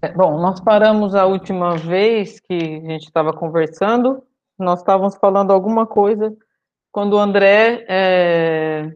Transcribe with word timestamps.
É, 0.00 0.12
bom, 0.12 0.38
nós 0.38 0.60
paramos 0.60 1.14
a 1.14 1.26
última 1.26 1.76
vez 1.76 2.38
que 2.38 2.54
a 2.54 2.90
gente 2.90 3.06
estava 3.06 3.32
conversando, 3.32 4.22
nós 4.56 4.78
estávamos 4.78 5.16
falando 5.16 5.52
alguma 5.52 5.86
coisa 5.86 6.36
quando 6.92 7.14
o 7.14 7.18
André 7.18 7.84
é, 7.88 8.92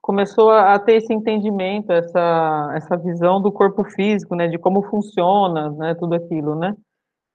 começou 0.00 0.50
a, 0.50 0.74
a, 0.74 0.78
ter 0.78 0.94
esse 0.94 1.12
entendimento, 1.12 1.92
essa, 1.92 2.72
essa 2.76 2.96
visão 2.96 3.42
do 3.42 3.50
corpo 3.50 3.82
físico, 3.84 4.36
né, 4.36 4.46
de 4.46 4.56
como 4.56 4.82
funciona, 4.84 5.70
né, 5.70 5.94
tudo 5.94 6.14
aquilo, 6.14 6.54
né. 6.54 6.76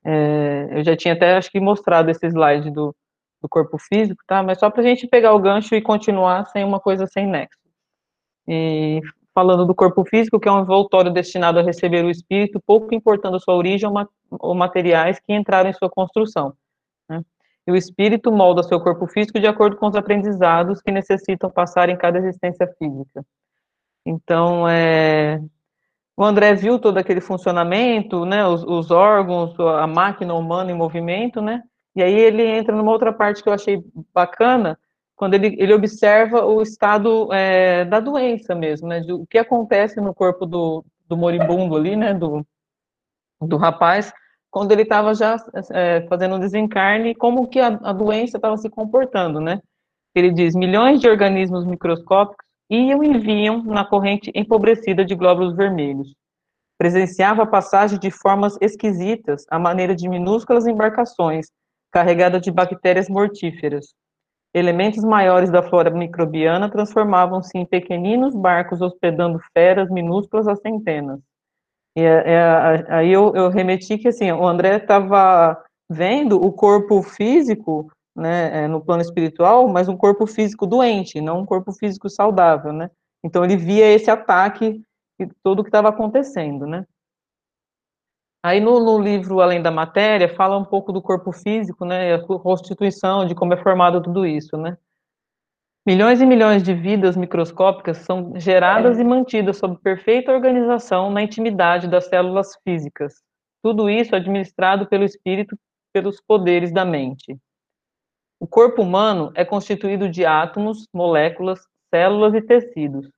É, 0.06 0.70
eu 0.72 0.84
já 0.84 0.96
tinha 0.96 1.14
até, 1.14 1.36
acho 1.36 1.52
que, 1.52 1.60
mostrado 1.60 2.10
esse 2.10 2.26
slide 2.28 2.72
do, 2.72 2.96
do 3.42 3.50
corpo 3.50 3.78
físico, 3.78 4.24
tá, 4.26 4.42
mas 4.42 4.58
só 4.58 4.70
para 4.70 4.82
a 4.82 4.86
gente 4.86 5.06
pegar 5.06 5.34
o 5.34 5.40
gancho 5.40 5.76
e 5.76 5.82
continuar 5.82 6.46
sem 6.48 6.64
uma 6.64 6.80
coisa 6.80 7.06
sem 7.08 7.28
nexo. 7.28 7.60
E 8.48 9.02
falando 9.40 9.66
do 9.66 9.74
corpo 9.74 10.04
físico, 10.04 10.38
que 10.38 10.50
é 10.50 10.52
um 10.52 10.60
envoltório 10.60 11.10
destinado 11.10 11.60
a 11.60 11.62
receber 11.62 12.04
o 12.04 12.10
espírito, 12.10 12.62
pouco 12.68 12.94
importando 12.94 13.40
sua 13.40 13.56
origem 13.56 13.90
ou 14.32 14.54
materiais 14.54 15.18
que 15.18 15.34
entraram 15.34 15.70
em 15.70 15.74
sua 15.74 15.90
construção. 15.90 16.54
Né? 17.08 17.24
E 17.66 17.72
o 17.72 17.76
espírito 17.78 18.34
molda 18.34 18.64
seu 18.64 18.82
corpo 18.82 19.08
físico 19.08 19.40
de 19.40 19.48
acordo 19.48 19.78
com 19.78 19.88
os 19.88 19.96
aprendizados 19.96 20.82
que 20.82 20.92
necessitam 20.92 21.50
passar 21.50 21.88
em 21.88 21.96
cada 21.96 22.18
existência 22.18 22.68
física. 22.78 23.26
Então, 24.06 24.68
é, 24.68 25.42
o 26.18 26.26
André 26.26 26.54
viu 26.54 26.78
todo 26.78 26.98
aquele 26.98 27.22
funcionamento, 27.22 28.26
né, 28.26 28.46
os, 28.46 28.62
os, 28.66 28.92
órgãos, 28.92 29.58
a 29.58 29.88
máquina 29.88 30.34
humana 30.34 30.70
em 30.70 30.76
movimento, 30.76 31.42
né, 31.42 31.64
e 31.96 32.04
aí 32.04 32.14
ele 32.14 32.46
entra 32.46 32.76
numa 32.76 32.92
outra 32.92 33.14
parte 33.14 33.42
que 33.42 33.48
eu 33.48 33.54
achei 33.54 33.82
bacana, 34.14 34.78
quando 35.20 35.34
ele, 35.34 35.54
ele 35.60 35.74
observa 35.74 36.46
o 36.46 36.62
estado 36.62 37.28
é, 37.34 37.84
da 37.84 38.00
doença 38.00 38.56
mesmo, 38.56 38.88
né, 38.88 39.02
o 39.12 39.28
que 39.28 39.38
acontece 39.38 40.00
no 40.00 40.14
corpo 40.14 40.46
do, 40.46 40.86
do 41.10 41.18
moribundo 41.18 41.76
ali, 41.76 41.94
né, 41.98 42.14
do, 42.14 42.48
do 43.42 43.58
rapaz, 43.58 44.14
quando 44.50 44.72
ele 44.72 44.84
estava 44.84 45.14
já 45.14 45.36
é, 45.74 46.08
fazendo 46.08 46.36
um 46.36 46.40
desencarne, 46.40 47.14
como 47.14 47.50
que 47.50 47.60
a, 47.60 47.68
a 47.68 47.92
doença 47.92 48.38
estava 48.38 48.56
se 48.56 48.70
comportando, 48.70 49.42
né. 49.42 49.62
Ele 50.16 50.32
diz, 50.32 50.56
milhões 50.56 51.02
de 51.02 51.10
organismos 51.10 51.66
microscópicos 51.66 52.46
iam 52.70 53.04
e 53.04 53.18
vinham 53.18 53.62
na 53.62 53.84
corrente 53.84 54.32
empobrecida 54.34 55.04
de 55.04 55.16
glóbulos 55.16 55.54
vermelhos. 55.54 56.16
Presenciava 56.78 57.44
a 57.44 57.46
passagem 57.46 58.00
de 58.00 58.10
formas 58.10 58.58
esquisitas, 58.62 59.46
à 59.50 59.60
maneira 59.60 59.94
de 59.94 60.08
minúsculas 60.08 60.66
embarcações, 60.66 61.48
carregadas 61.92 62.42
de 62.42 62.52
bactérias 62.52 63.10
mortíferas, 63.10 63.94
Elementos 64.54 65.04
maiores 65.04 65.52
da 65.52 65.62
flora 65.62 65.92
microbiana 65.92 66.70
transformavam-se 66.70 67.58
em 67.58 67.66
pequeninos 67.66 68.36
barcos 68.36 68.82
hospedando 68.82 69.40
feras 69.54 69.90
minúsculas 69.90 70.48
a 70.48 70.56
centenas. 70.56 71.20
E 71.96 72.02
é, 72.02 72.24
é, 72.26 72.86
aí 72.90 73.12
eu, 73.12 73.36
eu, 73.36 73.50
remeti 73.50 73.98
que 73.98 74.08
assim, 74.08 74.32
o 74.32 74.48
André 74.48 74.78
estava 74.78 75.62
vendo 75.90 76.44
o 76.44 76.52
corpo 76.52 77.02
físico, 77.02 77.92
né, 78.16 78.64
é, 78.64 78.68
no 78.68 78.82
plano 78.82 79.02
espiritual, 79.02 79.68
mas 79.68 79.88
um 79.88 79.98
corpo 79.98 80.26
físico 80.26 80.66
doente, 80.66 81.22
não 81.22 81.42
um 81.42 81.46
corpo 81.46 81.72
físico 81.72 82.10
saudável, 82.10 82.74
né? 82.74 82.90
Então 83.24 83.44
ele 83.44 83.56
via 83.56 83.86
esse 83.86 84.10
ataque 84.10 84.82
e 85.20 85.28
tudo 85.44 85.60
o 85.60 85.64
que 85.64 85.70
estava 85.70 85.90
acontecendo, 85.90 86.66
né? 86.66 86.86
Aí 88.42 88.62
no, 88.62 88.80
no, 88.80 89.00
livro 89.00 89.42
Além 89.42 89.62
da 89.62 89.70
Matéria 89.70 90.34
fala 90.34 90.58
um 90.58 90.64
pouco 90.64 90.94
do 90.94 91.02
corpo 91.02 91.32
físico, 91.32 91.84
né, 91.84 92.16
a 92.16 92.20
constituição, 92.20 93.26
de 93.26 93.36
como 93.36 93.54
é 93.54 93.58
formado 93.62 94.02
tudo 94.02 94.26
isso, 94.26 94.56
né. 94.58 94.78
Milhões 95.86 96.22
e 96.22 96.26
milhões 96.26 96.62
de 96.62 96.74
vidas 96.74 97.18
microscópicas 97.18 97.98
são 97.98 98.34
geradas 98.36 99.00
e 99.00 99.04
mantidas 99.04 99.58
sob 99.58 99.78
perfeita 99.82 100.32
organização 100.32 101.10
na 101.10 101.22
intimidade 101.22 101.88
das 101.88 102.06
células 102.06 102.56
físicas. 102.64 103.14
Tudo 103.64 103.90
isso 103.90 104.16
administrado 104.16 104.88
pelo 104.88 105.04
espírito, 105.04 105.58
pelos 105.92 106.22
poderes 106.22 106.72
da 106.72 106.86
mente. 106.86 107.38
O 108.40 108.48
corpo 108.48 108.82
humano 108.82 109.32
é 109.36 109.44
constituído 109.44 110.08
de 110.08 110.26
átomos, 110.26 110.88
moléculas, 110.94 111.60
células 111.94 112.34
e 112.34 112.42
tecidos. 112.42 113.10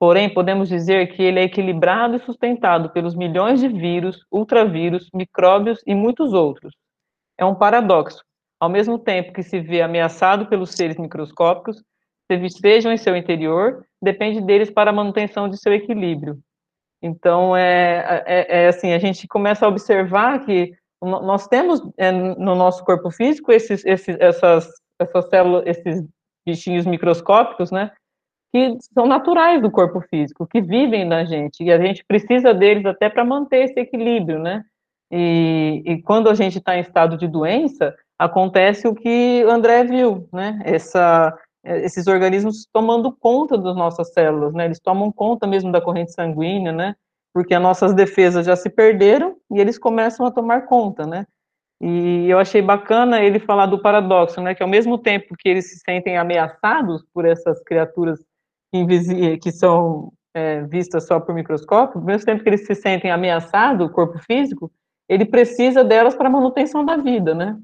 Porém, 0.00 0.32
podemos 0.32 0.70
dizer 0.70 1.14
que 1.14 1.22
ele 1.22 1.40
é 1.40 1.42
equilibrado 1.42 2.16
e 2.16 2.20
sustentado 2.20 2.88
pelos 2.88 3.14
milhões 3.14 3.60
de 3.60 3.68
vírus, 3.68 4.24
ultravírus, 4.32 5.10
micróbios 5.14 5.82
e 5.86 5.94
muitos 5.94 6.32
outros. 6.32 6.74
É 7.36 7.44
um 7.44 7.54
paradoxo. 7.54 8.24
Ao 8.58 8.70
mesmo 8.70 8.98
tempo 8.98 9.30
que 9.34 9.42
se 9.42 9.60
vê 9.60 9.82
ameaçado 9.82 10.46
pelos 10.46 10.70
seres 10.70 10.96
microscópicos, 10.96 11.82
se 12.26 12.46
estejam 12.46 12.90
em 12.90 12.96
seu 12.96 13.14
interior, 13.14 13.84
depende 14.00 14.40
deles 14.40 14.70
para 14.70 14.88
a 14.88 14.92
manutenção 14.92 15.50
de 15.50 15.60
seu 15.60 15.74
equilíbrio. 15.74 16.38
Então, 17.02 17.54
é, 17.54 18.24
é, 18.26 18.62
é 18.62 18.68
assim, 18.68 18.94
a 18.94 18.98
gente 18.98 19.28
começa 19.28 19.66
a 19.66 19.68
observar 19.68 20.46
que 20.46 20.72
nós 21.02 21.46
temos 21.46 21.82
é, 21.98 22.10
no 22.10 22.54
nosso 22.54 22.82
corpo 22.84 23.10
físico 23.10 23.52
esses, 23.52 23.84
esses, 23.84 24.16
essas, 24.18 24.66
essas 24.98 25.28
células, 25.28 25.64
esses 25.66 26.02
bichinhos 26.46 26.86
microscópicos, 26.86 27.70
né, 27.70 27.90
que 28.52 28.76
são 28.92 29.06
naturais 29.06 29.62
do 29.62 29.70
corpo 29.70 30.00
físico, 30.00 30.46
que 30.46 30.60
vivem 30.60 31.04
na 31.04 31.24
gente, 31.24 31.62
e 31.62 31.72
a 31.72 31.78
gente 31.78 32.04
precisa 32.04 32.52
deles 32.52 32.84
até 32.84 33.08
para 33.08 33.24
manter 33.24 33.64
esse 33.64 33.78
equilíbrio, 33.78 34.40
né? 34.40 34.64
E, 35.10 35.82
e 35.84 36.02
quando 36.02 36.28
a 36.28 36.34
gente 36.34 36.58
está 36.58 36.76
em 36.76 36.80
estado 36.80 37.16
de 37.16 37.26
doença, 37.26 37.94
acontece 38.18 38.86
o 38.86 38.94
que 38.94 39.44
o 39.44 39.50
André 39.50 39.84
viu, 39.84 40.28
né? 40.32 40.60
Essa, 40.64 41.36
esses 41.64 42.06
organismos 42.06 42.66
tomando 42.72 43.12
conta 43.12 43.56
das 43.56 43.76
nossas 43.76 44.12
células, 44.12 44.52
né? 44.52 44.66
Eles 44.66 44.80
tomam 44.80 45.10
conta 45.12 45.46
mesmo 45.46 45.70
da 45.72 45.80
corrente 45.80 46.12
sanguínea, 46.12 46.72
né? 46.72 46.94
Porque 47.32 47.54
as 47.54 47.62
nossas 47.62 47.94
defesas 47.94 48.46
já 48.46 48.56
se 48.56 48.68
perderam 48.68 49.36
e 49.50 49.60
eles 49.60 49.78
começam 49.78 50.26
a 50.26 50.30
tomar 50.30 50.66
conta, 50.66 51.06
né? 51.06 51.24
E 51.80 52.28
eu 52.28 52.38
achei 52.38 52.60
bacana 52.60 53.22
ele 53.22 53.38
falar 53.40 53.66
do 53.66 53.80
paradoxo, 53.80 54.40
né? 54.40 54.54
Que 54.54 54.62
ao 54.62 54.68
mesmo 54.68 54.98
tempo 54.98 55.34
que 55.38 55.48
eles 55.48 55.70
se 55.70 55.78
sentem 55.78 56.18
ameaçados 56.18 57.04
por 57.14 57.24
essas 57.24 57.62
criaturas 57.62 58.20
que 59.40 59.50
são 59.52 60.12
é, 60.34 60.62
vistas 60.62 61.06
só 61.06 61.18
por 61.18 61.34
microscópio, 61.34 61.98
ao 61.98 62.04
mesmo 62.04 62.24
tempo 62.24 62.42
que 62.42 62.48
eles 62.48 62.66
se 62.66 62.74
sentem 62.74 63.10
ameaçados, 63.10 63.86
o 63.86 63.92
corpo 63.92 64.18
físico, 64.18 64.70
ele 65.08 65.24
precisa 65.24 65.82
delas 65.82 66.14
para 66.14 66.28
a 66.28 66.30
manutenção 66.30 66.84
da 66.84 66.96
vida, 66.96 67.34
né? 67.34 67.58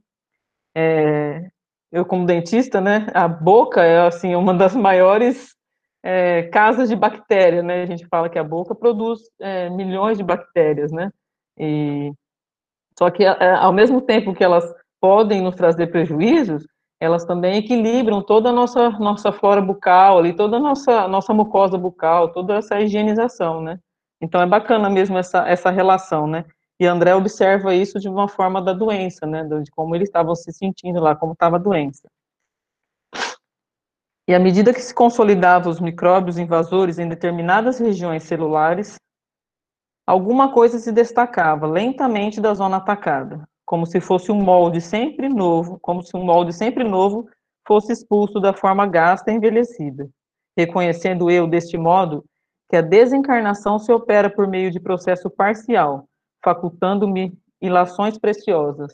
É, 0.75 1.49
eu, 1.93 2.05
como 2.05 2.27
dentista, 2.27 2.81
né, 2.81 3.06
a 3.15 3.27
boca 3.28 3.83
é, 3.83 4.06
assim, 4.06 4.34
uma 4.34 4.53
das 4.53 4.75
maiores 4.75 5.55
é, 6.03 6.43
casas 6.45 6.89
de 6.89 6.97
bactéria, 6.97 7.62
né? 7.62 7.83
A 7.83 7.87
gente 7.87 8.06
fala 8.06 8.28
que 8.28 8.39
a 8.39 8.45
boca 8.45 8.75
produz 8.75 9.21
é, 9.41 9.71
milhões 9.71 10.19
de 10.19 10.25
bactérias, 10.25 10.93
né? 10.93 11.11
E, 11.59 12.12
só 12.99 13.11
que, 13.11 13.25
é, 13.25 13.55
ao 13.55 13.72
mesmo 13.72 14.00
tempo 14.00 14.34
que 14.34 14.45
elas 14.45 14.65
podem 15.00 15.41
nos 15.41 15.55
trazer 15.55 15.87
prejuízos, 15.89 16.66
elas 17.01 17.25
também 17.25 17.59
equilibram 17.59 18.23
toda 18.23 18.49
a 18.49 18.53
nossa, 18.53 18.91
nossa 18.91 19.31
flora 19.31 19.61
bucal, 19.61 20.19
ali, 20.19 20.33
toda 20.34 20.57
a 20.57 20.61
nossa, 20.61 21.07
nossa 21.07 21.34
mucosa 21.34 21.77
bucal, 21.77 22.33
toda 22.33 22.57
essa 22.57 22.81
higienização, 22.81 23.61
né? 23.61 23.79
Então 24.21 24.41
é 24.41 24.47
bacana 24.47 24.89
mesmo 24.89 25.19
essa, 25.19 25.47
essa 25.47 25.71
relação, 25.71 26.27
né? 26.27 26.45
E 26.81 26.87
André 26.87 27.15
observa 27.15 27.75
isso 27.75 28.01
de 28.01 28.09
uma 28.09 28.29
forma 28.29 28.62
da 28.62 28.73
doença, 28.73 29.27
né? 29.27 29.45
De 29.45 29.71
como 29.71 29.95
eles 29.95 30.09
estavam 30.09 30.34
se 30.34 30.53
sentindo 30.53 31.01
lá, 31.01 31.15
como 31.15 31.33
estava 31.33 31.57
a 31.57 31.61
doença. 31.61 32.09
E 34.28 34.34
à 34.34 34.39
medida 34.39 34.75
que 34.75 34.81
se 34.81 34.95
consolidavam 34.95 35.71
os 35.71 35.78
micróbios 35.78 36.39
invasores 36.39 36.99
em 36.99 37.09
determinadas 37.09 37.78
regiões 37.78 38.25
celulares, 38.25 38.97
alguma 40.07 40.53
coisa 40.53 40.78
se 40.78 40.91
destacava 40.91 41.67
lentamente 41.67 42.41
da 42.41 42.53
zona 42.55 42.78
atacada 42.78 43.47
como 43.66 43.84
se 43.84 44.00
fosse 44.00 44.31
um 44.31 44.41
molde 44.41 44.81
sempre 44.81 45.28
novo, 45.28 45.78
como 45.81 46.03
se 46.03 46.16
um 46.16 46.25
molde 46.25 46.53
sempre 46.53 46.84
novo 46.84 47.28
fosse 47.66 47.93
expulso 47.93 48.38
da 48.38 48.54
forma 48.54 48.87
gasta 48.87 49.32
e 49.32 49.34
envelhecida. 49.34 50.09
Reconhecendo 50.56 51.28
eu, 51.28 51.49
deste 51.49 51.77
modo, 51.77 52.25
que 52.71 52.77
a 52.77 52.81
desencarnação 52.81 53.78
se 53.78 53.93
opera 53.93 54.31
por 54.31 54.47
meio 54.47 54.71
de 54.71 54.78
processo 54.78 55.28
parcial, 55.28 56.09
facultando-me 56.42 57.36
ilações 57.60 58.16
preciosas. 58.16 58.92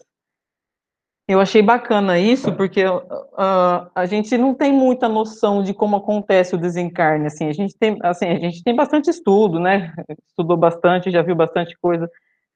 Eu 1.29 1.39
achei 1.39 1.63
bacana 1.63 2.19
isso, 2.19 2.53
porque 2.57 2.85
uh, 2.85 3.91
a 3.95 4.07
gente 4.07 4.37
não 4.37 4.55
tem 4.55 4.73
muita 4.73 5.09
noção 5.09 5.63
de 5.63 5.73
como 5.73 5.97
acontece 5.97 6.55
o 6.55 6.59
desencarne, 6.59 7.27
assim, 7.27 7.47
a 7.47 7.53
gente 7.53 7.77
tem, 7.79 7.97
assim, 8.03 8.27
a 8.27 8.39
gente 8.39 8.63
tem 8.65 8.75
bastante 8.75 9.09
estudo, 9.09 9.61
né, 9.61 9.95
estudou 10.27 10.57
bastante, 10.57 11.11
já 11.11 11.23
viu 11.23 11.37
bastante 11.37 11.79
coisa, 11.81 12.11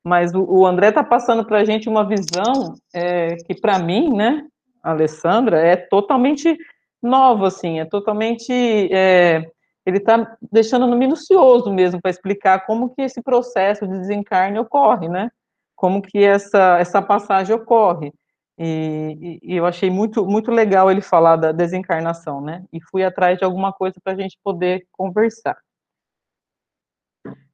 mas 0.06 0.32
o, 0.32 0.64
André 0.64 0.90
está 0.90 1.02
passando 1.02 1.44
para 1.44 1.58
a 1.58 1.64
gente 1.64 1.88
uma 1.88 2.06
visão 2.06 2.76
é, 2.94 3.34
que, 3.44 3.60
para 3.60 3.76
mim, 3.76 4.14
né, 4.14 4.46
Alessandra, 4.80 5.58
é 5.58 5.74
totalmente 5.74 6.56
nova, 7.02 7.48
assim, 7.48 7.80
é 7.80 7.84
totalmente. 7.84 8.52
É, 8.94 9.50
ele 9.84 9.96
está 9.96 10.36
deixando 10.52 10.86
no 10.86 10.96
minucioso 10.96 11.72
mesmo 11.72 12.00
para 12.00 12.12
explicar 12.12 12.64
como 12.66 12.94
que 12.94 13.02
esse 13.02 13.20
processo 13.20 13.84
de 13.84 13.98
desencarne 13.98 14.60
ocorre, 14.60 15.08
né? 15.08 15.28
Como 15.74 16.00
que 16.00 16.22
essa, 16.22 16.78
essa 16.78 17.02
passagem 17.02 17.56
ocorre. 17.56 18.12
E, 18.56 19.40
e, 19.42 19.54
e 19.54 19.56
eu 19.56 19.66
achei 19.66 19.90
muito, 19.90 20.24
muito 20.24 20.52
legal 20.52 20.88
ele 20.88 21.00
falar 21.00 21.34
da 21.34 21.50
desencarnação, 21.50 22.40
né? 22.40 22.64
E 22.72 22.80
fui 22.80 23.02
atrás 23.02 23.38
de 23.38 23.44
alguma 23.44 23.72
coisa 23.72 23.96
para 24.04 24.12
a 24.12 24.16
gente 24.16 24.38
poder 24.44 24.86
conversar. 24.92 25.56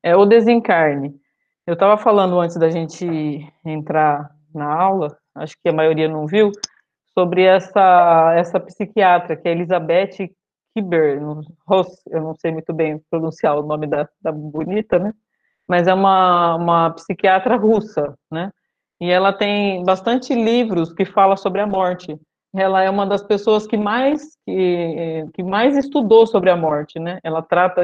É 0.03 0.15
o 0.15 0.27
desencarne 0.27 1.22
eu 1.67 1.75
estava 1.75 1.97
falando 1.97 2.41
antes 2.41 2.57
da 2.57 2.71
gente 2.71 3.07
entrar 3.65 4.31
na 4.55 4.73
aula, 4.73 5.17
acho 5.35 5.55
que 5.63 5.69
a 5.69 5.73
maioria 5.73 6.09
não 6.09 6.27
viu, 6.27 6.51
sobre 7.17 7.43
essa, 7.43 8.35
essa 8.37 8.59
psiquiatra, 8.59 9.37
que 9.37 9.49
é 9.49 9.53
Elizabeth 9.53 10.31
Kiber, 10.75 11.21
eu 12.11 12.23
não 12.23 12.35
sei 12.35 12.51
muito 12.51 12.73
bem 12.73 13.01
pronunciar 13.11 13.59
o 13.59 13.67
nome 13.67 13.87
da, 13.87 14.09
da 14.21 14.33
bonita, 14.33 14.99
né? 14.99 15.13
Mas 15.69 15.87
é 15.87 15.95
uma, 15.95 16.57
uma 16.57 16.91
psiquiatra 16.91 17.57
russa, 17.57 18.15
né? 18.31 18.51
E 19.01 19.11
ela 19.11 19.33
tem 19.33 19.85
bastante 19.85 20.35
livros 20.35 20.93
que 20.93 21.05
fala 21.05 21.37
sobre 21.37 21.61
a 21.61 21.67
morte. 21.67 22.19
Ela 22.55 22.83
é 22.83 22.91
uma 22.91 23.07
das 23.07 23.23
pessoas 23.23 23.67
que 23.67 23.77
mais 23.77 24.37
que, 24.47 25.27
que 25.35 25.43
mais 25.43 25.77
estudou 25.77 26.27
sobre 26.27 26.51
a 26.51 26.57
morte, 26.57 26.99
né? 26.99 27.19
Ela 27.23 27.43
trata 27.43 27.83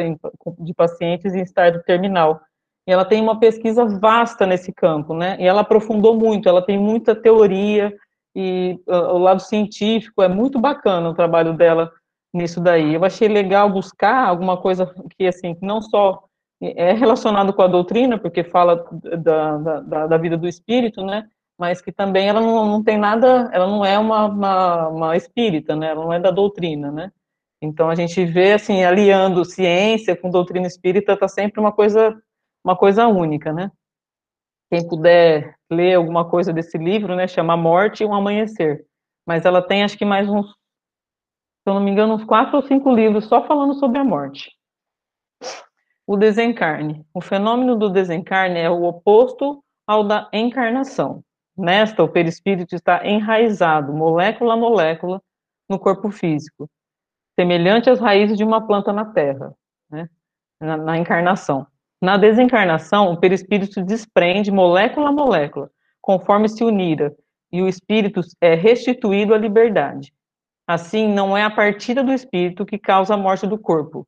de 0.59 0.75
pacientes 0.75 1.35
em 1.35 1.43
estágio 1.43 1.83
terminal. 1.85 2.41
E 2.89 2.91
ela 2.91 3.05
tem 3.05 3.21
uma 3.21 3.39
pesquisa 3.39 3.85
vasta 3.85 4.47
nesse 4.47 4.73
campo, 4.73 5.13
né? 5.13 5.37
E 5.39 5.47
ela 5.47 5.61
aprofundou 5.61 6.17
muito. 6.17 6.49
Ela 6.49 6.63
tem 6.63 6.79
muita 6.79 7.15
teoria 7.15 7.95
e 8.35 8.81
uh, 8.89 9.15
o 9.15 9.19
lado 9.19 9.43
científico 9.43 10.23
é 10.23 10.29
muito 10.29 10.59
bacana 10.59 11.11
o 11.11 11.15
trabalho 11.15 11.53
dela 11.53 11.93
nisso 12.33 12.61
daí. 12.61 12.95
Eu 12.95 13.05
achei 13.05 13.29
legal 13.29 13.69
buscar 13.71 14.27
alguma 14.27 14.57
coisa 14.57 14.91
que, 15.17 15.27
assim, 15.27 15.55
não 15.61 15.83
só 15.83 16.25
é 16.61 16.93
relacionado 16.93 17.53
com 17.53 17.63
a 17.63 17.69
doutrina, 17.69 18.19
porque 18.19 18.43
fala 18.43 18.85
da, 18.93 19.81
da, 19.81 20.07
da 20.07 20.17
vida 20.17 20.37
do 20.37 20.49
espírito, 20.49 21.05
né, 21.05 21.29
mas 21.59 21.81
que 21.81 21.93
também 21.93 22.29
ela 22.29 22.41
não, 22.41 22.67
não 22.67 22.83
tem 22.83 22.99
nada, 22.99 23.49
ela 23.53 23.67
não 23.67 23.85
é 23.85 23.99
uma, 23.99 24.27
uma, 24.27 24.89
uma 24.89 25.17
espírita, 25.17 25.77
né, 25.77 25.91
ela 25.91 26.05
não 26.05 26.13
é 26.13 26.19
da 26.19 26.31
doutrina, 26.31 26.91
né. 26.91 27.13
Então 27.63 27.89
a 27.89 27.95
gente 27.95 28.25
vê, 28.25 28.53
assim, 28.53 28.85
aliando 28.85 29.45
ciência 29.45 30.17
com 30.17 30.31
doutrina 30.31 30.67
espírita, 30.67 31.13
está 31.13 31.29
sempre 31.29 31.61
uma 31.61 31.73
coisa, 31.73 32.17
uma 32.65 32.77
coisa 32.77 33.07
única, 33.07 33.53
né. 33.53 33.71
Quem 34.71 34.87
puder 34.87 35.57
ler 35.71 35.95
alguma 35.95 36.29
coisa 36.29 36.53
desse 36.53 36.77
livro, 36.77 37.17
né, 37.17 37.27
chama 37.27 37.57
Morte 37.57 38.03
e 38.03 38.07
um 38.07 38.15
Amanhecer. 38.15 38.85
Mas 39.27 39.45
ela 39.45 39.63
tem, 39.63 39.83
acho 39.83 39.97
que 39.97 40.05
mais 40.05 40.29
uns 40.29 40.59
se 41.69 41.71
eu 41.71 41.75
não 41.75 41.83
me 41.83 41.91
engano, 41.91 42.15
uns 42.15 42.25
quatro 42.25 42.57
ou 42.57 42.63
cinco 42.63 42.91
livros 42.91 43.27
só 43.27 43.47
falando 43.47 43.75
sobre 43.75 43.99
a 43.99 44.05
morte. 44.05 44.51
O 46.07 46.17
desencarne. 46.17 47.05
O 47.13 47.21
fenômeno 47.21 47.77
do 47.77 47.91
desencarne 47.91 48.59
é 48.59 48.71
o 48.71 48.85
oposto 48.85 49.63
ao 49.87 50.03
da 50.03 50.31
encarnação. 50.33 51.23
Nesta, 51.55 52.03
o 52.03 52.09
perispírito 52.09 52.75
está 52.75 53.07
enraizado, 53.07 53.93
molécula 53.93 54.55
a 54.55 54.57
molécula, 54.57 55.21
no 55.69 55.79
corpo 55.79 56.11
físico, 56.11 56.71
semelhante 57.39 57.91
às 57.91 58.01
raízes 58.01 58.39
de 58.39 58.45
uma 58.45 58.67
planta 58.67 58.91
na 58.91 59.05
terra, 59.05 59.55
né? 59.91 60.09
na, 60.59 60.79
na 60.79 60.97
encarnação. 60.97 61.67
Na 62.01 62.17
desencarnação, 62.17 63.13
o 63.13 63.17
perispírito 63.17 63.83
desprende 63.83 64.51
molécula 64.51 65.09
a 65.09 65.13
molécula, 65.13 65.71
conforme 66.01 66.49
se 66.49 66.63
unira, 66.63 67.15
e 67.53 67.61
o 67.61 67.69
espírito 67.69 68.21
é 68.41 68.55
restituído 68.55 69.35
à 69.35 69.39
liberdade. 69.39 70.13
Assim, 70.67 71.09
não 71.09 71.37
é 71.37 71.43
a 71.43 71.51
partida 71.51 72.05
do 72.05 72.13
espírito 72.13 72.67
que 72.67 72.79
causa 72.79 73.15
a 73.15 73.17
morte 73.17 73.47
do 73.47 73.59
corpo. 73.59 74.07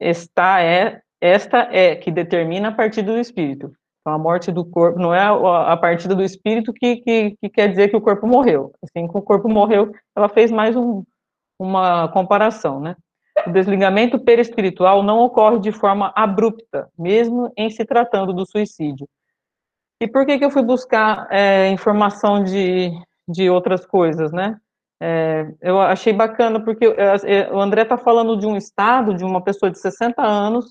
Esta 0.00 0.60
é, 0.60 1.00
esta 1.20 1.68
é 1.72 1.94
que 1.94 2.10
determina 2.10 2.68
a 2.68 2.72
partida 2.72 3.12
do 3.12 3.18
espírito. 3.18 3.72
Então, 4.00 4.12
a 4.12 4.18
morte 4.18 4.52
do 4.52 4.64
corpo 4.64 4.98
não 4.98 5.14
é 5.14 5.22
a 5.22 5.76
partida 5.76 6.14
do 6.14 6.22
espírito 6.22 6.72
que, 6.72 6.96
que, 6.96 7.36
que 7.40 7.48
quer 7.48 7.68
dizer 7.68 7.88
que 7.88 7.96
o 7.96 8.00
corpo 8.00 8.26
morreu. 8.26 8.72
Assim 8.82 9.08
que 9.08 9.16
o 9.16 9.22
corpo 9.22 9.48
morreu, 9.48 9.94
ela 10.14 10.28
fez 10.28 10.50
mais 10.50 10.76
um, 10.76 11.02
uma 11.58 12.08
comparação, 12.08 12.80
né? 12.80 12.96
O 13.46 13.52
desligamento 13.52 14.18
perispiritual 14.18 15.02
não 15.02 15.18
ocorre 15.20 15.58
de 15.58 15.72
forma 15.72 16.12
abrupta, 16.14 16.88
mesmo 16.98 17.52
em 17.56 17.70
se 17.70 17.84
tratando 17.84 18.32
do 18.32 18.46
suicídio. 18.46 19.08
E 20.00 20.08
por 20.08 20.26
que, 20.26 20.38
que 20.38 20.44
eu 20.44 20.50
fui 20.50 20.62
buscar 20.62 21.28
é, 21.30 21.68
informação 21.70 22.42
de, 22.42 22.90
de 23.28 23.48
outras 23.48 23.86
coisas, 23.86 24.32
né? 24.32 24.58
É, 25.00 25.46
eu 25.60 25.80
achei 25.80 26.12
bacana, 26.12 26.62
porque 26.62 26.86
é, 26.86 27.40
é, 27.40 27.52
o 27.52 27.60
André 27.60 27.82
está 27.82 27.96
falando 27.96 28.36
de 28.36 28.46
um 28.46 28.56
estado, 28.56 29.14
de 29.14 29.24
uma 29.24 29.42
pessoa 29.42 29.70
de 29.70 29.78
60 29.78 30.22
anos, 30.22 30.66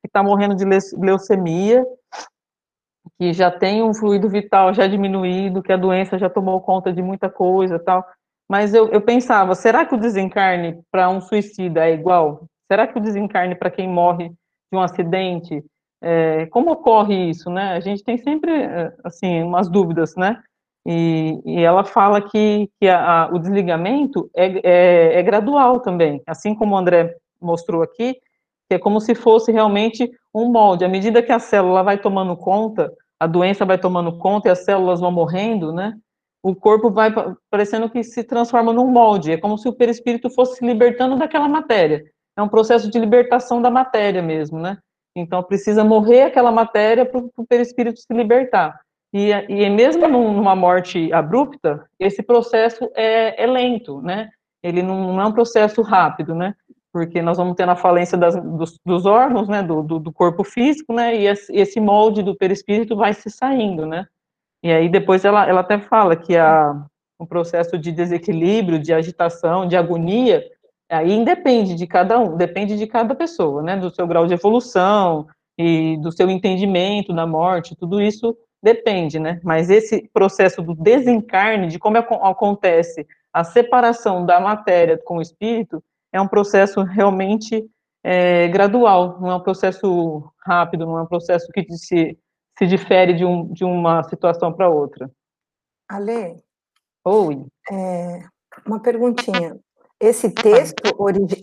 que 0.00 0.06
está 0.06 0.22
morrendo 0.22 0.54
de 0.54 0.64
leucemia, 0.96 1.84
que 3.18 3.32
já 3.32 3.50
tem 3.50 3.82
um 3.82 3.94
fluido 3.94 4.28
vital 4.28 4.72
já 4.72 4.86
diminuído, 4.86 5.62
que 5.62 5.72
a 5.72 5.76
doença 5.76 6.18
já 6.18 6.30
tomou 6.30 6.60
conta 6.60 6.92
de 6.92 7.02
muita 7.02 7.28
coisa 7.30 7.78
tal. 7.78 8.06
Mas 8.52 8.74
eu, 8.74 8.90
eu 8.90 9.00
pensava, 9.00 9.54
será 9.54 9.86
que 9.86 9.94
o 9.94 9.98
desencarne 9.98 10.78
para 10.90 11.08
um 11.08 11.22
suicida 11.22 11.88
é 11.88 11.94
igual? 11.94 12.44
Será 12.70 12.86
que 12.86 12.98
o 12.98 13.00
desencarne 13.00 13.54
para 13.54 13.70
quem 13.70 13.88
morre 13.88 14.28
de 14.28 14.78
um 14.78 14.82
acidente? 14.82 15.64
É, 16.02 16.44
como 16.50 16.70
ocorre 16.70 17.30
isso, 17.30 17.48
né? 17.48 17.72
A 17.72 17.80
gente 17.80 18.04
tem 18.04 18.18
sempre, 18.18 18.52
é, 18.52 18.92
assim, 19.04 19.42
umas 19.42 19.70
dúvidas, 19.70 20.14
né? 20.16 20.38
E, 20.86 21.40
e 21.46 21.62
ela 21.62 21.82
fala 21.82 22.20
que, 22.20 22.68
que 22.78 22.90
a, 22.90 23.22
a, 23.22 23.26
o 23.28 23.38
desligamento 23.38 24.28
é, 24.36 24.60
é, 24.62 25.18
é, 25.20 25.22
gradual 25.22 25.80
também, 25.80 26.20
assim 26.26 26.54
como 26.54 26.74
o 26.74 26.78
André 26.78 27.16
mostrou 27.40 27.80
aqui, 27.80 28.18
que 28.68 28.74
é 28.74 28.78
como 28.78 29.00
se 29.00 29.14
fosse 29.14 29.50
realmente 29.50 30.10
um 30.34 30.52
molde. 30.52 30.84
À 30.84 30.88
medida 30.90 31.22
que 31.22 31.32
a 31.32 31.38
célula 31.38 31.82
vai 31.82 31.96
tomando 31.96 32.36
conta, 32.36 32.92
a 33.18 33.26
doença 33.26 33.64
vai 33.64 33.78
tomando 33.78 34.18
conta 34.18 34.48
e 34.48 34.52
as 34.52 34.62
células 34.62 35.00
vão 35.00 35.10
morrendo, 35.10 35.72
né? 35.72 35.94
O 36.42 36.54
corpo 36.54 36.90
vai 36.90 37.12
parecendo 37.50 37.88
que 37.88 38.02
se 38.02 38.24
transforma 38.24 38.72
num 38.72 38.88
molde. 38.88 39.32
É 39.32 39.36
como 39.36 39.56
se 39.56 39.68
o 39.68 39.72
perispírito 39.72 40.28
fosse 40.30 40.56
se 40.56 40.66
libertando 40.66 41.16
daquela 41.16 41.48
matéria. 41.48 42.04
É 42.36 42.42
um 42.42 42.48
processo 42.48 42.90
de 42.90 42.98
libertação 42.98 43.62
da 43.62 43.70
matéria 43.70 44.22
mesmo, 44.22 44.58
né? 44.58 44.78
Então 45.14 45.42
precisa 45.42 45.84
morrer 45.84 46.22
aquela 46.22 46.50
matéria 46.50 47.04
para 47.04 47.20
o 47.20 47.46
perispírito 47.46 48.00
se 48.00 48.12
libertar. 48.12 48.80
E, 49.12 49.30
e 49.30 49.68
mesmo 49.68 50.08
numa 50.08 50.56
morte 50.56 51.12
abrupta, 51.12 51.86
esse 52.00 52.22
processo 52.22 52.90
é, 52.94 53.42
é 53.42 53.46
lento, 53.46 54.00
né? 54.00 54.30
Ele 54.62 54.82
não, 54.82 55.12
não, 55.14 55.20
é 55.20 55.26
um 55.26 55.32
processo 55.32 55.82
rápido, 55.82 56.34
né? 56.34 56.54
Porque 56.90 57.20
nós 57.20 57.36
vamos 57.36 57.54
ter 57.54 57.68
a 57.68 57.76
falência 57.76 58.16
das, 58.16 58.34
dos, 58.34 58.78
dos, 58.84 59.04
órgãos, 59.04 59.48
né? 59.48 59.62
Do, 59.62 59.82
do, 59.82 59.98
do, 59.98 60.12
corpo 60.12 60.42
físico, 60.42 60.94
né? 60.94 61.14
E 61.14 61.26
esse, 61.26 61.80
molde 61.80 62.22
do 62.22 62.36
perispírito 62.36 62.96
vai 62.96 63.12
se 63.12 63.28
saindo, 63.28 63.84
né? 63.84 64.06
E 64.62 64.70
aí 64.72 64.88
depois 64.88 65.24
ela, 65.24 65.46
ela 65.46 65.60
até 65.60 65.78
fala 65.78 66.14
que 66.14 66.36
a, 66.36 66.84
o 67.18 67.26
processo 67.26 67.78
de 67.78 67.90
desequilíbrio, 67.90 68.78
de 68.78 68.92
agitação, 68.92 69.66
de 69.66 69.76
agonia, 69.76 70.44
aí 70.90 71.12
independe 71.12 71.74
de 71.74 71.86
cada 71.86 72.18
um, 72.18 72.36
depende 72.36 72.76
de 72.76 72.86
cada 72.86 73.14
pessoa, 73.14 73.62
né? 73.62 73.76
Do 73.76 73.94
seu 73.94 74.06
grau 74.06 74.26
de 74.26 74.34
evolução 74.34 75.26
e 75.58 75.96
do 75.98 76.12
seu 76.12 76.30
entendimento 76.30 77.12
da 77.12 77.26
morte, 77.26 77.76
tudo 77.76 78.00
isso 78.00 78.36
Depende, 78.62 79.18
né? 79.18 79.40
Mas 79.42 79.68
esse 79.68 80.08
processo 80.12 80.62
do 80.62 80.72
desencarne, 80.72 81.66
de 81.66 81.80
como 81.80 81.98
acontece 81.98 83.04
a 83.32 83.42
separação 83.42 84.24
da 84.24 84.38
matéria 84.38 84.96
com 84.96 85.16
o 85.16 85.22
espírito, 85.22 85.82
é 86.12 86.20
um 86.20 86.28
processo 86.28 86.82
realmente 86.82 87.68
é, 88.04 88.46
gradual, 88.48 89.18
não 89.20 89.30
é 89.30 89.34
um 89.34 89.40
processo 89.40 90.22
rápido, 90.46 90.86
não 90.86 90.98
é 90.98 91.02
um 91.02 91.06
processo 91.06 91.48
que 91.52 91.66
se, 91.72 92.16
se 92.62 92.66
difere 92.66 93.12
de, 93.12 93.24
um, 93.24 93.52
de 93.52 93.64
uma 93.64 94.04
situação 94.04 94.52
para 94.52 94.68
outra. 94.68 95.10
Ale, 95.88 96.36
Oi. 97.04 97.44
É, 97.70 98.20
uma 98.64 98.80
perguntinha. 98.80 99.56
Esse 100.00 100.30
texto 100.30 100.82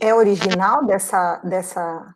é 0.01 0.13
original 0.13 0.85
dessa, 0.85 1.41
dessa, 1.43 2.13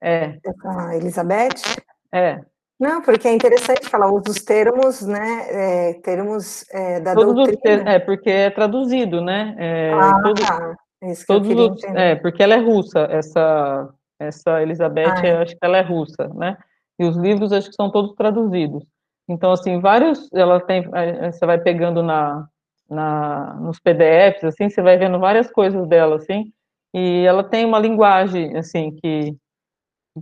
é. 0.00 0.38
dessa 0.38 0.96
Elizabeth? 0.96 1.82
É. 2.12 2.40
Não, 2.78 3.02
porque 3.02 3.26
é 3.26 3.34
interessante 3.34 3.88
falar 3.88 4.12
os 4.12 4.36
termos, 4.44 5.02
né, 5.02 5.46
é, 5.48 5.94
termos 5.94 6.64
é, 6.70 7.00
da 7.00 7.14
todos 7.14 7.34
doutrina. 7.34 7.90
é, 7.90 7.98
porque 7.98 8.30
é 8.30 8.50
traduzido, 8.50 9.20
né? 9.20 9.54
É, 9.58 9.92
ah, 9.92 10.20
todo, 10.22 10.40
tá. 10.40 10.76
Isso 11.02 11.24
todos 11.26 11.48
os, 11.48 11.84
é, 11.84 12.14
porque 12.16 12.42
ela 12.42 12.54
é 12.54 12.58
russa, 12.58 13.00
essa, 13.10 13.88
essa 14.18 14.62
Elizabeth, 14.62 15.06
ah, 15.08 15.26
é. 15.26 15.36
acho 15.42 15.52
que 15.52 15.64
ela 15.64 15.78
é 15.78 15.82
russa, 15.82 16.28
né? 16.34 16.56
E 16.98 17.04
os 17.04 17.16
livros 17.16 17.52
acho 17.52 17.68
que 17.68 17.74
são 17.74 17.90
todos 17.90 18.14
traduzidos. 18.14 18.84
Então, 19.28 19.52
assim, 19.52 19.80
vários, 19.80 20.30
ela 20.32 20.60
tem, 20.60 20.84
você 21.30 21.46
vai 21.46 21.58
pegando 21.58 22.02
na, 22.02 22.46
na, 22.88 23.54
nos 23.54 23.78
PDFs, 23.78 24.44
assim, 24.44 24.68
você 24.68 24.82
vai 24.82 24.96
vendo 24.96 25.18
várias 25.18 25.50
coisas 25.50 25.86
dela, 25.88 26.16
assim, 26.16 26.52
e 26.92 27.24
ela 27.24 27.42
tem 27.42 27.64
uma 27.64 27.78
linguagem, 27.78 28.56
assim, 28.56 28.94
que 28.96 29.36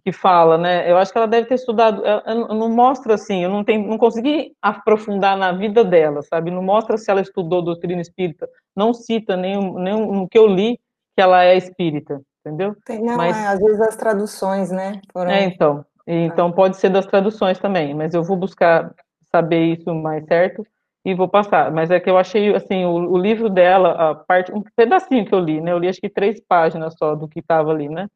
que 0.03 0.13
fala, 0.13 0.57
né? 0.57 0.91
Eu 0.91 0.97
acho 0.97 1.13
que 1.13 1.19
ela 1.19 1.29
deve 1.29 1.47
ter 1.47 1.55
estudado. 1.55 2.03
não 2.49 2.71
mostra 2.71 3.15
assim, 3.15 3.45
eu 3.45 3.51
não, 3.51 3.63
tenho, 3.63 3.87
não 3.87 3.99
consegui 3.99 4.55
aprofundar 4.63 5.37
na 5.37 5.53
vida 5.53 5.85
dela, 5.85 6.23
sabe? 6.23 6.51
Não 6.51 6.63
mostra 6.63 6.97
se 6.97 7.11
ela 7.11 7.21
estudou 7.21 7.63
doutrina 7.63 8.01
espírita. 8.01 8.49
Não 8.75 8.95
cita 8.95 9.37
nenhum, 9.37 9.79
nenhum 9.79 10.13
no 10.13 10.29
que 10.29 10.39
eu 10.39 10.47
li 10.47 10.79
que 11.15 11.21
ela 11.21 11.45
é 11.45 11.57
espírita, 11.57 12.23
entendeu? 12.41 12.75
Tem, 12.87 13.03
não, 13.03 13.19
mas, 13.19 13.37
é, 13.37 13.47
às 13.47 13.61
vezes 13.61 13.81
as 13.83 13.97
traduções, 13.97 14.71
né? 14.71 15.03
Foram... 15.13 15.31
É, 15.31 15.45
então. 15.45 15.85
Então 16.07 16.51
pode 16.53 16.77
ser 16.77 16.91
das 16.91 17.07
traduções 17.07 17.59
também, 17.59 17.95
mas 17.95 18.15
eu 18.15 18.23
vou 18.23 18.37
buscar 18.37 18.93
saber 19.31 19.79
isso 19.79 19.95
mais 19.95 20.25
certo 20.27 20.67
e 21.05 21.15
vou 21.15 21.29
passar. 21.29 21.71
Mas 21.73 21.91
é 21.91 22.01
que 22.01 22.11
eu 22.11 22.19
achei 22.19 22.55
assim 22.55 22.85
o, 22.85 23.13
o 23.13 23.19
livro 23.19 23.49
dela, 23.49 24.11
a 24.11 24.15
parte, 24.15 24.53
um 24.53 24.63
pedacinho 24.77 25.25
que 25.27 25.35
eu 25.35 25.41
li, 25.41 25.61
né? 25.61 25.73
Eu 25.73 25.79
li 25.79 25.89
acho 25.89 26.01
que 26.01 26.09
três 26.09 26.41
páginas 26.49 26.95
só 26.99 27.15
do 27.15 27.29
que 27.29 27.41
estava 27.41 27.71
ali, 27.71 27.89
né? 27.89 28.09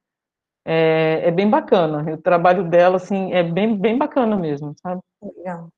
é, 0.66 1.28
é, 1.28 1.31
bem 1.31 1.49
bacana. 1.49 2.02
O 2.12 2.19
trabalho 2.21 2.69
dela, 2.69 2.97
assim, 2.97 3.33
é 3.33 3.43
bem, 3.43 3.76
bem 3.78 3.97
bacana 3.97 4.37
mesmo, 4.37 4.75
sabe? 4.83 5.00
Legal. 5.23 5.71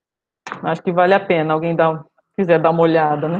Acho 0.62 0.82
que 0.82 0.92
vale 0.92 1.14
a 1.14 1.20
pena 1.20 1.52
alguém 1.54 1.76
dar, 1.76 2.04
quiser 2.34 2.60
dar 2.60 2.70
uma 2.70 2.82
olhada, 2.82 3.28
né? 3.28 3.38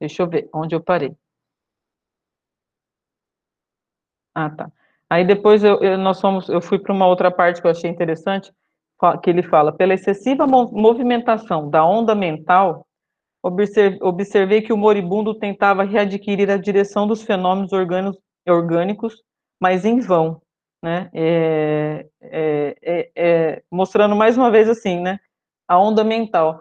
Deixa 0.00 0.22
eu 0.22 0.28
ver 0.28 0.48
onde 0.54 0.74
eu 0.74 0.82
parei. 0.82 1.14
Ah, 4.34 4.50
tá. 4.50 4.70
Aí 5.14 5.24
depois 5.24 5.62
eu, 5.62 5.78
eu 5.78 5.96
nós 5.96 6.20
fomos, 6.20 6.48
eu 6.48 6.60
fui 6.60 6.76
para 6.76 6.92
uma 6.92 7.06
outra 7.06 7.30
parte 7.30 7.60
que 7.60 7.66
eu 7.68 7.70
achei 7.70 7.88
interessante, 7.88 8.52
que 9.22 9.30
ele 9.30 9.44
fala, 9.44 9.70
pela 9.70 9.94
excessiva 9.94 10.44
movimentação 10.44 11.70
da 11.70 11.84
onda 11.84 12.16
mental, 12.16 12.84
observei 13.40 14.60
que 14.60 14.72
o 14.72 14.76
moribundo 14.76 15.32
tentava 15.38 15.84
readquirir 15.84 16.50
a 16.50 16.56
direção 16.56 17.06
dos 17.06 17.22
fenômenos 17.22 17.70
orgânicos, 18.44 19.22
mas 19.60 19.84
em 19.84 20.00
vão, 20.00 20.42
né? 20.82 21.08
É, 21.14 22.06
é, 22.20 22.76
é, 22.82 23.10
é, 23.14 23.62
mostrando 23.70 24.16
mais 24.16 24.36
uma 24.36 24.50
vez 24.50 24.68
assim, 24.68 25.00
né? 25.00 25.20
A 25.68 25.78
onda 25.78 26.02
mental. 26.02 26.60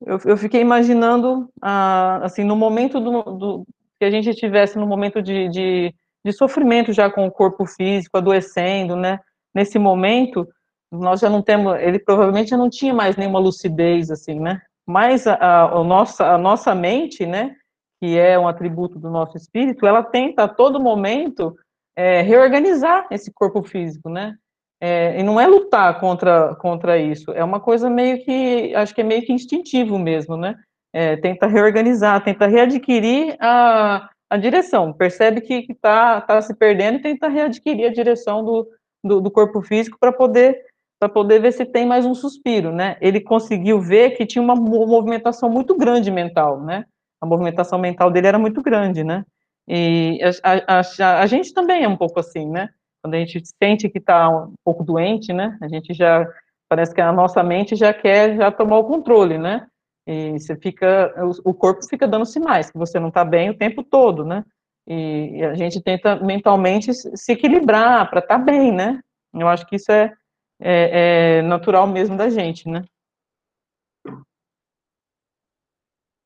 Eu, 0.00 0.18
eu 0.24 0.38
fiquei 0.38 0.62
imaginando, 0.62 1.50
ah, 1.60 2.20
assim, 2.22 2.44
no 2.44 2.56
momento 2.56 2.98
do, 2.98 3.22
do, 3.22 3.66
que 3.98 4.06
a 4.06 4.10
gente 4.10 4.30
estivesse 4.30 4.78
no 4.78 4.86
momento 4.86 5.20
de, 5.20 5.50
de, 5.50 5.94
de 6.24 6.32
sofrimento 6.32 6.92
já 6.92 7.10
com 7.10 7.26
o 7.26 7.30
corpo 7.30 7.66
físico 7.66 8.16
adoecendo, 8.16 8.94
né? 8.96 9.18
Nesse 9.54 9.78
momento, 9.78 10.46
nós 10.92 11.20
já 11.20 11.30
não 11.30 11.42
temos, 11.42 11.78
ele 11.80 11.98
provavelmente 11.98 12.50
já 12.50 12.56
não 12.56 12.68
tinha 12.68 12.92
mais 12.92 13.16
nenhuma 13.16 13.38
lucidez, 13.38 14.10
assim, 14.10 14.38
né? 14.38 14.60
Mas 14.86 15.26
a, 15.26 15.34
a, 15.34 15.62
a, 15.64 15.84
nossa, 15.84 16.26
a 16.26 16.38
nossa 16.38 16.74
mente, 16.74 17.24
né, 17.24 17.54
que 18.00 18.18
é 18.18 18.38
um 18.38 18.48
atributo 18.48 18.98
do 18.98 19.10
nosso 19.10 19.36
espírito, 19.36 19.86
ela 19.86 20.02
tenta 20.02 20.44
a 20.44 20.48
todo 20.48 20.80
momento 20.80 21.54
é, 21.96 22.22
reorganizar 22.22 23.06
esse 23.10 23.32
corpo 23.32 23.62
físico, 23.62 24.08
né? 24.08 24.34
É, 24.82 25.20
e 25.20 25.22
não 25.22 25.38
é 25.38 25.46
lutar 25.46 26.00
contra, 26.00 26.54
contra 26.56 26.96
isso, 26.96 27.30
é 27.32 27.44
uma 27.44 27.60
coisa 27.60 27.90
meio 27.90 28.24
que, 28.24 28.74
acho 28.74 28.94
que 28.94 29.02
é 29.02 29.04
meio 29.04 29.22
que 29.22 29.32
instintivo 29.32 29.98
mesmo, 29.98 30.36
né? 30.36 30.56
É, 30.92 31.16
tenta 31.18 31.46
reorganizar, 31.46 32.24
tenta 32.24 32.46
readquirir 32.46 33.36
a, 33.38 34.08
a 34.30 34.36
direção, 34.36 34.92
percebe 34.92 35.40
que 35.40 35.66
está 35.68 36.20
tá 36.20 36.40
se 36.40 36.54
perdendo 36.54 36.98
e 36.98 37.02
tenta 37.02 37.28
readquirir 37.28 37.90
a 37.90 37.92
direção 37.92 38.44
do, 38.44 38.68
do, 39.02 39.20
do 39.20 39.30
corpo 39.30 39.60
físico 39.60 39.98
para 39.98 40.12
poder 40.12 40.70
para 41.00 41.08
poder 41.08 41.40
ver 41.40 41.52
se 41.52 41.64
tem 41.64 41.86
mais 41.86 42.04
um 42.04 42.14
suspiro, 42.14 42.70
né? 42.70 42.98
Ele 43.00 43.22
conseguiu 43.22 43.80
ver 43.80 44.10
que 44.10 44.26
tinha 44.26 44.42
uma 44.42 44.54
movimentação 44.54 45.48
muito 45.48 45.74
grande 45.74 46.10
mental, 46.10 46.62
né? 46.62 46.84
A 47.18 47.24
movimentação 47.24 47.78
mental 47.78 48.10
dele 48.10 48.26
era 48.26 48.38
muito 48.38 48.60
grande, 48.60 49.02
né? 49.02 49.24
E 49.66 50.20
a, 50.42 50.78
a, 50.78 51.20
a, 51.22 51.26
gente 51.26 51.54
também 51.54 51.84
é 51.84 51.88
um 51.88 51.96
pouco 51.96 52.20
assim, 52.20 52.46
né? 52.46 52.68
Quando 53.02 53.14
a 53.14 53.18
gente 53.18 53.42
sente 53.62 53.88
que 53.88 53.96
está 53.96 54.28
um 54.28 54.52
pouco 54.62 54.84
doente, 54.84 55.32
né? 55.32 55.56
A 55.62 55.68
gente 55.68 55.94
já 55.94 56.28
parece 56.68 56.94
que 56.94 57.00
a 57.00 57.10
nossa 57.12 57.42
mente 57.42 57.74
já 57.74 57.94
quer 57.94 58.36
já 58.36 58.52
tomar 58.52 58.76
o 58.76 58.84
controle, 58.84 59.38
né? 59.38 59.66
E 60.06 60.38
você 60.38 60.56
fica, 60.56 61.14
o, 61.44 61.54
corpo 61.54 61.86
fica 61.86 62.08
dando 62.08 62.26
sinais 62.26 62.70
que 62.70 62.78
você 62.78 62.98
não 62.98 63.08
está 63.08 63.24
bem 63.24 63.50
o 63.50 63.56
tempo 63.56 63.82
todo, 63.82 64.24
né? 64.24 64.44
E, 64.86 65.36
e 65.36 65.44
a 65.44 65.54
gente 65.54 65.80
tenta 65.80 66.16
mentalmente 66.16 66.92
se 66.94 67.32
equilibrar 67.32 68.08
para 68.10 68.20
estar 68.20 68.38
tá 68.38 68.44
bem, 68.44 68.72
né? 68.72 69.00
Eu 69.32 69.46
acho 69.46 69.66
que 69.66 69.76
isso 69.76 69.92
é 69.92 70.12
é, 70.60 71.38
é 71.38 71.42
natural 71.42 71.86
mesmo 71.86 72.16
da 72.16 72.28
gente, 72.28 72.68
né? 72.68 72.84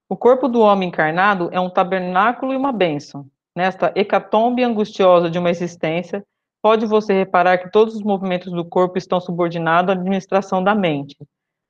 O 0.09 0.16
corpo 0.16 0.49
do 0.49 0.61
homem 0.61 0.88
encarnado 0.88 1.49
é 1.52 1.61
um 1.61 1.71
tabernáculo 1.71 2.52
e 2.52 2.57
uma 2.57 2.73
bênção. 2.73 3.26
Nesta 3.57 3.93
hecatombe 3.97 4.62
angustiosa 4.62 5.31
de 5.31 5.38
uma 5.38 5.50
existência, 5.50 6.25
pode 6.61 6.85
você 6.87 7.12
reparar 7.12 7.59
que 7.59 7.71
todos 7.71 7.95
os 7.95 8.02
movimentos 8.02 8.52
do 8.52 8.64
corpo 8.64 8.99
estão 8.99 9.21
subordinados 9.21 9.90
à 9.90 9.99
administração 9.99 10.62
da 10.62 10.75
mente. 10.75 11.16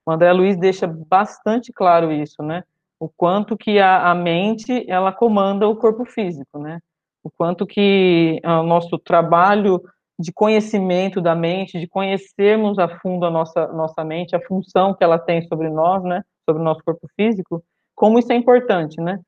O 0.06 0.12
André 0.12 0.32
Luiz 0.32 0.56
deixa 0.56 0.86
bastante 0.86 1.72
claro 1.72 2.12
isso, 2.12 2.42
né? 2.42 2.62
O 3.00 3.08
quanto 3.08 3.56
que 3.56 3.78
a, 3.78 4.10
a 4.10 4.14
mente, 4.14 4.84
ela 4.88 5.12
comanda 5.12 5.68
o 5.68 5.76
corpo 5.76 6.04
físico, 6.04 6.58
né? 6.58 6.80
O 7.22 7.30
quanto 7.30 7.66
que 7.66 8.38
ah, 8.44 8.60
o 8.60 8.66
nosso 8.66 8.98
trabalho 8.98 9.82
de 10.18 10.32
conhecimento 10.32 11.20
da 11.20 11.34
mente, 11.34 11.78
de 11.78 11.88
conhecermos 11.88 12.78
a 12.78 12.88
fundo 13.00 13.26
a 13.26 13.30
nossa, 13.30 13.66
nossa 13.68 14.04
mente, 14.04 14.36
a 14.36 14.40
função 14.40 14.94
que 14.94 15.02
ela 15.02 15.18
tem 15.18 15.42
sobre 15.48 15.68
nós, 15.68 16.02
né, 16.04 16.22
sobre 16.48 16.62
o 16.62 16.64
nosso 16.64 16.82
corpo 16.84 17.08
físico, 17.16 17.64
como 17.94 18.18
isso 18.18 18.32
é 18.32 18.36
importante, 18.36 19.00
né, 19.00 19.18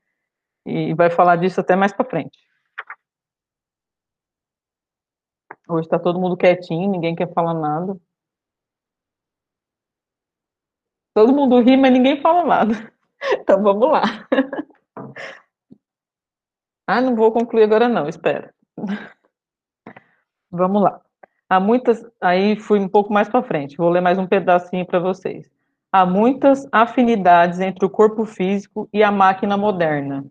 e 0.65 0.95
vai 0.95 1.11
falar 1.11 1.37
disso 1.37 1.61
até 1.61 1.75
mais 1.75 1.93
para 1.93 2.09
frente. 2.09 2.39
Hoje 5.69 5.87
está 5.87 5.99
todo 5.99 6.21
mundo 6.21 6.37
quietinho, 6.37 6.89
ninguém 6.89 7.17
quer 7.17 7.33
falar 7.33 7.55
nada. 7.55 7.97
Todo 11.17 11.33
mundo 11.33 11.63
ri, 11.63 11.79
mas 11.79 11.91
ninguém 11.91 12.21
fala 12.21 12.45
nada. 12.45 12.75
Então 13.41 13.63
vamos 13.63 13.91
lá. 13.91 14.03
Ah, 16.89 17.01
não 17.01 17.17
vou 17.17 17.33
concluir 17.33 17.65
agora 17.65 17.89
não, 17.89 18.09
espera. 18.09 18.55
Vamos 20.49 20.81
lá. 20.81 21.01
Há 21.51 21.59
muitas, 21.59 22.01
aí 22.21 22.55
fui 22.55 22.79
um 22.79 22.89
pouco 22.89 23.13
mais 23.13 23.29
para 23.29 23.43
frente, 23.43 23.77
vou 23.77 23.91
ler 23.91 24.01
mais 24.01 24.17
um 24.19 24.27
pedacinho 24.27 24.87
para 24.87 25.01
vocês. 25.01 25.51
Há 25.91 26.07
muitas 26.07 26.65
afinidades 26.71 27.59
entre 27.59 27.85
o 27.85 27.91
corpo 27.91 28.25
físico 28.25 28.89
e 28.93 29.03
a 29.03 29.11
máquina 29.11 29.57
moderna. 29.57 30.25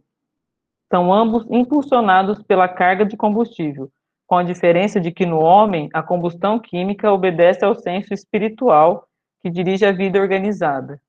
São 0.89 1.13
ambos 1.13 1.45
impulsionados 1.49 2.41
pela 2.43 2.69
carga 2.69 3.05
de 3.05 3.17
combustível, 3.17 3.91
com 4.25 4.37
a 4.37 4.43
diferença 4.43 4.97
de 4.97 5.11
que 5.11 5.25
no 5.25 5.39
homem 5.39 5.89
a 5.93 6.01
combustão 6.01 6.57
química 6.57 7.11
obedece 7.11 7.65
ao 7.65 7.75
senso 7.75 8.13
espiritual 8.13 9.09
que 9.45 9.51
dirige 9.51 9.85
a 9.85 9.91
vida 9.91 10.19
organizada. 10.19 10.99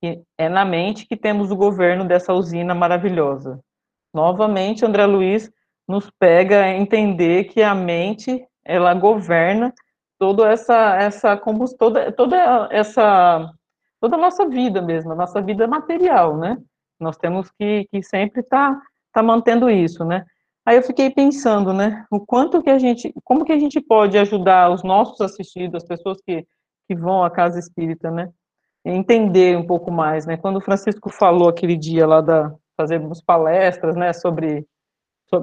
E 0.00 0.22
é 0.38 0.48
na 0.48 0.64
mente 0.64 1.04
que 1.04 1.16
temos 1.16 1.50
o 1.50 1.56
governo 1.56 2.04
dessa 2.04 2.32
usina 2.32 2.76
maravilhosa. 2.76 3.58
Novamente, 4.14 4.84
André 4.84 5.04
Luiz 5.04 5.50
nos 5.88 6.08
pega 6.08 6.62
a 6.62 6.68
entender 6.68 7.42
que 7.46 7.60
a 7.60 7.74
mente 7.74 8.46
ela 8.64 8.94
governa 8.94 9.74
toda 10.16 10.48
essa 10.48 10.94
essa 10.94 11.36
toda, 11.76 12.12
toda 12.12 12.68
essa 12.70 13.52
toda 14.00 14.14
a 14.14 14.20
nossa 14.20 14.48
vida 14.48 14.80
mesmo, 14.80 15.10
a 15.10 15.16
nossa 15.16 15.42
vida 15.42 15.66
material, 15.66 16.36
né? 16.36 16.58
Nós 17.00 17.16
temos 17.16 17.50
que, 17.50 17.88
que 17.90 18.00
sempre 18.00 18.42
estar 18.42 18.76
tá, 18.76 18.82
tá 19.12 19.22
mantendo 19.24 19.68
isso, 19.68 20.04
né? 20.04 20.24
Aí 20.64 20.76
eu 20.76 20.84
fiquei 20.84 21.10
pensando, 21.10 21.72
né, 21.72 22.06
o 22.08 22.20
quanto 22.20 22.62
que 22.62 22.70
a 22.70 22.78
gente, 22.78 23.12
como 23.24 23.44
que 23.44 23.50
a 23.50 23.58
gente 23.58 23.80
pode 23.80 24.16
ajudar 24.16 24.70
os 24.70 24.84
nossos 24.84 25.20
assistidos, 25.20 25.82
as 25.82 25.88
pessoas 25.88 26.18
que, 26.24 26.46
que 26.88 26.94
vão 26.94 27.24
à 27.24 27.30
casa 27.30 27.58
espírita, 27.58 28.10
né, 28.10 28.30
entender 28.84 29.56
um 29.56 29.66
pouco 29.66 29.90
mais, 29.90 30.26
né? 30.26 30.36
Quando 30.36 30.56
o 30.56 30.60
Francisco 30.60 31.10
falou 31.10 31.48
aquele 31.48 31.76
dia 31.76 32.06
lá 32.06 32.20
da 32.20 32.52
fazermos 32.76 33.20
palestras, 33.20 33.94
né, 33.94 34.12
sobre 34.12 34.66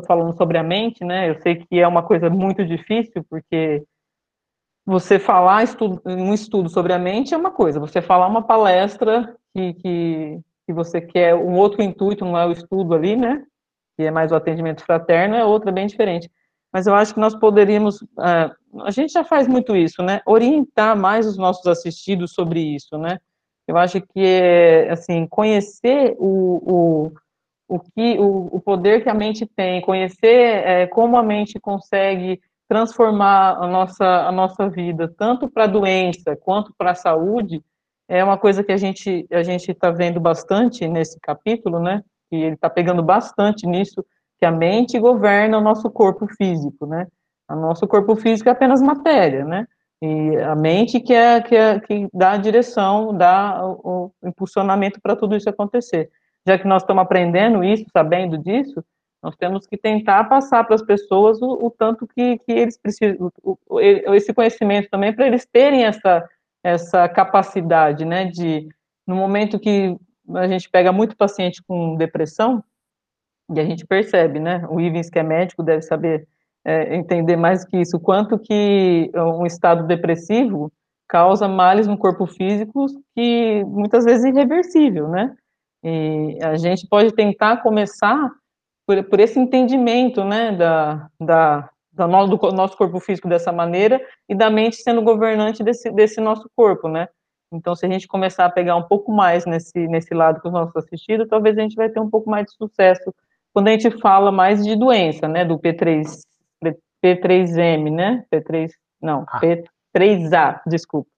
falando 0.06 0.36
sobre 0.38 0.58
a 0.58 0.64
mente, 0.64 1.04
né? 1.04 1.30
Eu 1.30 1.42
sei 1.42 1.56
que 1.56 1.80
é 1.80 1.88
uma 1.88 2.04
coisa 2.04 2.30
muito 2.30 2.66
difícil, 2.66 3.24
porque 3.30 3.84
você 4.86 5.20
falar 5.20 5.64
estudo, 5.64 6.02
um 6.06 6.34
estudo 6.34 6.70
sobre 6.70 6.94
a 6.94 7.00
mente 7.00 7.34
é 7.34 7.38
uma 7.38 7.52
coisa, 7.52 7.80
você 7.80 8.02
falar 8.02 8.28
uma 8.28 8.42
palestra 8.42 9.36
que, 9.54 9.74
que, 9.76 10.40
que 10.66 10.74
você 10.74 11.02
quer, 11.02 11.36
um 11.36 11.56
outro 11.56 11.82
intuito, 11.82 12.26
não 12.26 12.38
é 12.38 12.46
o 12.46 12.52
estudo 12.52 12.94
ali, 12.94 13.16
né? 13.16 13.44
Que 13.98 14.04
é 14.04 14.12
mais 14.12 14.32
o 14.32 14.36
atendimento 14.36 14.84
fraterno, 14.84 15.36
é 15.36 15.46
outra 15.46 15.72
bem 15.72 15.88
diferente. 15.88 16.30
Mas 16.72 16.88
eu 16.88 16.94
acho 16.94 17.14
que 17.14 17.20
nós 17.20 17.36
poderíamos, 17.36 18.02
uh, 18.02 18.56
a 18.82 18.92
gente 18.92 19.14
já 19.14 19.24
faz 19.24 19.48
muito 19.48 19.76
isso, 19.76 20.02
né? 20.04 20.22
Orientar 20.26 20.98
mais 20.98 21.26
os 21.26 21.38
nossos 21.38 21.66
assistidos 21.66 22.34
sobre 22.34 22.60
isso, 22.62 22.98
né? 22.98 23.18
Eu 23.68 23.78
acho 23.78 24.02
que 24.02 24.20
é, 24.20 24.90
assim, 24.92 25.28
conhecer 25.28 26.16
o, 26.18 27.08
o 27.08 27.12
o 27.70 27.80
que 27.80 28.18
o, 28.18 28.50
o 28.52 28.60
poder 28.60 29.04
que 29.04 29.10
a 29.10 29.14
mente 29.14 29.46
tem, 29.46 29.80
conhecer 29.80 30.66
é, 30.66 30.88
como 30.88 31.16
a 31.16 31.24
mente 31.24 31.60
consegue 31.60 32.42
transformar 32.68 33.58
a 33.64 33.68
nossa, 33.68 34.06
a 34.06 34.32
nossa 34.32 34.68
vida, 34.68 35.08
tanto 35.18 35.48
para 35.48 35.66
a 35.66 35.68
doença 35.68 36.36
quanto 36.36 36.74
para 36.76 36.92
a 36.92 36.96
saúde, 36.96 37.64
é 38.08 38.24
uma 38.24 38.38
coisa 38.40 38.64
que 38.64 38.72
a 38.72 38.78
gente 38.78 39.28
a 39.32 39.44
gente 39.44 39.72
está 39.72 39.92
vendo 39.92 40.20
bastante 40.20 40.88
nesse 40.88 41.20
capítulo, 41.20 41.80
né? 41.80 42.04
E 42.32 42.38
ele 42.38 42.56
está 42.56 42.70
pegando 42.70 43.04
bastante 43.04 43.68
nisso, 43.68 44.04
que 44.40 44.46
a 44.46 44.52
mente 44.52 45.00
governa 45.00 45.60
o 45.60 45.62
nosso 45.62 45.90
corpo 45.92 46.28
físico, 46.28 46.88
né? 46.88 47.08
O 47.50 47.56
nosso 47.56 47.88
corpo 47.88 48.16
físico 48.16 48.50
é 48.50 48.52
apenas 48.52 48.82
matéria, 48.82 49.44
né? 49.44 49.68
E 50.02 50.38
a 50.38 50.56
mente 50.56 51.00
que 51.00 51.14
é 51.14 51.42
que, 51.42 51.56
é, 51.56 51.80
que 51.80 52.08
dá 52.14 52.32
a 52.34 52.38
direção, 52.38 53.16
dá 53.16 53.66
o, 53.66 54.12
o 54.22 54.28
impulsionamento 54.28 55.02
para 55.02 55.16
tudo 55.16 55.36
isso 55.36 55.50
acontecer. 55.50 56.10
Já 56.48 56.58
que 56.58 56.68
nós 56.68 56.84
estamos 56.84 57.04
aprendendo 57.04 57.64
isso, 57.64 57.86
sabendo 57.92 58.38
disso, 58.38 58.84
nós 59.22 59.36
temos 59.36 59.68
que 59.68 59.78
tentar 59.78 60.24
passar 60.26 60.64
para 60.64 60.76
as 60.76 60.82
pessoas 60.82 61.42
o, 61.42 61.66
o 61.66 61.70
tanto 61.70 62.08
que, 62.08 62.38
que, 62.38 62.52
eles 62.52 62.78
precisam, 62.78 63.32
o, 63.44 63.58
o, 63.68 63.80
esse 63.82 64.34
conhecimento 64.34 64.90
também, 64.90 65.14
para 65.14 65.28
eles 65.28 65.46
terem 65.46 65.84
essa, 65.84 66.28
essa 66.64 67.10
capacidade, 67.10 68.06
né, 68.06 68.26
de, 68.26 68.70
no 69.06 69.16
momento 69.16 69.60
que 69.60 69.98
a 70.36 70.48
gente 70.48 70.70
pega 70.70 70.92
muito 70.94 71.18
paciente 71.18 71.62
com 71.62 71.98
depressão, 71.98 72.64
e 73.54 73.60
a 73.60 73.66
gente 73.66 73.86
percebe, 73.86 74.40
né, 74.40 74.66
o 74.70 74.80
Ivens, 74.80 75.10
que 75.10 75.20
é 75.20 75.24
médico, 75.24 75.64
deve 75.64 75.82
saber 75.82 76.26
é, 76.70 76.96
entender 76.96 77.36
mais 77.36 77.66
que 77.66 77.78
isso, 77.78 78.00
quanto 78.00 78.38
que 78.38 79.12
um 79.16 79.44
estado 79.44 79.88
depressivo 79.88 80.72
causa 81.08 81.48
males 81.48 81.88
no 81.88 81.98
corpo 81.98 82.28
físico 82.28 82.86
que 83.16 83.64
muitas 83.66 84.06
vezes 84.06 84.26
é 84.26 84.30
irreversível, 84.30 85.10
né? 85.10 85.36
E 85.84 86.38
a 86.44 86.56
gente 86.58 86.88
pode 86.88 87.12
tentar 87.14 87.64
começar 87.64 88.32
por, 88.86 89.04
por 89.06 89.20
esse 89.20 89.40
entendimento, 89.40 90.24
né, 90.24 90.52
da, 90.52 91.10
da, 91.20 91.70
da 91.92 92.08
no, 92.08 92.28
do 92.28 92.52
nosso 92.52 92.78
corpo 92.78 93.00
físico 93.00 93.28
dessa 93.28 93.52
maneira 93.52 94.00
e 94.28 94.36
da 94.36 94.52
mente 94.52 94.76
sendo 94.76 95.02
governante 95.02 95.64
desse, 95.64 95.90
desse 95.92 96.22
nosso 96.22 96.48
corpo, 96.56 96.88
né? 96.88 97.08
Então, 97.52 97.76
se 97.76 97.84
a 97.88 97.90
gente 97.90 98.08
começar 98.08 98.46
a 98.46 98.52
pegar 98.52 98.76
um 98.76 98.84
pouco 98.84 99.12
mais 99.12 99.44
nesse, 99.48 99.88
nesse 99.88 100.14
lado 100.14 100.40
com 100.40 100.50
os 100.50 100.54
nossos 100.54 100.76
assistidos, 100.76 101.28
talvez 101.28 101.58
a 101.58 101.62
gente 101.62 101.76
vai 101.76 101.90
ter 101.90 102.00
um 102.00 102.10
pouco 102.10 102.30
mais 102.30 102.46
de 102.46 102.54
sucesso 102.54 103.12
quando 103.52 103.70
a 103.70 103.72
gente 103.72 103.90
fala 104.00 104.32
mais 104.32 104.64
de 104.64 104.76
doença, 104.76 105.28
né, 105.28 105.44
do 105.44 105.58
P3, 105.58 106.20
P3M, 107.04 107.92
né, 107.92 108.24
P3, 108.34 108.70
não, 109.02 109.26
ah. 109.28 109.40
P3A, 109.40 110.62
desculpa. 110.68 111.10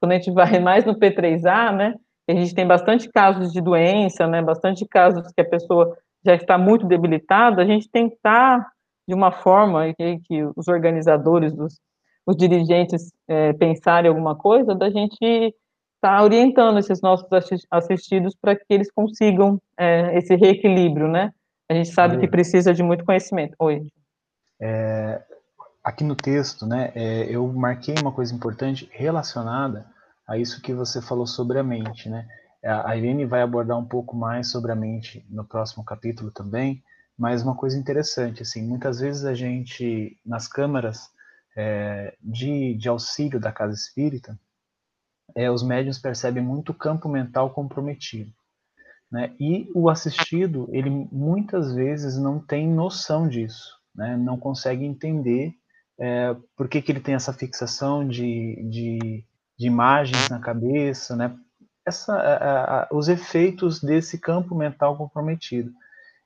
Quando 0.00 0.12
a 0.12 0.14
gente 0.16 0.30
vai 0.30 0.58
mais 0.58 0.84
no 0.84 0.98
P3A, 0.98 1.74
né, 1.74 1.94
a 2.28 2.34
gente 2.34 2.54
tem 2.54 2.66
bastante 2.66 3.08
casos 3.08 3.52
de 3.52 3.60
doença, 3.60 4.26
né, 4.26 4.42
bastante 4.42 4.86
casos 4.86 5.32
que 5.32 5.40
a 5.40 5.48
pessoa 5.48 5.96
já 6.24 6.34
está 6.34 6.58
muito 6.58 6.86
debilitada, 6.86 7.62
a 7.62 7.66
gente 7.66 7.88
tentar, 7.90 8.66
de 9.08 9.14
uma 9.14 9.32
forma 9.32 9.92
que, 9.94 10.18
que 10.20 10.44
os 10.56 10.68
organizadores, 10.68 11.52
os, 11.54 11.80
os 12.26 12.36
dirigentes 12.36 13.10
é, 13.26 13.52
pensarem 13.54 14.08
alguma 14.08 14.36
coisa, 14.36 14.74
da 14.74 14.90
gente 14.90 15.16
estar 15.22 16.18
tá 16.18 16.22
orientando 16.22 16.78
esses 16.78 17.00
nossos 17.00 17.26
assistidos 17.70 18.34
para 18.40 18.54
que 18.54 18.64
eles 18.68 18.90
consigam 18.92 19.60
é, 19.78 20.16
esse 20.16 20.34
reequilíbrio, 20.36 21.08
né? 21.08 21.32
A 21.68 21.74
gente 21.74 21.90
sabe 21.90 22.18
que 22.18 22.26
precisa 22.26 22.74
de 22.74 22.82
muito 22.82 23.04
conhecimento. 23.04 23.54
Oi. 23.58 23.82
É, 24.60 25.22
aqui 25.82 26.04
no 26.04 26.14
texto, 26.14 26.66
né, 26.66 26.92
é, 26.94 27.24
eu 27.24 27.46
marquei 27.52 27.94
uma 28.00 28.12
coisa 28.12 28.34
importante 28.34 28.88
relacionada 28.92 29.86
a 30.28 30.36
isso 30.38 30.60
que 30.60 30.72
você 30.72 31.00
falou 31.00 31.26
sobre 31.26 31.58
a 31.58 31.62
mente, 31.62 32.08
né? 32.08 32.28
A 32.62 32.94
Irene 32.94 33.24
vai 33.24 33.40
abordar 33.40 33.78
um 33.78 33.86
pouco 33.86 34.14
mais 34.14 34.50
sobre 34.50 34.70
a 34.70 34.76
mente 34.76 35.24
no 35.30 35.46
próximo 35.46 35.82
capítulo 35.82 36.30
também, 36.30 36.84
mas 37.16 37.42
uma 37.42 37.56
coisa 37.56 37.78
interessante, 37.78 38.42
assim, 38.42 38.62
muitas 38.62 39.00
vezes 39.00 39.24
a 39.24 39.34
gente, 39.34 40.18
nas 40.24 40.46
câmaras 40.46 41.08
é, 41.56 42.14
de, 42.20 42.74
de 42.74 42.88
auxílio 42.88 43.40
da 43.40 43.50
casa 43.50 43.74
espírita, 43.74 44.38
é, 45.34 45.50
os 45.50 45.62
médiums 45.62 45.98
percebem 45.98 46.42
muito 46.42 46.74
campo 46.74 47.08
mental 47.08 47.50
comprometido. 47.50 48.30
Né? 49.10 49.34
E 49.40 49.70
o 49.74 49.88
assistido, 49.88 50.68
ele 50.70 50.90
muitas 50.90 51.72
vezes 51.72 52.18
não 52.18 52.38
tem 52.38 52.68
noção 52.68 53.26
disso, 53.26 53.79
né? 54.00 54.16
não 54.16 54.38
consegue 54.38 54.84
entender 54.84 55.52
é, 55.98 56.34
por 56.56 56.68
que, 56.68 56.80
que 56.80 56.90
ele 56.90 57.00
tem 57.00 57.14
essa 57.14 57.32
fixação 57.32 58.08
de, 58.08 58.56
de, 58.70 59.24
de 59.58 59.66
imagens 59.66 60.30
na 60.30 60.40
cabeça, 60.40 61.14
né? 61.14 61.36
essa, 61.86 62.14
a, 62.14 62.82
a, 62.82 62.88
os 62.90 63.08
efeitos 63.08 63.82
desse 63.82 64.18
campo 64.18 64.54
mental 64.54 64.96
comprometido. 64.96 65.70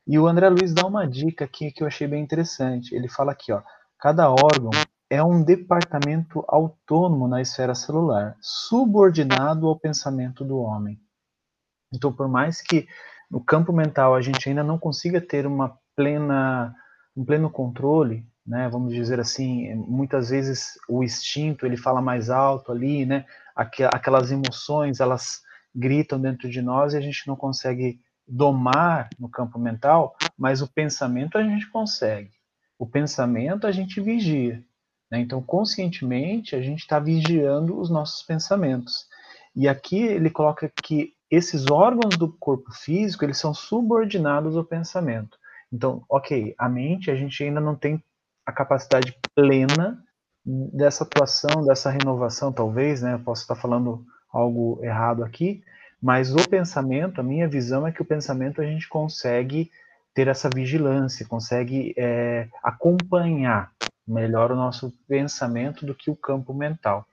E 0.07 0.19
o 0.19 0.27
André 0.29 0.49
Luiz 0.49 0.73
dá 0.73 0.87
uma 0.87 1.07
dica 1.07 1.45
aqui 1.45 1.73
que 1.73 1.83
eu 1.83 1.87
achei 1.87 2.07
bem 2.07 2.23
interessante. 2.23 2.95
Ele 2.95 3.09
fala 3.09 3.33
aqui, 3.33 3.53
ó, 3.53 3.61
cada 3.99 4.31
órgão 4.31 4.71
é 5.11 5.23
um 5.23 5.43
departamento 5.43 6.45
autônomo 6.47 7.27
na 7.27 7.41
esfera 7.41 7.75
celular, 7.75 8.37
subordinado 8.41 9.67
ao 9.67 9.79
pensamento 9.79 10.45
do 10.45 10.59
homem. 10.59 11.01
Então, 11.93 12.13
por 12.13 12.29
mais 12.29 12.61
que 12.61 12.87
no 13.31 13.43
campo 13.43 13.73
mental 13.73 14.15
a 14.15 14.21
gente 14.21 14.49
ainda 14.49 14.63
não 14.63 14.79
consiga 14.79 15.21
ter 15.21 15.47
uma 15.47 15.77
plena, 15.97 16.75
um 17.17 17.25
pleno 17.25 17.51
controle, 17.51 18.27
né, 18.47 18.69
vamos 18.69 18.93
dizer 18.93 19.19
assim, 19.21 19.75
muitas 19.75 20.31
vezes 20.31 20.79
o 20.89 21.03
instinto 21.03 21.65
ele 21.65 21.77
fala 21.77 22.03
mais 22.03 22.29
alto 22.29 22.73
ali, 22.73 23.07
né, 23.07 23.25
aquelas 23.55 24.31
emoções 24.31 25.01
elas 25.01 25.43
gritam 25.75 26.21
dentro 26.21 26.49
de 26.49 26.61
nós 26.61 26.93
e 26.93 26.97
a 26.97 27.01
gente 27.01 27.27
não 27.27 27.37
consegue 27.37 28.01
domar 28.27 29.09
no 29.19 29.29
campo 29.29 29.59
mental, 29.59 30.17
mas 30.37 30.63
o 30.63 30.69
pensamento 30.69 31.37
a 31.37 31.43
gente 31.43 31.69
consegue. 31.71 32.31
O 32.79 32.87
pensamento 32.87 33.67
a 33.67 33.73
gente 33.73 34.01
vigia. 34.01 34.63
Né? 35.11 35.21
Então, 35.21 35.43
conscientemente, 35.43 36.57
a 36.57 36.63
gente 36.63 36.81
está 36.81 36.99
vigiando 36.99 37.79
os 37.79 37.91
nossos 37.91 38.23
pensamentos. 38.23 39.07
E 39.55 39.69
aqui 39.69 40.03
ele 40.03 40.31
coloca 40.31 40.71
que 40.83 41.13
esses 41.31 41.71
órgãos 41.71 42.17
do 42.17 42.33
corpo 42.33 42.73
físico, 42.73 43.25
eles 43.25 43.39
são 43.39 43.53
subordinados 43.53 44.57
ao 44.57 44.65
pensamento. 44.65 45.39
Então, 45.75 46.05
ok, 46.09 46.55
a 46.57 46.69
mente, 46.69 47.11
a 47.11 47.17
gente 47.17 47.43
ainda 47.43 47.61
não 47.61 47.75
tem 47.75 48.01
a 48.47 48.53
capacidade 48.53 49.19
plena 49.35 50.01
dessa 50.47 51.03
atuação, 51.03 51.65
dessa 51.67 51.91
renovação, 51.91 52.53
talvez, 52.53 53.03
né? 53.03 53.15
Eu 53.15 53.19
posso 53.19 53.43
estar 53.43 53.57
falando 53.57 54.07
algo 54.33 54.79
errado 54.85 55.25
aqui, 55.25 55.65
mas 56.01 56.33
o 56.33 56.49
pensamento, 56.49 57.21
a 57.21 57.25
minha 57.25 57.49
visão 57.49 57.85
é 57.85 57.91
que 57.91 58.01
o 58.01 58.05
pensamento 58.05 58.61
a 58.61 58.65
gente 58.65 58.89
consegue 58.89 59.69
ter 60.15 60.29
essa 60.29 60.49
vigilância, 60.49 61.27
consegue 61.27 61.93
é, 61.97 62.47
acompanhar 62.63 63.73
melhor 64.07 64.53
o 64.53 64.57
nosso 64.57 64.93
pensamento 65.09 65.85
do 65.85 65.95
que 65.95 66.09
o 66.09 66.15
campo 66.15 66.55
mental. 66.55 67.05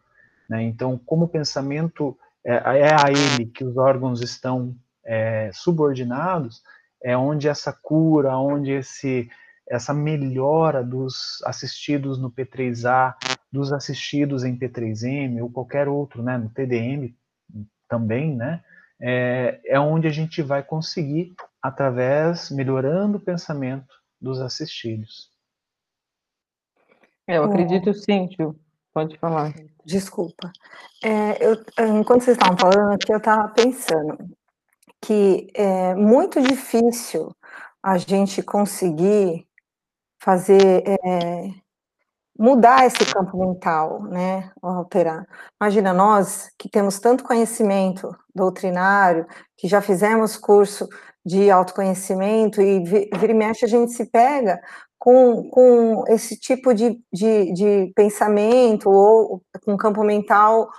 Né? 0.47 0.61
Então, 0.61 0.99
como 1.03 1.25
o 1.25 1.29
pensamento 1.29 2.15
é, 2.45 2.53
é, 2.53 2.93
a 2.93 3.09
ele 3.09 3.47
que 3.47 3.63
os 3.63 3.75
órgãos 3.75 4.21
estão 4.21 4.75
é, 5.03 5.49
subordinados, 5.51 6.61
é 7.03 7.17
onde 7.17 7.47
essa 7.47 7.73
cura, 7.73 8.37
onde 8.37 8.71
esse, 8.71 9.29
essa 9.67 9.93
melhora 9.93 10.83
dos 10.83 11.41
assistidos 11.45 12.19
no 12.19 12.31
P3A, 12.31 13.15
dos 13.51 13.73
assistidos 13.73 14.43
em 14.43 14.57
P3M 14.57 15.41
ou 15.41 15.51
qualquer 15.51 15.87
outro, 15.87 16.21
né, 16.21 16.37
no 16.37 16.49
TDM 16.49 17.15
também, 17.87 18.35
né, 18.35 18.63
é, 19.01 19.59
é 19.65 19.79
onde 19.79 20.07
a 20.07 20.11
gente 20.11 20.41
vai 20.41 20.63
conseguir 20.63 21.33
através, 21.61 22.51
melhorando 22.51 23.17
o 23.17 23.21
pensamento 23.21 23.93
dos 24.19 24.39
assistidos. 24.39 25.29
É, 27.27 27.37
eu 27.37 27.43
acredito 27.43 27.93
sim, 27.93 28.27
tio. 28.27 28.59
Pode 28.93 29.17
falar. 29.17 29.53
Desculpa. 29.85 30.51
É, 31.03 31.45
eu, 31.45 31.53
enquanto 31.97 32.23
vocês 32.23 32.35
estavam 32.35 32.57
falando 32.57 32.93
aqui, 32.93 33.11
eu 33.11 33.17
estava 33.17 33.47
pensando 33.49 34.17
que 35.01 35.47
é 35.53 35.95
muito 35.95 36.41
difícil 36.41 37.35
a 37.83 37.97
gente 37.97 38.43
conseguir 38.43 39.47
fazer 40.19 40.83
é, 40.87 41.49
mudar 42.37 42.85
esse 42.85 43.05
campo 43.05 43.37
mental, 43.37 44.03
né, 44.03 44.51
alterar. 44.61 45.27
Imagina 45.61 45.93
nós 45.93 46.49
que 46.57 46.69
temos 46.69 46.99
tanto 46.99 47.23
conhecimento 47.23 48.15
doutrinário, 48.33 49.27
que 49.57 49.67
já 49.67 49.81
fizemos 49.81 50.37
curso 50.37 50.87
de 51.25 51.51
autoconhecimento 51.51 52.61
e 52.61 52.83
vira 52.83 53.31
e 53.31 53.33
mexe 53.33 53.65
a 53.65 53.67
gente 53.67 53.91
se 53.91 54.05
pega 54.05 54.59
com, 54.97 55.49
com 55.49 56.03
esse 56.07 56.35
tipo 56.39 56.73
de, 56.73 56.99
de, 57.11 57.53
de 57.53 57.91
pensamento 57.95 58.89
ou 58.89 59.41
com 59.63 59.77
campo 59.77 60.03
mental 60.03 60.69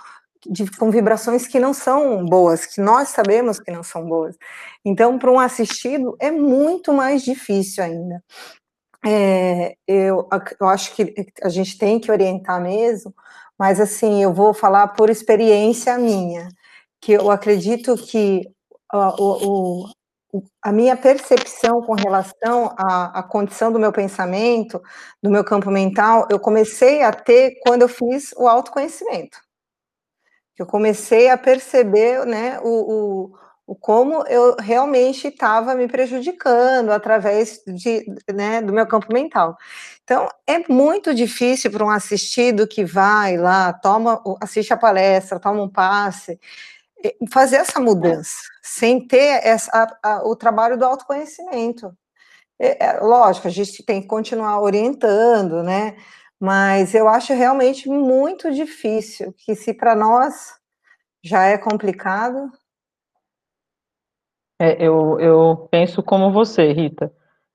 de, 0.49 0.69
com 0.77 0.91
vibrações 0.91 1.47
que 1.47 1.59
não 1.59 1.73
são 1.73 2.25
boas, 2.25 2.65
que 2.65 2.81
nós 2.81 3.09
sabemos 3.09 3.59
que 3.59 3.71
não 3.71 3.83
são 3.83 4.05
boas. 4.05 4.35
Então, 4.83 5.17
para 5.17 5.31
um 5.31 5.39
assistido, 5.39 6.15
é 6.19 6.31
muito 6.31 6.93
mais 6.93 7.23
difícil 7.23 7.83
ainda. 7.83 8.23
É, 9.05 9.75
eu, 9.87 10.27
eu 10.59 10.67
acho 10.67 10.95
que 10.95 11.13
a 11.43 11.49
gente 11.49 11.77
tem 11.77 11.99
que 11.99 12.11
orientar 12.11 12.61
mesmo, 12.61 13.13
mas 13.59 13.79
assim, 13.79 14.23
eu 14.23 14.33
vou 14.33 14.53
falar 14.53 14.89
por 14.89 15.09
experiência 15.09 15.97
minha, 15.97 16.47
que 17.01 17.13
eu 17.13 17.29
acredito 17.29 17.95
que 17.97 18.49
o, 18.93 19.83
o, 19.83 19.89
a 20.61 20.71
minha 20.71 20.95
percepção 20.95 21.81
com 21.81 21.93
relação 21.93 22.73
à, 22.77 23.19
à, 23.19 23.23
condição 23.23 23.71
do 23.71 23.79
meu 23.79 23.91
pensamento, 23.91 24.81
do 25.21 25.29
meu 25.29 25.43
campo 25.43 25.69
mental, 25.69 26.27
eu 26.29 26.39
comecei 26.39 27.03
a 27.03 27.11
ter 27.11 27.59
quando 27.65 27.83
eu 27.83 27.89
fiz 27.89 28.33
o 28.37 28.47
autoconhecimento. 28.47 29.37
Eu 30.57 30.65
comecei 30.65 31.29
a 31.29 31.37
perceber 31.37 32.25
né, 32.25 32.59
o, 32.61 32.67
o, 32.67 33.31
o 33.67 33.75
como 33.75 34.25
eu 34.27 34.55
realmente 34.59 35.27
estava 35.27 35.73
me 35.75 35.87
prejudicando 35.87 36.91
através 36.91 37.61
de, 37.65 38.05
né, 38.33 38.61
do 38.61 38.73
meu 38.73 38.85
campo 38.85 39.11
mental. 39.11 39.57
Então, 40.03 40.29
é 40.45 40.59
muito 40.71 41.13
difícil 41.13 41.71
para 41.71 41.85
um 41.85 41.89
assistido 41.89 42.67
que 42.67 42.85
vai 42.85 43.37
lá, 43.37 43.73
toma, 43.73 44.21
assiste 44.41 44.73
a 44.73 44.77
palestra, 44.77 45.39
toma 45.39 45.63
um 45.63 45.69
passe, 45.69 46.39
fazer 47.31 47.57
essa 47.57 47.79
mudança, 47.79 48.37
sem 48.61 49.05
ter 49.07 49.39
essa, 49.43 49.71
a, 49.73 50.15
a, 50.15 50.27
o 50.27 50.35
trabalho 50.35 50.77
do 50.77 50.85
autoconhecimento. 50.85 51.95
É, 52.59 52.85
é, 52.85 52.99
lógico, 52.99 53.47
a 53.47 53.51
gente 53.51 53.83
tem 53.83 54.01
que 54.01 54.07
continuar 54.07 54.61
orientando, 54.61 55.63
né? 55.63 55.95
Mas 56.43 56.93
eu 56.93 57.07
acho 57.07 57.33
realmente 57.33 57.87
muito 57.87 58.51
difícil, 58.51 59.33
que 59.45 59.55
se 59.55 59.73
para 59.73 59.95
nós 59.95 60.53
já 61.23 61.45
é 61.45 61.57
complicado. 61.57 62.51
É, 64.59 64.85
eu, 64.85 65.17
eu 65.21 65.69
penso 65.71 66.03
como 66.03 66.33
você, 66.33 66.73
Rita. 66.73 67.09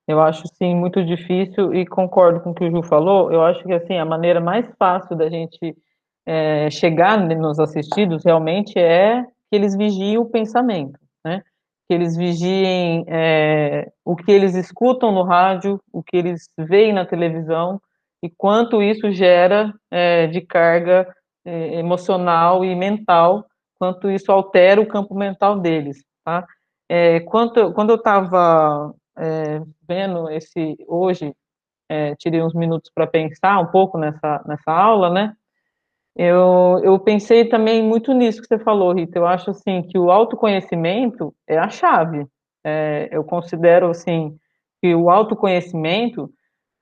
Eu 0.07 0.22
acho, 0.22 0.48
sim, 0.55 0.74
muito 0.74 1.05
difícil 1.05 1.74
e 1.74 1.85
concordo 1.85 2.40
com 2.40 2.53
o 2.53 2.55
que 2.55 2.64
o 2.64 2.70
Ju 2.70 2.83
falou. 2.83 3.31
Eu 3.31 3.42
acho 3.42 3.62
que, 3.62 3.74
assim, 3.74 3.98
a 3.98 4.07
maneira 4.07 4.40
mais 4.40 4.66
fácil 4.79 5.14
da 5.14 5.29
gente 5.29 5.77
é, 6.24 6.70
chegar 6.70 7.18
nos 7.18 7.61
assistidos 7.61 8.24
realmente 8.24 8.79
é 8.79 9.22
que 9.22 9.55
eles 9.55 9.77
vigiem 9.77 10.16
o 10.16 10.24
pensamento, 10.24 10.98
né? 11.22 11.42
Que 11.87 11.92
eles 11.92 12.16
vigiem 12.16 13.05
é, 13.07 13.92
o 14.03 14.16
que 14.16 14.33
eles 14.33 14.55
escutam 14.55 15.12
no 15.12 15.24
rádio, 15.24 15.79
o 15.92 16.03
que 16.03 16.16
eles 16.16 16.48
veem 16.57 16.94
na 16.94 17.05
televisão 17.05 17.79
e 18.22 18.28
quanto 18.28 18.83
isso 18.83 19.11
gera 19.12 19.72
é, 19.90 20.26
de 20.26 20.40
carga 20.40 21.07
é, 21.44 21.74
emocional 21.76 22.64
e 22.64 22.74
mental, 22.74 23.46
quanto 23.78 24.11
isso 24.11 24.33
altera 24.33 24.81
o 24.81 24.87
campo 24.87 25.14
mental 25.14 25.59
deles, 25.59 26.04
tá? 26.24 26.46
É, 26.88 27.20
quanto, 27.20 27.72
quando 27.72 27.90
eu 27.90 27.96
estava 27.96 28.94
é, 29.16 29.61
vendo 29.87 30.31
esse 30.31 30.76
hoje, 30.87 31.35
é, 31.88 32.14
tirei 32.16 32.42
uns 32.42 32.54
minutos 32.54 32.90
para 32.94 33.07
pensar 33.07 33.59
um 33.61 33.66
pouco 33.66 33.98
nessa, 33.98 34.42
nessa 34.46 34.72
aula, 34.72 35.11
né? 35.11 35.35
Eu, 36.16 36.81
eu 36.83 36.98
pensei 36.98 37.44
também 37.44 37.83
muito 37.83 38.12
nisso 38.12 38.42
que 38.42 38.48
você 38.48 38.59
falou, 38.59 38.92
Rita. 38.92 39.18
Eu 39.18 39.26
acho 39.26 39.50
assim 39.50 39.83
que 39.83 39.96
o 39.96 40.11
autoconhecimento 40.11 41.33
é 41.46 41.57
a 41.57 41.68
chave. 41.68 42.26
É, 42.64 43.09
eu 43.12 43.22
considero 43.22 43.88
assim 43.88 44.37
que 44.83 44.94
o 44.94 45.11
autoconhecimento 45.11 46.28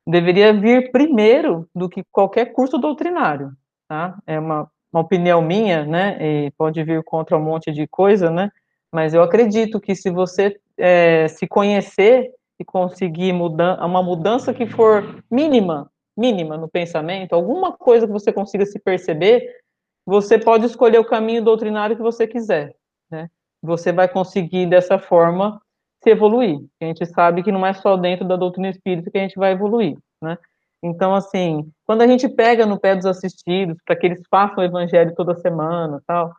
deveria 0.07 0.53
vir 0.53 0.92
primeiro 0.92 1.69
do 1.75 1.88
que 1.88 2.05
qualquer 2.12 2.53
curso 2.53 2.79
doutrinário, 2.79 3.53
tá? 3.88 4.16
É 4.27 4.38
uma, 4.38 4.71
uma 4.92 5.03
opinião 5.03 5.42
minha, 5.42 5.85
né? 5.85 6.19
E 6.21 6.51
pode 6.53 6.83
vir 6.85 7.03
contra 7.03 7.37
um 7.37 7.42
monte 7.42 7.73
de 7.73 7.87
coisa, 7.87 8.31
né? 8.31 8.51
Mas 8.92 9.12
eu 9.12 9.23
acredito 9.23 9.81
que 9.81 9.95
se 9.95 10.09
você 10.11 10.59
é, 10.79 11.27
se 11.29 11.47
conhecer 11.47 12.31
e 12.59 12.64
conseguir 12.64 13.33
mudar 13.33 13.85
uma 13.85 14.03
mudança 14.03 14.55
que 14.55 14.66
for 14.66 15.23
mínima, 15.31 15.90
mínima 16.16 16.57
no 16.57 16.69
pensamento, 16.69 17.35
alguma 17.35 17.73
coisa 17.73 18.07
que 18.07 18.12
você 18.12 18.33
consiga 18.33 18.64
se 18.64 18.79
perceber, 18.79 19.45
você 20.07 20.38
pode 20.38 20.64
escolher 20.66 20.99
o 20.99 21.05
caminho 21.05 21.42
doutrinário 21.42 21.97
que 21.97 22.03
você 22.03 22.27
quiser, 22.27 22.75
né? 23.11 23.29
Você 23.61 23.92
vai 23.92 24.09
conseguir 24.09 24.66
dessa 24.66 24.99
forma 24.99 25.61
se 26.07 26.11
evoluir. 26.11 26.61
A 26.81 26.85
gente 26.85 27.05
sabe 27.07 27.42
que 27.42 27.51
não 27.51 27.66
é 27.66 27.73
só 27.73 27.97
dentro 27.97 28.25
da 28.25 28.37
doutrina 28.37 28.69
espírita 28.69 29.11
que 29.11 29.19
a 29.19 29.23
gente 29.23 29.37
vai 29.37 29.53
evoluir, 29.53 29.99
né? 30.23 30.38
Então, 30.81 31.12
assim, 31.12 31.69
quando 31.85 32.03
a 32.03 32.07
gente 32.07 32.29
pega 32.29 32.64
no 32.64 32.79
pé 32.79 32.95
dos 32.95 33.07
assistidos 33.07 33.77
para 33.85 33.97
que 33.97 34.07
eles 34.07 34.23
façam 34.31 34.59
o 34.59 34.66
evangelho 34.66 35.14
toda 35.16 35.35
semana, 35.35 36.01
tal, 36.07 36.33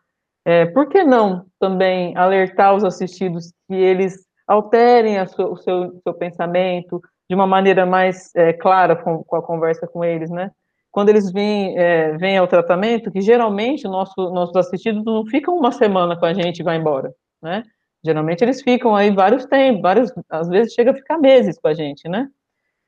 é, 0.45 0.65
por 0.67 0.87
que 0.87 1.03
não 1.03 1.45
também 1.59 2.15
alertar 2.15 2.73
os 2.73 2.85
assistidos 2.85 3.51
que 3.67 3.75
eles 3.75 4.25
alterem 4.47 5.25
sua, 5.27 5.49
o 5.49 5.57
seu, 5.57 5.99
seu, 6.01 6.13
pensamento 6.13 7.01
de 7.29 7.35
uma 7.35 7.45
maneira 7.45 7.85
mais 7.85 8.33
é, 8.35 8.53
clara 8.53 8.95
com, 8.95 9.21
com, 9.25 9.35
a 9.35 9.41
conversa 9.41 9.85
com 9.85 10.05
eles, 10.05 10.29
né? 10.29 10.51
Quando 10.89 11.09
eles 11.09 11.29
vêm, 11.29 11.77
é, 11.77 12.15
vêm 12.15 12.37
ao 12.37 12.47
tratamento, 12.47 13.11
que 13.11 13.19
geralmente 13.19 13.85
nosso, 13.85 14.15
nossos 14.31 14.55
assistidos 14.55 15.03
não 15.03 15.25
ficam 15.25 15.57
uma 15.57 15.73
semana 15.73 16.17
com 16.17 16.25
a 16.25 16.33
gente 16.33 16.59
e 16.59 16.63
vai 16.63 16.77
embora, 16.77 17.13
né? 17.41 17.63
Geralmente 18.03 18.43
eles 18.43 18.61
ficam 18.61 18.95
aí 18.95 19.11
vários 19.11 19.45
tempos, 19.45 19.81
vários, 19.81 20.13
às 20.29 20.47
vezes 20.47 20.73
chega 20.73 20.91
a 20.91 20.95
ficar 20.95 21.17
meses 21.17 21.59
com 21.59 21.67
a 21.67 21.73
gente, 21.73 22.07
né? 22.07 22.29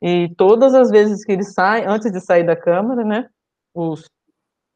E 0.01 0.29
todas 0.37 0.73
as 0.73 0.89
vezes 0.89 1.25
que 1.25 1.31
eles 1.31 1.53
saem, 1.53 1.85
antes 1.85 2.11
de 2.11 2.21
sair 2.21 2.43
da 2.43 2.55
Câmara, 2.55 3.03
né? 3.03 3.27
Os 3.73 4.05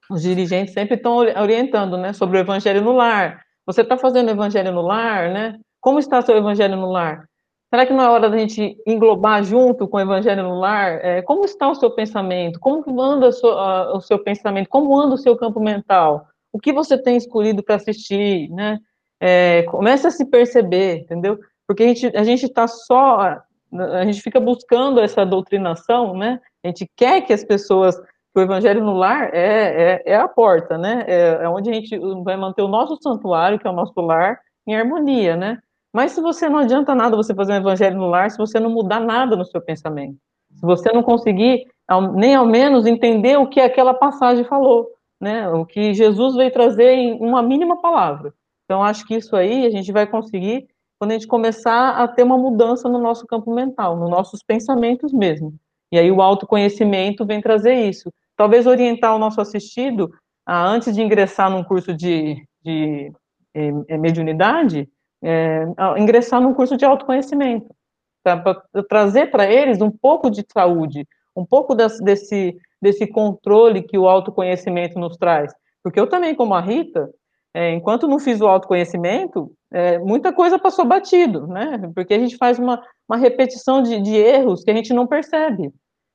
os 0.09 0.21
dirigentes 0.21 0.73
sempre 0.73 0.95
estão 0.95 1.15
orientando, 1.15 1.97
né, 1.97 2.13
sobre 2.13 2.37
o 2.37 2.41
evangelho 2.41 2.81
no 2.81 2.91
lar. 2.91 3.41
Você 3.65 3.81
está 3.81 3.97
fazendo 3.97 4.29
evangelho 4.29 4.71
no 4.71 4.81
lar, 4.81 5.29
né? 5.31 5.57
Como 5.79 5.99
está 5.99 6.21
seu 6.21 6.35
evangelho 6.35 6.75
no 6.75 6.91
lar? 6.91 7.25
Será 7.69 7.85
que 7.85 7.93
não 7.93 8.03
é 8.03 8.09
hora 8.09 8.29
da 8.29 8.37
gente 8.37 8.77
englobar 8.85 9.43
junto 9.43 9.87
com 9.87 9.97
o 9.97 10.01
evangelho 10.01 10.43
no 10.43 10.59
lar? 10.59 11.03
É, 11.03 11.21
como 11.23 11.45
está 11.45 11.69
o 11.69 11.75
seu 11.75 11.89
pensamento? 11.89 12.59
Como 12.59 13.01
anda 13.01 13.27
o 13.29 13.31
seu, 13.31 13.49
o 13.49 14.01
seu, 14.01 14.19
pensamento? 14.19 14.69
Como 14.69 14.99
anda 14.99 15.15
o 15.15 15.17
seu 15.17 15.35
campo 15.35 15.59
mental? 15.59 16.27
O 16.51 16.59
que 16.59 16.71
você 16.71 17.01
tem 17.01 17.17
escolhido 17.17 17.63
para 17.63 17.75
assistir, 17.75 18.49
né? 18.49 18.79
É, 19.25 19.63
comece 19.63 20.05
a 20.05 20.11
se 20.11 20.25
perceber, 20.25 20.97
entendeu? 20.97 21.39
Porque 21.65 21.83
a 21.83 21.87
gente 21.87 22.07
a 22.13 22.25
gente 22.25 22.43
está 22.45 22.67
só 22.67 23.39
a 23.71 24.05
gente 24.05 24.21
fica 24.21 24.37
buscando 24.37 24.99
essa 24.99 25.25
doutrinação, 25.25 26.13
né? 26.13 26.41
A 26.61 26.67
gente 26.67 26.85
quer 26.93 27.21
que 27.21 27.31
as 27.31 27.41
pessoas 27.41 27.97
o 28.35 28.41
evangelho 28.41 28.83
no 28.83 28.93
lar 28.93 29.33
é, 29.33 30.01
é, 30.05 30.13
é 30.13 30.15
a 30.17 30.27
porta, 30.27 30.77
né? 30.77 31.05
É, 31.07 31.43
é, 31.43 31.49
onde 31.49 31.69
a 31.69 31.73
gente 31.73 31.97
vai 32.25 32.35
manter 32.35 32.63
o 32.63 32.67
nosso 32.67 32.97
santuário, 33.01 33.57
que 33.57 33.65
é 33.65 33.69
o 33.69 33.73
nosso 33.73 33.97
lar, 34.01 34.41
em 34.67 34.75
harmonia, 34.75 35.37
né? 35.37 35.59
Mas 35.93 36.11
se 36.11 36.19
você 36.19 36.49
não 36.49 36.59
adianta 36.59 36.93
nada 36.93 37.15
você 37.15 37.33
fazer 37.33 37.53
um 37.53 37.57
evangelho 37.57 37.95
no 37.95 38.09
lar, 38.09 38.29
se 38.29 38.37
você 38.37 38.59
não 38.59 38.69
mudar 38.69 38.99
nada 38.99 39.37
no 39.37 39.45
seu 39.45 39.61
pensamento, 39.61 40.17
se 40.51 40.61
você 40.61 40.91
não 40.91 41.01
conseguir 41.01 41.65
nem 42.13 42.35
ao 42.35 42.45
menos 42.45 42.85
entender 42.85 43.37
o 43.37 43.47
que 43.47 43.61
aquela 43.61 43.93
passagem 43.93 44.43
falou, 44.43 44.89
né? 45.21 45.47
O 45.47 45.65
que 45.65 45.93
Jesus 45.93 46.35
veio 46.35 46.51
trazer 46.51 46.91
em 46.91 47.13
uma 47.21 47.41
mínima 47.41 47.79
palavra. 47.79 48.33
Então 48.65 48.83
acho 48.83 49.05
que 49.05 49.15
isso 49.15 49.35
aí 49.35 49.65
a 49.65 49.69
gente 49.69 49.91
vai 49.91 50.07
conseguir 50.07 50.67
quando 50.99 51.11
a 51.11 51.13
gente 51.15 51.27
começar 51.27 51.91
a 51.91 52.07
ter 52.07 52.23
uma 52.23 52.37
mudança 52.37 52.87
no 52.87 52.99
nosso 52.99 53.27
campo 53.27 53.53
mental, 53.53 53.97
nos 53.97 54.09
nossos 54.09 54.41
pensamentos 54.41 55.11
mesmo. 55.11 55.53
E 55.91 55.99
aí 55.99 56.09
o 56.09 56.21
autoconhecimento 56.21 57.25
vem 57.25 57.41
trazer 57.41 57.75
isso 57.75 58.09
talvez 58.35 58.65
orientar 58.67 59.15
o 59.15 59.19
nosso 59.19 59.39
assistido 59.41 60.11
a, 60.45 60.65
antes 60.65 60.93
de 60.93 61.01
ingressar 61.01 61.49
num 61.49 61.63
curso 61.63 61.93
de, 61.93 62.45
de 62.63 63.11
é, 63.53 63.97
mediunidade, 63.97 64.89
é, 65.21 65.65
ingressar 65.97 66.41
num 66.41 66.53
curso 66.53 66.75
de 66.75 66.85
autoconhecimento, 66.85 67.73
tá? 68.23 68.37
para 68.37 68.61
trazer 68.89 69.31
para 69.31 69.49
eles 69.49 69.81
um 69.81 69.91
pouco 69.91 70.29
de 70.29 70.45
saúde, 70.51 71.07
um 71.35 71.45
pouco 71.45 71.73
das, 71.73 71.99
desse, 71.99 72.57
desse 72.81 73.07
controle 73.07 73.83
que 73.83 73.97
o 73.97 74.07
autoconhecimento 74.07 74.99
nos 74.99 75.17
traz. 75.17 75.53
Porque 75.81 75.99
eu 75.99 76.07
também, 76.07 76.35
como 76.35 76.53
a 76.53 76.61
Rita, 76.61 77.09
é, 77.53 77.71
enquanto 77.71 78.07
não 78.07 78.19
fiz 78.19 78.41
o 78.41 78.47
autoconhecimento, 78.47 79.51
é, 79.71 79.99
muita 79.99 80.33
coisa 80.33 80.57
passou 80.57 80.85
batido, 80.85 81.45
né? 81.47 81.91
Porque 81.93 82.13
a 82.13 82.19
gente 82.19 82.35
faz 82.35 82.57
uma, 82.57 82.83
uma 83.07 83.17
repetição 83.17 83.83
de, 83.83 84.01
de 84.01 84.15
erros 84.15 84.63
que 84.63 84.71
a 84.71 84.75
gente 84.75 84.93
não 84.93 85.05
percebe. 85.05 85.71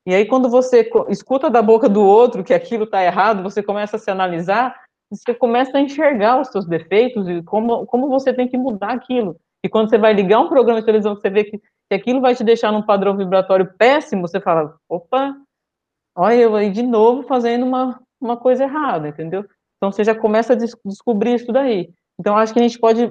E 0.07 0.15
aí, 0.15 0.27
quando 0.27 0.49
você 0.49 0.91
escuta 1.09 1.51
da 1.51 1.63
boca 1.63 1.89
do 1.89 2.03
outro 2.03 2.43
que 2.43 2.55
aquilo 2.55 2.85
está 2.85 3.05
errado, 3.05 3.43
você 3.43 3.63
começa 3.63 3.97
a 3.97 3.99
se 3.99 4.11
analisar, 4.11 4.75
você 5.11 5.35
começa 5.35 5.77
a 5.79 5.81
enxergar 5.81 6.41
os 6.41 6.49
seus 6.49 6.67
defeitos 6.67 7.29
e 7.29 7.43
como, 7.43 7.87
como 7.87 8.09
você 8.09 8.33
tem 8.33 8.49
que 8.49 8.57
mudar 8.57 8.93
aquilo. 8.93 9.37
E 9.65 9.69
quando 9.69 9.91
você 9.91 9.99
vai 9.99 10.13
ligar 10.13 10.41
um 10.41 10.49
programa 10.49 10.81
de 10.81 10.87
televisão, 10.87 11.15
você 11.15 11.31
vê 11.31 11.45
que, 11.45 11.59
que 11.59 11.95
aquilo 11.95 12.21
vai 12.21 12.35
te 12.35 12.43
deixar 12.43 12.73
num 12.73 12.83
padrão 12.83 13.17
vibratório 13.17 13.73
péssimo, 13.77 14.23
você 14.27 14.41
fala, 14.41 14.75
opa, 14.89 15.37
olha 16.17 16.37
eu 16.37 16.57
aí 16.57 16.71
de 16.71 16.83
novo 16.83 17.25
fazendo 17.25 17.67
uma, 17.67 18.01
uma 18.21 18.37
coisa 18.37 18.65
errada, 18.65 19.09
entendeu? 19.09 19.45
Então 19.79 19.91
você 19.91 20.05
já 20.05 20.15
começa 20.15 20.53
a 20.53 20.57
des 20.57 20.77
descobrir 20.85 21.35
isso 21.35 21.51
daí. 21.53 21.89
Então 22.19 22.37
acho 22.37 22.53
que 22.53 22.59
a 22.59 22.63
gente 22.63 22.79
pode 22.79 23.11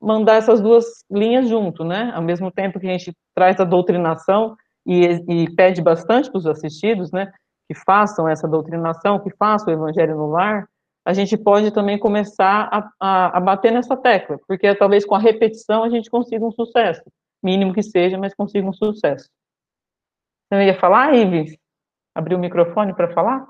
mandar 0.00 0.36
essas 0.36 0.60
duas 0.60 0.84
linhas 1.10 1.48
junto, 1.48 1.84
né? 1.84 2.12
Ao 2.14 2.22
mesmo 2.22 2.50
tempo 2.50 2.80
que 2.80 2.86
a 2.86 2.92
gente 2.92 3.12
traz 3.34 3.58
a 3.60 3.64
doutrinação, 3.64 4.56
e, 4.86 5.04
e 5.28 5.54
pede 5.54 5.80
bastante 5.82 6.30
para 6.30 6.38
os 6.38 6.46
assistidos, 6.46 7.10
né, 7.10 7.32
que 7.66 7.74
façam 7.74 8.28
essa 8.28 8.46
doutrinação, 8.46 9.18
que 9.18 9.30
façam 9.36 9.68
o 9.68 9.76
evangelho 9.76 10.16
no 10.16 10.30
lar, 10.30 10.68
a 11.06 11.12
gente 11.12 11.36
pode 11.36 11.70
também 11.70 11.98
começar 11.98 12.68
a, 12.72 12.90
a, 13.00 13.38
a, 13.38 13.40
bater 13.40 13.72
nessa 13.72 13.96
tecla, 13.96 14.38
porque 14.46 14.74
talvez 14.74 15.04
com 15.04 15.14
a 15.14 15.18
repetição 15.18 15.84
a 15.84 15.90
gente 15.90 16.10
consiga 16.10 16.44
um 16.44 16.52
sucesso, 16.52 17.02
mínimo 17.42 17.74
que 17.74 17.82
seja, 17.82 18.18
mas 18.18 18.34
consiga 18.34 18.66
um 18.66 18.72
sucesso. 18.72 19.28
Você 20.50 20.66
ia 20.66 20.78
falar, 20.78 21.14
Ives? 21.14 21.56
Abrir 22.14 22.36
o 22.36 22.38
microfone 22.38 22.94
para 22.94 23.12
falar? 23.12 23.46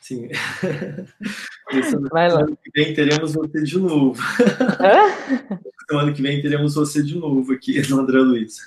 Sim. 0.00 0.28
Semana 1.70 2.46
que 2.46 2.70
vem 2.74 2.94
teremos 2.94 3.34
você 3.34 3.62
de 3.62 3.78
novo. 3.78 4.20
É? 4.80 5.58
Semana 5.88 6.12
que 6.12 6.22
vem 6.22 6.42
teremos 6.42 6.74
você 6.74 7.02
de 7.02 7.16
novo 7.16 7.52
aqui 7.52 7.78
André 7.92 8.18
Luiz. 8.18 8.66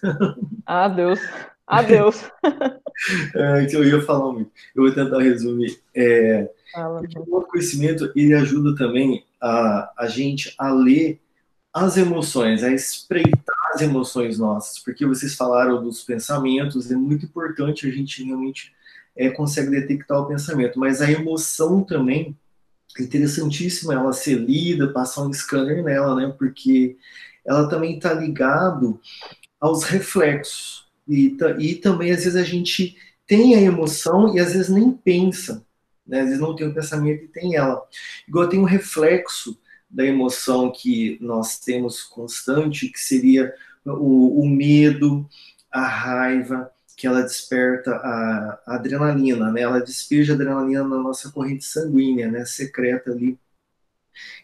Ah, 0.65 0.87
Deus. 0.87 1.19
Adeus. 1.67 2.23
é, 3.35 3.67
eu 3.71 3.83
ia 3.83 4.01
falar 4.01 4.31
muito. 4.31 4.51
Eu 4.75 4.83
vou 4.83 4.93
tentar 4.93 5.19
resumir. 5.19 5.79
É, 5.95 6.49
o 7.27 7.41
conhecimento 7.41 8.11
ele 8.15 8.33
ajuda 8.33 8.75
também 8.75 9.23
a, 9.41 9.91
a 9.97 10.07
gente 10.07 10.53
a 10.57 10.71
ler 10.71 11.19
as 11.73 11.97
emoções, 11.97 12.63
a 12.63 12.71
espreitar 12.71 13.55
as 13.73 13.81
emoções 13.81 14.39
nossas, 14.39 14.79
porque 14.79 15.05
vocês 15.05 15.35
falaram 15.35 15.83
dos 15.83 16.03
pensamentos, 16.03 16.89
é 16.89 16.95
muito 16.95 17.25
importante 17.25 17.85
a 17.85 17.91
gente 17.91 18.23
realmente 18.23 18.73
é, 19.15 19.29
consegue 19.29 19.71
detectar 19.71 20.19
o 20.19 20.25
pensamento, 20.25 20.79
mas 20.79 21.01
a 21.01 21.11
emoção 21.11 21.83
também 21.83 22.35
é 22.97 23.03
interessantíssima 23.03 23.93
ela 23.93 24.13
ser 24.13 24.35
lida, 24.35 24.91
passar 24.91 25.23
um 25.23 25.33
scanner 25.33 25.83
nela, 25.83 26.15
né? 26.15 26.33
Porque 26.37 26.97
ela 27.45 27.67
também 27.69 27.97
está 27.97 28.13
ligado 28.13 28.99
aos 29.59 29.83
reflexos. 29.83 30.85
E, 31.07 31.37
e 31.59 31.75
também, 31.75 32.11
às 32.11 32.23
vezes, 32.23 32.35
a 32.35 32.43
gente 32.43 32.97
tem 33.27 33.55
a 33.55 33.61
emoção 33.61 34.35
e 34.35 34.39
às 34.39 34.53
vezes 34.53 34.69
nem 34.69 34.91
pensa. 34.91 35.65
Né? 36.05 36.21
Às 36.21 36.25
vezes 36.27 36.41
não 36.41 36.55
tem 36.55 36.67
o 36.67 36.73
pensamento 36.73 37.23
e 37.23 37.27
tem 37.27 37.55
ela. 37.55 37.81
Igual 38.27 38.47
tem 38.47 38.59
um 38.59 38.63
reflexo 38.63 39.57
da 39.89 40.05
emoção 40.05 40.71
que 40.71 41.17
nós 41.21 41.59
temos 41.59 42.03
constante, 42.03 42.89
que 42.89 42.99
seria 42.99 43.53
o, 43.85 44.41
o 44.41 44.49
medo, 44.49 45.27
a 45.71 45.85
raiva, 45.85 46.71
que 46.95 47.05
ela 47.05 47.21
desperta 47.21 47.91
a, 47.95 48.59
a 48.65 48.75
adrenalina, 48.75 49.51
né? 49.51 49.61
Ela 49.61 49.81
despeja 49.81 50.33
adrenalina 50.33 50.83
na 50.83 50.97
nossa 50.97 51.29
corrente 51.31 51.65
sanguínea, 51.65 52.31
né? 52.31 52.45
Secreta 52.45 53.11
ali. 53.11 53.37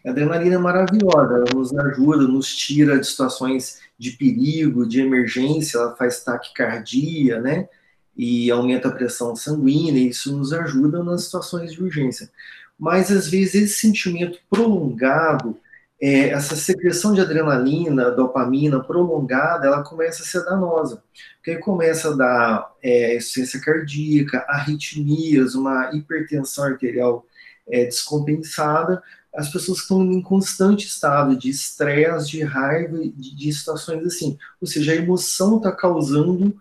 A 0.04 0.10
adrenalina 0.10 0.56
é 0.56 0.58
maravilhosa, 0.58 1.34
ela 1.34 1.44
nos 1.54 1.74
ajuda, 1.74 2.28
nos 2.28 2.54
tira 2.54 3.00
de 3.00 3.06
situações 3.06 3.80
de 3.98 4.12
perigo, 4.12 4.86
de 4.86 5.00
emergência, 5.00 5.78
ela 5.78 5.96
faz 5.96 6.22
taquicardia, 6.22 7.40
né? 7.40 7.68
E 8.14 8.50
aumenta 8.50 8.88
a 8.88 8.92
pressão 8.92 9.34
sanguínea, 9.34 10.02
e 10.02 10.10
isso 10.10 10.36
nos 10.36 10.52
ajuda 10.52 11.02
nas 11.02 11.24
situações 11.24 11.72
de 11.72 11.82
urgência. 11.82 12.30
Mas 12.78 13.10
às 13.10 13.28
vezes 13.28 13.54
esse 13.54 13.80
sentimento 13.80 14.38
prolongado 14.50 15.58
é, 16.02 16.30
essa 16.30 16.56
secreção 16.56 17.14
de 17.14 17.20
adrenalina, 17.20 18.10
dopamina 18.10 18.82
prolongada, 18.82 19.68
ela 19.68 19.84
começa 19.84 20.24
a 20.24 20.26
ser 20.26 20.44
danosa. 20.44 21.00
Porque 21.36 21.56
começa 21.58 22.12
a 22.12 22.16
dar 22.16 22.72
é, 22.82 23.16
insuficiência 23.16 23.60
cardíaca, 23.60 24.44
arritmias, 24.48 25.54
uma 25.54 25.94
hipertensão 25.94 26.64
arterial 26.64 27.24
é, 27.68 27.84
descompensada. 27.84 29.00
As 29.32 29.48
pessoas 29.48 29.78
estão 29.78 30.02
em 30.02 30.20
constante 30.20 30.88
estado 30.88 31.36
de 31.36 31.50
estresse, 31.50 32.30
de 32.32 32.42
raiva, 32.42 32.98
de, 32.98 33.36
de 33.36 33.52
situações 33.52 34.04
assim. 34.04 34.36
Ou 34.60 34.66
seja, 34.66 34.90
a 34.90 34.96
emoção 34.96 35.58
está 35.58 35.70
causando 35.70 36.52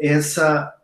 essa, 0.00 0.74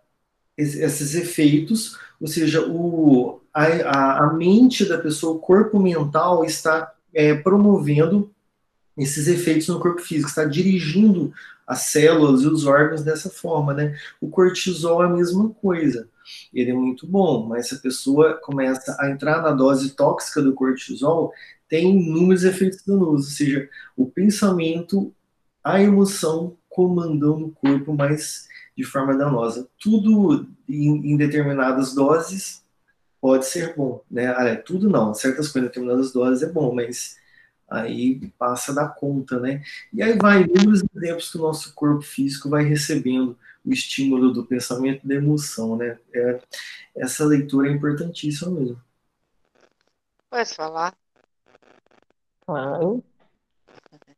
esses 0.59 1.15
efeitos, 1.15 1.99
ou 2.21 2.29
seja, 2.29 2.61
o, 2.69 3.41
a, 3.53 4.27
a 4.27 4.33
mente 4.35 4.85
da 4.85 4.99
pessoa, 4.99 5.37
o 5.37 5.41
corpo 5.41 5.81
mental 5.81 6.45
está 6.45 6.93
é, 7.15 7.35
promovendo 7.35 8.31
esses 8.97 9.29
efeitos 9.29 9.69
no 9.69 9.79
corpo 9.79 10.01
físico, 10.01 10.29
está 10.29 10.45
dirigindo 10.45 11.33
as 11.67 11.83
células 11.83 12.43
e 12.43 12.49
os 12.49 12.67
órgãos 12.67 13.03
dessa 13.03 13.31
forma, 13.31 13.75
né? 13.75 13.97
O 14.21 14.29
cortisol 14.29 15.03
é 15.03 15.07
a 15.07 15.11
mesma 15.11 15.51
coisa. 15.51 16.09
Ele 16.53 16.71
é 16.71 16.75
muito 16.75 17.07
bom, 17.07 17.47
mas 17.47 17.69
se 17.69 17.75
a 17.75 17.79
pessoa 17.79 18.35
começa 18.35 18.97
a 18.99 19.11
entrar 19.11 19.43
na 19.43 19.53
dose 19.53 19.95
tóxica 19.95 20.43
do 20.43 20.55
cortisol, 20.55 21.33
tem 21.69 22.01
inúmeros 22.01 22.45
efeitos 22.45 22.83
danosos, 22.85 23.27
ou 23.27 23.33
seja, 23.33 23.69
o 23.97 24.07
pensamento, 24.07 25.15
a 25.63 25.81
emoção 25.81 26.57
comandando 26.69 27.47
o 27.47 27.53
corpo, 27.53 27.95
mas 27.95 28.49
de 28.77 28.85
forma 28.85 29.17
danosa. 29.17 29.69
Tudo 29.79 30.47
em, 30.69 31.13
em 31.13 31.17
determinadas 31.17 31.95
doses 31.95 32.65
pode 33.21 33.47
ser 33.47 33.75
bom, 33.75 34.03
né? 34.11 34.35
Ah, 34.37 34.49
é, 34.49 34.57
tudo 34.57 34.89
não, 34.89 35.15
certas 35.15 35.49
coisas, 35.49 35.71
determinadas 35.71 36.13
doses 36.13 36.43
é 36.43 36.53
bom, 36.53 36.75
mas 36.75 37.19
aí 37.69 38.31
passa 38.39 38.75
da 38.75 38.89
conta, 38.89 39.39
né? 39.39 39.63
E 39.93 40.03
aí 40.03 40.17
vai 40.17 40.43
inúmeros 40.43 40.83
exemplos 40.97 41.31
que 41.31 41.39
o 41.39 41.43
nosso 41.43 41.75
corpo 41.75 42.03
físico 42.03 42.49
vai 42.49 42.65
recebendo 42.65 43.39
o 43.65 43.73
estímulo 43.73 44.33
do 44.33 44.47
pensamento 44.47 45.05
e 45.05 45.09
da 45.09 45.15
emoção, 45.17 45.77
né? 45.77 45.99
É, 46.13 46.41
essa 46.97 47.25
leitura 47.25 47.69
é 47.69 47.73
importantíssima 47.73 48.51
mesmo. 48.51 48.81
Pode 50.31 50.55
falar? 50.55 50.97
Claro. 52.47 53.05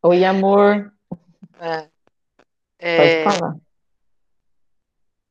Oi, 0.03 0.25
amor. 0.25 0.93
É, 1.59 1.89
é, 2.79 3.25
Pode 3.25 3.39
falar. 3.39 3.57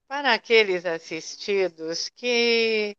Para 0.08 0.34
aqueles 0.34 0.86
assistidos 0.86 2.10
que 2.10 2.98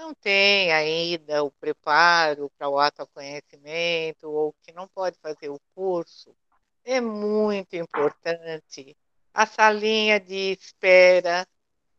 não 0.00 0.14
tem 0.14 0.72
ainda 0.72 1.44
o 1.44 1.50
preparo 1.50 2.50
para 2.56 2.70
o 2.70 2.78
autoconhecimento 2.78 4.30
ou 4.30 4.54
que 4.62 4.72
não 4.72 4.88
pode 4.88 5.18
fazer 5.18 5.50
o 5.50 5.60
curso, 5.74 6.34
é 6.82 7.02
muito 7.02 7.76
importante 7.76 8.96
a 9.34 9.44
salinha 9.44 10.18
de 10.18 10.52
espera 10.52 11.46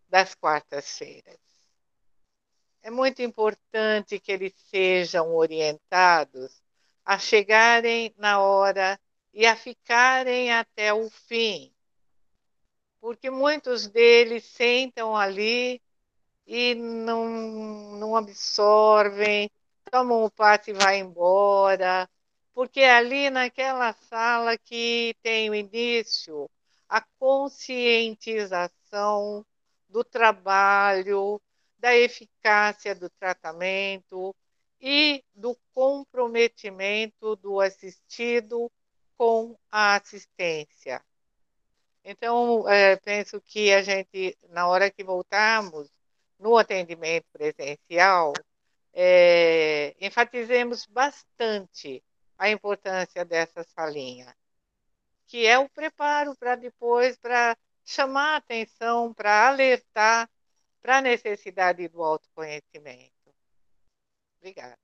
das 0.09 0.33
quartas-feiras. 0.33 1.37
É 2.81 2.89
muito 2.89 3.21
importante 3.21 4.19
que 4.19 4.31
eles 4.31 4.53
sejam 4.71 5.35
orientados 5.35 6.59
a 7.05 7.19
chegarem 7.19 8.11
na 8.17 8.39
hora 8.39 8.99
e 9.31 9.45
a 9.45 9.55
ficarem 9.55 10.51
até 10.51 10.91
o 10.91 11.07
fim, 11.07 11.71
porque 12.99 13.29
muitos 13.29 13.87
deles 13.87 14.43
sentam 14.45 15.15
ali 15.15 15.79
e 16.53 16.75
não, 16.75 17.29
não 17.97 18.13
absorvem, 18.13 19.49
tomam 19.89 20.25
o 20.25 20.29
passe 20.29 20.71
e 20.71 20.73
vai 20.73 20.99
embora, 20.99 22.09
porque 22.53 22.81
ali 22.81 23.29
naquela 23.29 23.93
sala 23.93 24.57
que 24.57 25.15
tem 25.23 25.49
o 25.49 25.55
início 25.55 26.49
a 26.89 26.99
conscientização 27.17 29.45
do 29.87 30.03
trabalho, 30.03 31.41
da 31.79 31.95
eficácia 31.95 32.93
do 32.93 33.09
tratamento 33.11 34.35
e 34.81 35.23
do 35.33 35.57
comprometimento 35.73 37.37
do 37.37 37.61
assistido 37.61 38.69
com 39.17 39.57
a 39.71 39.95
assistência. 39.95 41.01
Então, 42.03 42.67
é, 42.67 42.97
penso 42.97 43.39
que 43.39 43.71
a 43.71 43.81
gente, 43.81 44.37
na 44.49 44.67
hora 44.67 44.91
que 44.91 45.01
voltarmos 45.01 45.89
no 46.41 46.57
atendimento 46.57 47.25
presencial, 47.31 48.33
é, 48.93 49.95
enfatizemos 50.01 50.85
bastante 50.87 52.03
a 52.37 52.49
importância 52.49 53.23
dessa 53.23 53.63
salinha, 53.63 54.35
que 55.27 55.45
é 55.45 55.57
o 55.59 55.69
preparo 55.69 56.35
para 56.35 56.55
depois, 56.55 57.15
para 57.17 57.55
chamar 57.85 58.33
a 58.33 58.37
atenção, 58.37 59.13
para 59.13 59.47
alertar 59.47 60.27
para 60.81 60.97
a 60.97 61.01
necessidade 61.01 61.87
do 61.87 62.01
autoconhecimento. 62.01 63.11
Obrigada. 64.39 64.75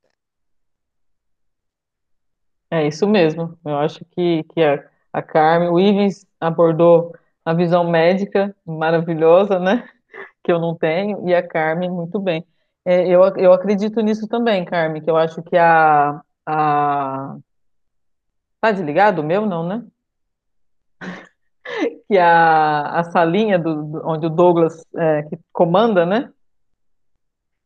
É 2.70 2.86
isso 2.86 3.08
mesmo. 3.08 3.58
Eu 3.65 3.78
acho 3.78 4.06
que, 4.06 4.43
que 4.43 4.62
a, 4.62 4.88
a 5.12 5.22
Carmen, 5.24 5.70
o 5.70 5.80
Ivens 5.80 6.26
abordou 6.39 7.15
a 7.43 7.54
visão 7.54 7.89
médica 7.89 8.56
maravilhosa, 8.63 9.58
né? 9.58 9.89
Que 10.47 10.51
eu 10.51 10.60
não 10.62 10.73
tenho, 10.73 11.27
e 11.27 11.36
a 11.36 11.45
Carmen, 11.45 11.91
muito 11.91 12.17
bem. 12.19 12.45
É, 12.86 13.05
eu, 13.05 13.21
eu 13.36 13.51
acredito 13.51 13.99
nisso 13.99 14.29
também, 14.29 14.63
Carmen, 14.63 15.01
que 15.01 15.10
eu 15.12 15.17
acho 15.17 15.43
que 15.43 15.57
a. 15.57 16.21
a... 16.45 17.36
Tá 18.62 18.71
desligado 18.71 19.21
o 19.21 19.25
meu, 19.25 19.45
não, 19.45 19.67
né? 19.67 19.83
que 22.07 22.17
a, 22.17 22.99
a 22.99 23.03
salinha 23.12 23.60
do, 23.60 23.83
do 23.83 24.07
onde 24.07 24.27
o 24.27 24.29
Douglas 24.29 24.86
é, 24.95 25.23
que 25.23 25.38
comanda, 25.51 26.05
né? 26.05 26.31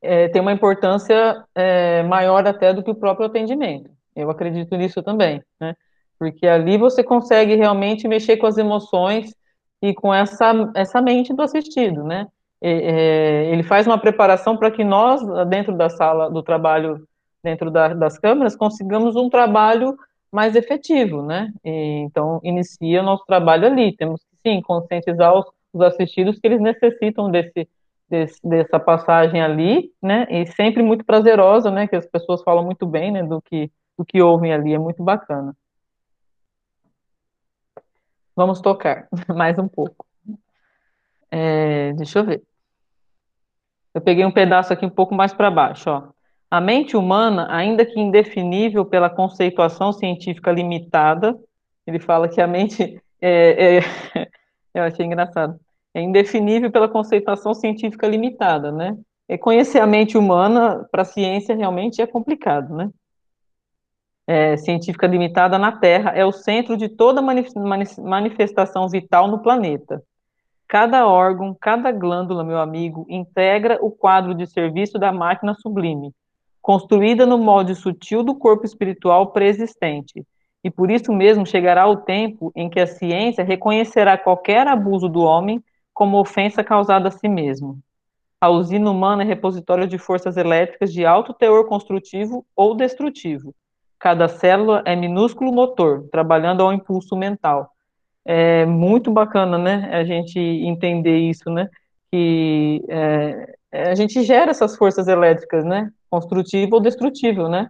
É, 0.02 0.28
tem 0.30 0.42
uma 0.42 0.52
importância 0.52 1.46
é, 1.54 2.02
maior 2.02 2.48
até 2.48 2.74
do 2.74 2.82
que 2.82 2.90
o 2.90 2.96
próprio 2.96 3.28
atendimento. 3.28 3.92
Eu 4.16 4.32
acredito 4.32 4.76
nisso 4.76 5.04
também, 5.04 5.44
né? 5.60 5.76
Porque 6.18 6.48
ali 6.48 6.80
você 6.80 7.04
consegue 7.04 7.54
realmente 7.54 8.08
mexer 8.08 8.38
com 8.38 8.48
as 8.48 8.58
emoções 8.58 9.36
e 9.84 9.94
com 9.94 10.12
essa, 10.12 10.72
essa 10.76 11.00
mente 11.00 11.32
do 11.32 11.44
assistido, 11.44 12.04
né? 12.04 12.28
É, 12.70 13.46
ele 13.52 13.64
faz 13.64 13.88
uma 13.88 13.98
preparação 13.98 14.56
para 14.56 14.70
que 14.70 14.84
nós, 14.84 15.22
dentro 15.48 15.76
da 15.76 15.90
sala 15.90 16.30
do 16.30 16.44
trabalho, 16.44 17.08
dentro 17.44 17.72
da, 17.72 17.90
das 17.94 18.20
câmeras, 18.20 18.56
consigamos 18.56 19.16
um 19.16 19.30
trabalho 19.30 19.98
mais 20.32 20.56
efetivo, 20.56 21.24
né? 21.24 21.52
E, 21.66 21.72
então, 22.00 22.40
inicia 22.44 23.02
nosso 23.02 23.26
trabalho 23.26 23.66
ali. 23.66 23.96
Temos 23.96 24.22
que, 24.22 24.50
sim, 24.50 24.62
conscientizar 24.62 25.34
os, 25.34 25.46
os 25.74 25.82
assistidos 25.82 26.40
que 26.40 26.48
eles 26.48 26.62
necessitam 26.62 27.32
desse, 27.32 27.68
desse, 28.08 28.40
dessa 28.48 28.80
passagem 28.80 29.42
ali, 29.42 29.92
né? 30.02 30.28
E 30.30 30.46
sempre 30.48 30.84
muito 30.84 31.04
prazerosa, 31.04 31.72
né? 31.72 31.88
Que 31.88 31.96
as 31.96 32.06
pessoas 32.06 32.44
falam 32.44 32.64
muito 32.64 32.86
bem, 32.86 33.12
né? 33.12 33.24
Do 33.24 33.42
que, 33.42 33.72
do 33.98 34.06
que 34.06 34.22
ouvem 34.22 34.54
ali, 34.54 34.74
é 34.74 34.80
muito 34.80 35.04
bacana. 35.04 35.56
Vamos 38.36 38.62
tocar 38.62 39.08
mais 39.28 39.58
um 39.58 39.68
pouco. 39.68 40.06
É, 41.32 41.94
deixa 41.94 42.20
eu 42.20 42.26
ver. 42.26 42.51
Eu 43.94 44.02
peguei 44.02 44.26
um 44.26 44.32
pedaço 44.32 44.72
aqui 44.72 44.86
um 44.86 44.90
pouco 44.90 45.14
mais 45.14 45.34
para 45.34 45.52
baixo, 45.52 45.90
ó. 45.90 46.04
A 46.50 46.60
mente 46.60 46.98
humana, 46.98 47.48
ainda 47.50 47.86
que 47.86 48.00
indefinível 48.00 48.86
pela 48.86 49.10
conceituação 49.10 49.94
científica 49.94 50.52
limitada, 50.52 51.38
ele 51.88 52.00
fala 52.00 52.28
que 52.28 52.42
a 52.42 52.48
mente 52.48 53.02
é, 53.22 53.78
é 53.78 53.80
eu 54.74 54.84
achei 54.84 55.06
engraçado, 55.06 55.58
é 55.94 56.02
indefinível 56.02 56.72
pela 56.72 56.90
conceituação 56.90 57.54
científica 57.54 58.08
limitada, 58.08 58.72
né? 58.72 58.98
E 59.30 59.38
conhecer 59.38 59.80
a 59.80 59.88
mente 59.88 60.18
humana 60.18 60.86
para 60.92 61.04
a 61.04 61.06
ciência 61.06 61.56
realmente 61.56 62.02
é 62.02 62.08
complicado, 62.08 62.76
né? 62.76 62.90
É, 64.28 64.56
científica 64.58 65.08
limitada 65.08 65.58
na 65.58 65.72
Terra 65.72 66.12
é 66.12 66.26
o 66.26 66.32
centro 66.32 66.78
de 66.78 66.88
toda 66.88 67.22
manifestação 67.22 68.88
vital 68.88 69.28
no 69.28 69.42
planeta. 69.42 70.02
Cada 70.72 71.06
órgão, 71.06 71.54
cada 71.60 71.92
glândula, 71.92 72.46
meu 72.46 72.58
amigo, 72.58 73.06
integra 73.10 73.78
o 73.82 73.92
quadro 73.92 74.34
de 74.34 74.48
serviço 74.48 74.98
da 74.98 75.12
máquina 75.12 75.54
sublime, 75.54 76.14
construída 76.62 77.26
no 77.26 77.38
molde 77.38 77.76
sutil 77.76 78.24
do 78.24 78.34
corpo 78.34 78.66
espiritual 78.66 79.34
preexistente, 79.34 80.26
e 80.64 80.72
por 80.72 80.90
isso 80.90 81.12
mesmo 81.12 81.46
chegará 81.46 81.86
o 81.88 81.98
tempo 81.98 82.54
em 82.56 82.70
que 82.70 82.80
a 82.80 82.88
ciência 82.88 83.44
reconhecerá 83.44 84.18
qualquer 84.18 84.66
abuso 84.66 85.10
do 85.10 85.20
homem 85.20 85.62
como 85.94 86.18
ofensa 86.18 86.64
causada 86.64 87.10
a 87.10 87.12
si 87.12 87.28
mesmo. 87.28 87.78
A 88.40 88.50
usina 88.50 88.90
humana 88.90 89.24
é 89.24 89.26
repositório 89.26 89.86
de 89.86 89.98
forças 89.98 90.38
elétricas 90.38 90.94
de 90.94 91.06
alto 91.06 91.34
teor 91.34 91.68
construtivo 91.68 92.46
ou 92.56 92.76
destrutivo. 92.76 93.54
Cada 94.00 94.30
célula 94.30 94.82
é 94.86 94.96
minúsculo 94.96 95.52
motor, 95.52 96.08
trabalhando 96.10 96.64
ao 96.64 96.72
impulso 96.72 97.18
mental. 97.18 97.74
É 98.24 98.66
muito 98.66 99.12
bacana, 99.12 99.58
né, 99.58 99.90
a 99.92 100.04
gente 100.04 100.40
entender 100.40 101.18
isso, 101.18 101.50
né, 101.50 101.68
que 102.12 102.84
é, 102.88 103.56
a 103.72 103.96
gente 103.96 104.22
gera 104.24 104.52
essas 104.52 104.78
forças 104.78 105.08
elétricas, 105.08 105.66
né, 105.66 105.92
construtivo 106.10 106.76
ou 106.76 106.82
destrutível, 106.82 107.50
né, 107.50 107.70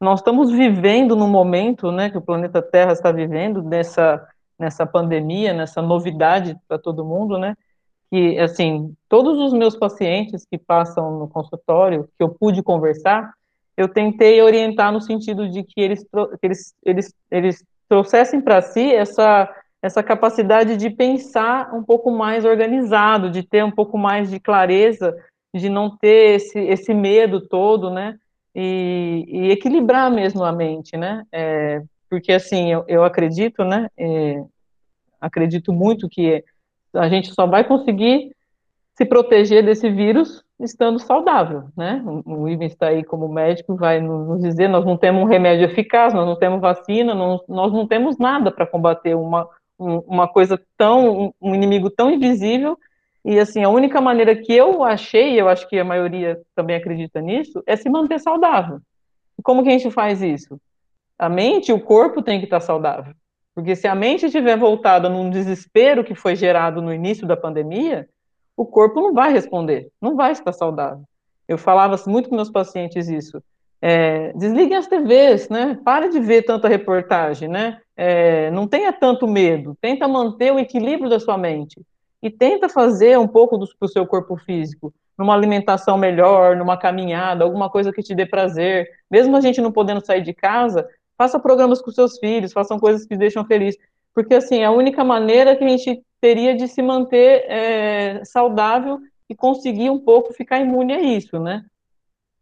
nós 0.00 0.20
estamos 0.20 0.50
vivendo 0.50 1.14
no 1.14 1.28
momento, 1.28 1.92
né, 1.92 2.08
que 2.08 2.16
o 2.16 2.22
planeta 2.22 2.62
Terra 2.62 2.92
está 2.92 3.12
vivendo 3.12 3.62
nessa 3.62 4.26
nessa 4.62 4.86
pandemia, 4.86 5.52
nessa 5.52 5.82
novidade 5.82 6.56
para 6.68 6.78
todo 6.78 7.04
mundo, 7.04 7.36
né? 7.36 7.56
Que 8.10 8.38
assim, 8.38 8.94
todos 9.08 9.38
os 9.38 9.52
meus 9.52 9.76
pacientes 9.76 10.46
que 10.48 10.56
passam 10.56 11.18
no 11.18 11.28
consultório, 11.28 12.08
que 12.16 12.22
eu 12.22 12.28
pude 12.28 12.62
conversar, 12.62 13.32
eu 13.76 13.88
tentei 13.88 14.40
orientar 14.40 14.92
no 14.92 15.00
sentido 15.00 15.48
de 15.48 15.64
que 15.64 15.80
eles 15.80 16.04
que 16.04 16.46
eles 16.46 16.74
eles, 16.84 17.14
eles 17.30 17.64
trouxessem 17.88 18.40
para 18.40 18.62
si 18.62 18.94
essa 18.94 19.48
essa 19.82 20.02
capacidade 20.02 20.76
de 20.76 20.88
pensar 20.88 21.74
um 21.74 21.82
pouco 21.82 22.10
mais 22.10 22.44
organizado, 22.44 23.30
de 23.30 23.42
ter 23.42 23.64
um 23.64 23.70
pouco 23.70 23.98
mais 23.98 24.30
de 24.30 24.38
clareza, 24.38 25.14
de 25.54 25.68
não 25.68 25.96
ter 25.96 26.36
esse, 26.36 26.58
esse 26.58 26.94
medo 26.94 27.40
todo, 27.40 27.90
né? 27.90 28.16
e, 28.54 29.24
e 29.28 29.50
equilibrar 29.50 30.10
mesmo 30.10 30.44
a 30.44 30.52
mente, 30.52 30.96
né? 30.96 31.24
É, 31.32 31.82
porque 32.08 32.32
assim, 32.32 32.70
eu, 32.70 32.84
eu 32.86 33.04
acredito, 33.04 33.64
né? 33.64 33.88
É, 33.96 34.44
acredito 35.20 35.72
muito 35.72 36.08
que 36.08 36.44
a 36.94 37.08
gente 37.08 37.32
só 37.32 37.46
vai 37.46 37.64
conseguir 37.64 38.34
se 38.94 39.06
proteger 39.06 39.64
desse 39.64 39.88
vírus 39.90 40.44
estando 40.60 40.98
saudável, 40.98 41.64
né? 41.76 42.02
O 42.26 42.46
Ivan 42.48 42.66
está 42.66 42.88
aí 42.88 43.02
como 43.02 43.26
médico, 43.26 43.74
vai 43.74 44.00
nos 44.00 44.42
dizer, 44.42 44.68
nós 44.68 44.84
não 44.84 44.96
temos 44.96 45.22
um 45.22 45.26
remédio 45.26 45.64
eficaz, 45.64 46.12
nós 46.12 46.26
não 46.26 46.36
temos 46.36 46.60
vacina, 46.60 47.14
não, 47.14 47.42
nós 47.48 47.72
não 47.72 47.86
temos 47.86 48.18
nada 48.18 48.52
para 48.52 48.66
combater 48.66 49.14
uma, 49.16 49.48
uma 50.06 50.28
coisa 50.28 50.60
tão, 50.76 51.34
um 51.40 51.54
inimigo 51.54 51.90
tão 51.90 52.10
invisível 52.10 52.78
e 53.24 53.38
assim, 53.38 53.62
a 53.62 53.68
única 53.68 54.00
maneira 54.00 54.34
que 54.34 54.52
eu 54.52 54.82
achei, 54.82 55.40
eu 55.40 55.48
acho 55.48 55.68
que 55.68 55.78
a 55.78 55.84
maioria 55.84 56.40
também 56.54 56.76
acredita 56.76 57.20
nisso, 57.20 57.62
é 57.66 57.76
se 57.76 57.88
manter 57.88 58.18
saudável. 58.18 58.80
Como 59.42 59.62
que 59.62 59.68
a 59.68 59.72
gente 59.72 59.90
faz 59.90 60.20
isso? 60.20 60.60
A 61.18 61.28
mente 61.28 61.72
o 61.72 61.80
corpo 61.80 62.20
tem 62.20 62.40
que 62.40 62.46
estar 62.46 62.60
saudável. 62.60 63.14
Porque 63.54 63.76
se 63.76 63.86
a 63.86 63.94
mente 63.94 64.26
estiver 64.26 64.56
voltada 64.56 65.08
num 65.08 65.30
desespero 65.30 66.02
que 66.02 66.14
foi 66.14 66.34
gerado 66.34 66.82
no 66.82 66.92
início 66.92 67.26
da 67.26 67.36
pandemia, 67.36 68.08
o 68.56 68.64
corpo 68.64 69.00
não 69.00 69.12
vai 69.12 69.32
responder, 69.32 69.88
não 70.00 70.16
vai 70.16 70.32
estar 70.32 70.52
saudável. 70.52 71.04
Eu 71.46 71.58
falava 71.58 71.96
muito 72.06 72.28
com 72.28 72.34
meus 72.34 72.50
pacientes 72.50 73.08
isso. 73.08 73.42
É, 73.80 74.32
desliguem 74.32 74.76
as 74.76 74.86
TVs, 74.86 75.48
né? 75.48 75.78
Pare 75.84 76.08
de 76.08 76.20
ver 76.20 76.42
tanta 76.42 76.68
reportagem, 76.68 77.48
né? 77.48 77.78
É, 78.04 78.50
não 78.50 78.66
tenha 78.66 78.92
tanto 78.92 79.28
medo. 79.28 79.76
Tenta 79.80 80.08
manter 80.08 80.52
o 80.52 80.58
equilíbrio 80.58 81.08
da 81.08 81.20
sua 81.20 81.38
mente 81.38 81.80
e 82.20 82.28
tenta 82.28 82.68
fazer 82.68 83.16
um 83.16 83.28
pouco 83.28 83.56
do, 83.56 83.68
do 83.80 83.88
seu 83.88 84.04
corpo 84.04 84.36
físico, 84.36 84.92
numa 85.16 85.32
alimentação 85.32 85.96
melhor, 85.96 86.56
numa 86.56 86.76
caminhada, 86.76 87.44
alguma 87.44 87.70
coisa 87.70 87.92
que 87.92 88.02
te 88.02 88.12
dê 88.12 88.26
prazer. 88.26 88.88
Mesmo 89.08 89.36
a 89.36 89.40
gente 89.40 89.60
não 89.60 89.70
podendo 89.70 90.04
sair 90.04 90.20
de 90.20 90.34
casa, 90.34 90.84
faça 91.16 91.38
programas 91.38 91.80
com 91.80 91.92
seus 91.92 92.18
filhos, 92.18 92.52
façam 92.52 92.76
coisas 92.76 93.06
que 93.06 93.16
deixam 93.16 93.44
feliz. 93.44 93.76
Porque, 94.12 94.34
assim, 94.34 94.62
é 94.62 94.64
a 94.64 94.72
única 94.72 95.04
maneira 95.04 95.54
que 95.54 95.62
a 95.62 95.68
gente 95.68 96.02
teria 96.20 96.56
de 96.56 96.66
se 96.66 96.82
manter 96.82 97.44
é, 97.48 98.24
saudável 98.24 98.98
e 99.30 99.34
conseguir 99.36 99.90
um 99.90 100.00
pouco 100.00 100.32
ficar 100.32 100.58
imune 100.58 100.92
a 100.92 101.00
isso, 101.00 101.38
né? 101.38 101.64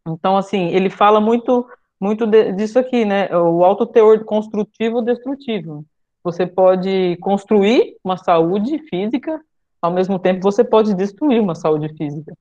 Então, 0.09 0.38
assim, 0.38 0.68
ele 0.68 0.88
fala 0.88 1.20
muito 1.20 1.68
muito 2.01 2.27
disso 2.27 2.79
aqui, 2.79 3.05
né? 3.05 3.29
O 3.37 3.65
alto 3.65 3.87
teor 3.87 4.25
construtivo 4.25 5.03
destrutivo. 5.03 5.85
Você 6.25 6.47
pode 6.47 7.17
construir 7.21 7.97
uma 8.03 8.17
saúde 8.17 8.79
física 8.89 9.41
ao 9.81 9.93
mesmo 9.93 10.19
tempo 10.19 10.43
você 10.43 10.63
pode 10.63 10.95
destruir 10.95 11.41
uma 11.41 11.55
saúde 11.55 11.89
física. 11.97 12.37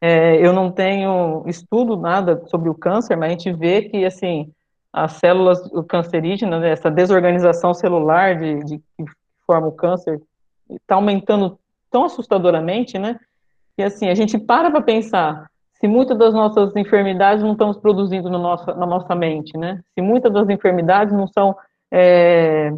É, 0.00 0.44
eu 0.44 0.52
não 0.52 0.70
tenho 0.70 1.44
estudo 1.46 1.96
nada 1.96 2.44
sobre 2.48 2.68
o 2.68 2.74
câncer, 2.74 3.16
mas 3.16 3.28
a 3.28 3.30
gente 3.30 3.52
vê 3.52 3.82
que, 3.82 4.04
assim, 4.04 4.50
as 4.92 5.12
células 5.12 5.60
cancerígenas, 5.88 6.60
né, 6.60 6.70
essa 6.70 6.90
desorganização 6.90 7.72
celular 7.72 8.36
de, 8.36 8.64
de 8.64 8.78
que 8.78 9.04
forma 9.46 9.68
o 9.68 9.72
câncer, 9.72 10.20
está 10.68 10.96
aumentando 10.96 11.58
tão 11.88 12.04
assustadoramente, 12.04 12.98
né, 12.98 13.18
que, 13.76 13.82
assim, 13.82 14.08
a 14.08 14.14
gente 14.14 14.36
para 14.38 14.70
para 14.70 14.82
pensar 14.82 15.48
se 15.82 15.88
muitas 15.88 16.16
das 16.16 16.32
nossas 16.32 16.76
enfermidades 16.76 17.42
não 17.42 17.52
estamos 17.52 17.76
produzindo 17.76 18.30
no 18.30 18.38
nosso, 18.38 18.66
na 18.66 18.86
nossa 18.86 19.16
mente, 19.16 19.58
né, 19.58 19.82
se 19.94 20.00
muitas 20.00 20.32
das 20.32 20.48
enfermidades 20.48 21.12
não 21.12 21.26
são 21.26 21.56
é, 21.92 22.72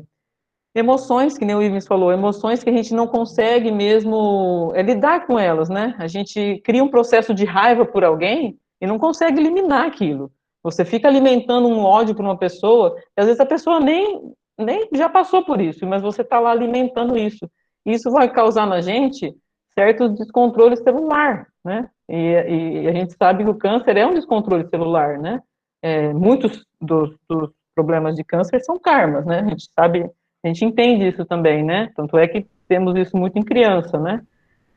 emoções, 0.75 1.37
que 1.37 1.45
nem 1.45 1.55
o 1.55 1.63
Ivens 1.63 1.87
falou, 1.87 2.11
emoções 2.11 2.65
que 2.65 2.71
a 2.71 2.73
gente 2.73 2.95
não 2.95 3.07
consegue 3.07 3.71
mesmo 3.71 4.73
é, 4.75 4.81
lidar 4.81 5.27
com 5.27 5.39
elas, 5.39 5.69
né? 5.69 5.95
A 5.99 6.09
gente 6.09 6.63
cria 6.65 6.83
um 6.83 6.89
processo 6.89 7.35
de 7.35 7.45
raiva 7.45 7.85
por 7.85 8.03
alguém 8.03 8.59
e 8.81 8.87
não 8.87 8.99
consegue 8.99 9.39
eliminar 9.39 9.87
aquilo. 9.87 10.33
Você 10.63 10.83
fica 10.83 11.07
alimentando 11.07 11.69
um 11.69 11.85
ódio 11.85 12.15
por 12.15 12.25
uma 12.25 12.39
pessoa, 12.39 12.97
e 13.17 13.21
às 13.21 13.27
vezes 13.27 13.39
a 13.39 13.47
pessoa 13.47 13.79
nem, 13.79 14.33
nem 14.59 14.89
já 14.95 15.11
passou 15.11 15.45
por 15.45 15.61
isso, 15.61 15.87
mas 15.87 16.01
você 16.01 16.23
está 16.23 16.41
lá 16.41 16.51
alimentando 16.51 17.19
isso. 17.19 17.49
Isso 17.85 18.11
vai 18.11 18.33
causar 18.33 18.67
na 18.67 18.81
gente 18.81 19.37
certo 19.75 20.09
descontrole 20.09 20.77
celular, 20.79 21.47
né? 21.63 21.91
E, 22.09 22.15
e, 22.15 22.89
a 22.89 22.93
gente 22.93 23.15
sabe 23.15 23.45
que 23.45 23.51
o 23.51 23.55
câncer 23.55 23.97
é 23.97 24.07
um 24.07 24.15
descontrole 24.15 24.69
celular, 24.69 25.19
né? 25.19 25.41
É, 25.83 26.13
muitos 26.13 26.65
dos, 26.81 27.15
dos 27.29 27.51
problemas 27.75 28.15
de 28.15 28.25
câncer 28.25 28.61
são 28.61 28.79
karmas, 28.79 29.25
né? 29.25 29.41
A 29.41 29.49
gente 29.49 29.69
sabe 29.75 30.11
a 30.45 30.49
gente 30.49 30.65
entende 30.65 31.09
isso 31.09 31.25
também, 31.25 31.65
né? 31.65 31.91
Tanto 31.97 32.19
é 32.19 32.29
que 32.29 32.47
temos 32.69 32.95
isso 32.97 33.17
muito 33.17 33.39
em 33.39 33.43
criança, 33.43 33.99
né? 33.99 34.21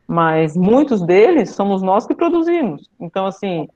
Mas 0.08 0.56
muitos 0.56 1.02
deles 1.02 1.50
somos 1.50 1.82
nós 1.82 2.08
que 2.08 2.16
produzimos. 2.16 2.90
Então, 2.98 3.26
assim, 3.26 3.68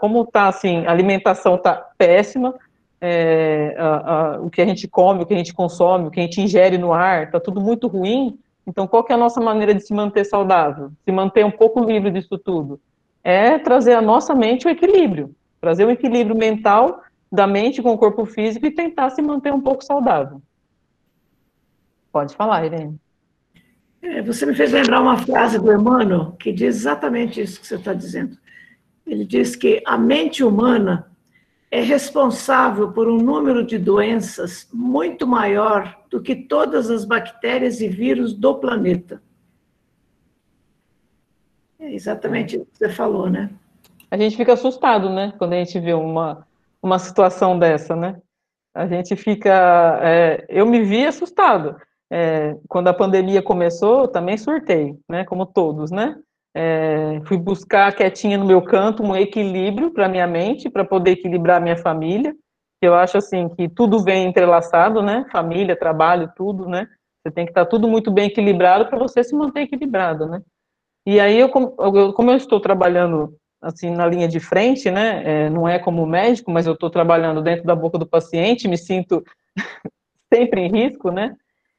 como 0.00 0.22
está 0.22 0.48
assim, 0.48 0.84
a 0.84 0.90
alimentação 0.90 1.54
está 1.54 1.74
péssima, 1.96 2.52
é, 3.00 3.76
a, 3.78 4.34
a, 4.34 4.40
o 4.40 4.50
que 4.50 4.60
a 4.60 4.66
gente 4.66 4.88
come, 4.88 5.22
o 5.22 5.26
que 5.26 5.34
a 5.34 5.36
gente 5.36 5.54
consome, 5.54 6.08
o 6.08 6.10
que 6.10 6.18
a 6.18 6.24
gente 6.24 6.40
ingere 6.40 6.76
no 6.76 6.92
ar, 6.92 7.24
está 7.24 7.38
tudo 7.38 7.60
muito 7.60 7.86
ruim. 7.86 8.36
Então, 8.66 8.88
qual 8.88 9.04
que 9.04 9.12
é 9.12 9.14
a 9.14 9.18
nossa 9.18 9.40
maneira 9.40 9.72
de 9.72 9.86
se 9.86 9.94
manter 9.94 10.24
saudável? 10.24 10.90
Se 11.04 11.12
manter 11.12 11.44
um 11.44 11.50
pouco 11.52 11.78
livre 11.78 12.10
disso 12.10 12.36
tudo? 12.36 12.80
É 13.28 13.58
trazer 13.58 13.94
a 13.94 14.00
nossa 14.00 14.36
mente 14.36 14.68
o 14.68 14.70
equilíbrio, 14.70 15.34
trazer 15.60 15.84
o 15.84 15.90
equilíbrio 15.90 16.36
mental 16.36 17.02
da 17.30 17.44
mente 17.44 17.82
com 17.82 17.92
o 17.92 17.98
corpo 17.98 18.24
físico 18.24 18.64
e 18.66 18.70
tentar 18.70 19.10
se 19.10 19.20
manter 19.20 19.52
um 19.52 19.60
pouco 19.60 19.82
saudável. 19.82 20.40
Pode 22.12 22.36
falar, 22.36 22.64
Irene. 22.64 23.00
É, 24.00 24.22
você 24.22 24.46
me 24.46 24.54
fez 24.54 24.70
lembrar 24.70 25.00
uma 25.00 25.18
frase 25.18 25.58
do 25.58 25.72
Emmanuel 25.72 26.36
que 26.38 26.52
diz 26.52 26.76
exatamente 26.76 27.40
isso 27.40 27.60
que 27.60 27.66
você 27.66 27.74
está 27.74 27.92
dizendo. 27.92 28.38
Ele 29.04 29.24
diz 29.24 29.56
que 29.56 29.82
a 29.84 29.98
mente 29.98 30.44
humana 30.44 31.10
é 31.68 31.80
responsável 31.80 32.92
por 32.92 33.08
um 33.08 33.16
número 33.16 33.66
de 33.66 33.76
doenças 33.76 34.68
muito 34.72 35.26
maior 35.26 35.98
do 36.08 36.22
que 36.22 36.36
todas 36.36 36.88
as 36.90 37.04
bactérias 37.04 37.80
e 37.80 37.88
vírus 37.88 38.32
do 38.32 38.54
planeta. 38.54 39.20
É 41.78 41.92
exatamente 41.92 42.56
o 42.56 42.64
que 42.64 42.76
você 42.76 42.88
falou, 42.88 43.28
né? 43.28 43.50
A 44.10 44.16
gente 44.16 44.36
fica 44.36 44.52
assustado, 44.52 45.10
né, 45.10 45.32
quando 45.36 45.52
a 45.52 45.56
gente 45.56 45.78
vê 45.80 45.92
uma, 45.92 46.46
uma 46.82 46.98
situação 46.98 47.58
dessa, 47.58 47.94
né? 47.94 48.20
A 48.74 48.86
gente 48.86 49.16
fica. 49.16 50.00
É, 50.02 50.44
eu 50.48 50.66
me 50.66 50.82
vi 50.82 51.06
assustado 51.06 51.76
é, 52.10 52.56
quando 52.68 52.88
a 52.88 52.94
pandemia 52.94 53.42
começou, 53.42 54.06
também 54.06 54.36
surtei, 54.36 54.96
né, 55.08 55.24
como 55.24 55.46
todos, 55.46 55.90
né? 55.90 56.16
É, 56.54 57.20
fui 57.26 57.36
buscar 57.36 57.94
quietinha 57.94 58.38
no 58.38 58.46
meu 58.46 58.62
canto 58.62 59.02
um 59.02 59.14
equilíbrio 59.14 59.90
para 59.90 60.08
minha 60.08 60.26
mente, 60.26 60.70
para 60.70 60.84
poder 60.84 61.10
equilibrar 61.10 61.60
minha 61.60 61.76
família. 61.76 62.34
Eu 62.80 62.94
acho 62.94 63.18
assim 63.18 63.48
que 63.50 63.68
tudo 63.68 64.02
vem 64.02 64.26
entrelaçado, 64.26 65.02
né? 65.02 65.26
Família, 65.30 65.78
trabalho, 65.78 66.32
tudo, 66.34 66.66
né? 66.66 66.88
Você 67.22 67.30
tem 67.30 67.44
que 67.44 67.50
estar 67.50 67.64
tá 67.64 67.70
tudo 67.70 67.88
muito 67.88 68.10
bem 68.10 68.28
equilibrado 68.28 68.86
para 68.86 68.98
você 68.98 69.22
se 69.22 69.34
manter 69.34 69.62
equilibrado, 69.62 70.26
né? 70.26 70.40
E 71.06 71.20
aí 71.20 71.38
eu, 71.38 71.48
como 71.48 72.30
eu 72.30 72.36
estou 72.36 72.60
trabalhando 72.60 73.36
assim 73.62 73.90
na 73.90 74.06
linha 74.06 74.28
de 74.28 74.40
frente, 74.40 74.90
né? 74.90 75.22
É, 75.46 75.50
não 75.50 75.68
é 75.68 75.78
como 75.78 76.04
médico, 76.04 76.50
mas 76.50 76.66
eu 76.66 76.74
estou 76.74 76.90
trabalhando 76.90 77.40
dentro 77.42 77.64
da 77.64 77.74
boca 77.74 77.96
do 77.96 78.06
paciente, 78.06 78.68
me 78.68 78.76
sinto 78.76 79.24
sempre 80.32 80.62
em 80.62 80.68
risco, 80.70 81.10
né? 81.10 81.34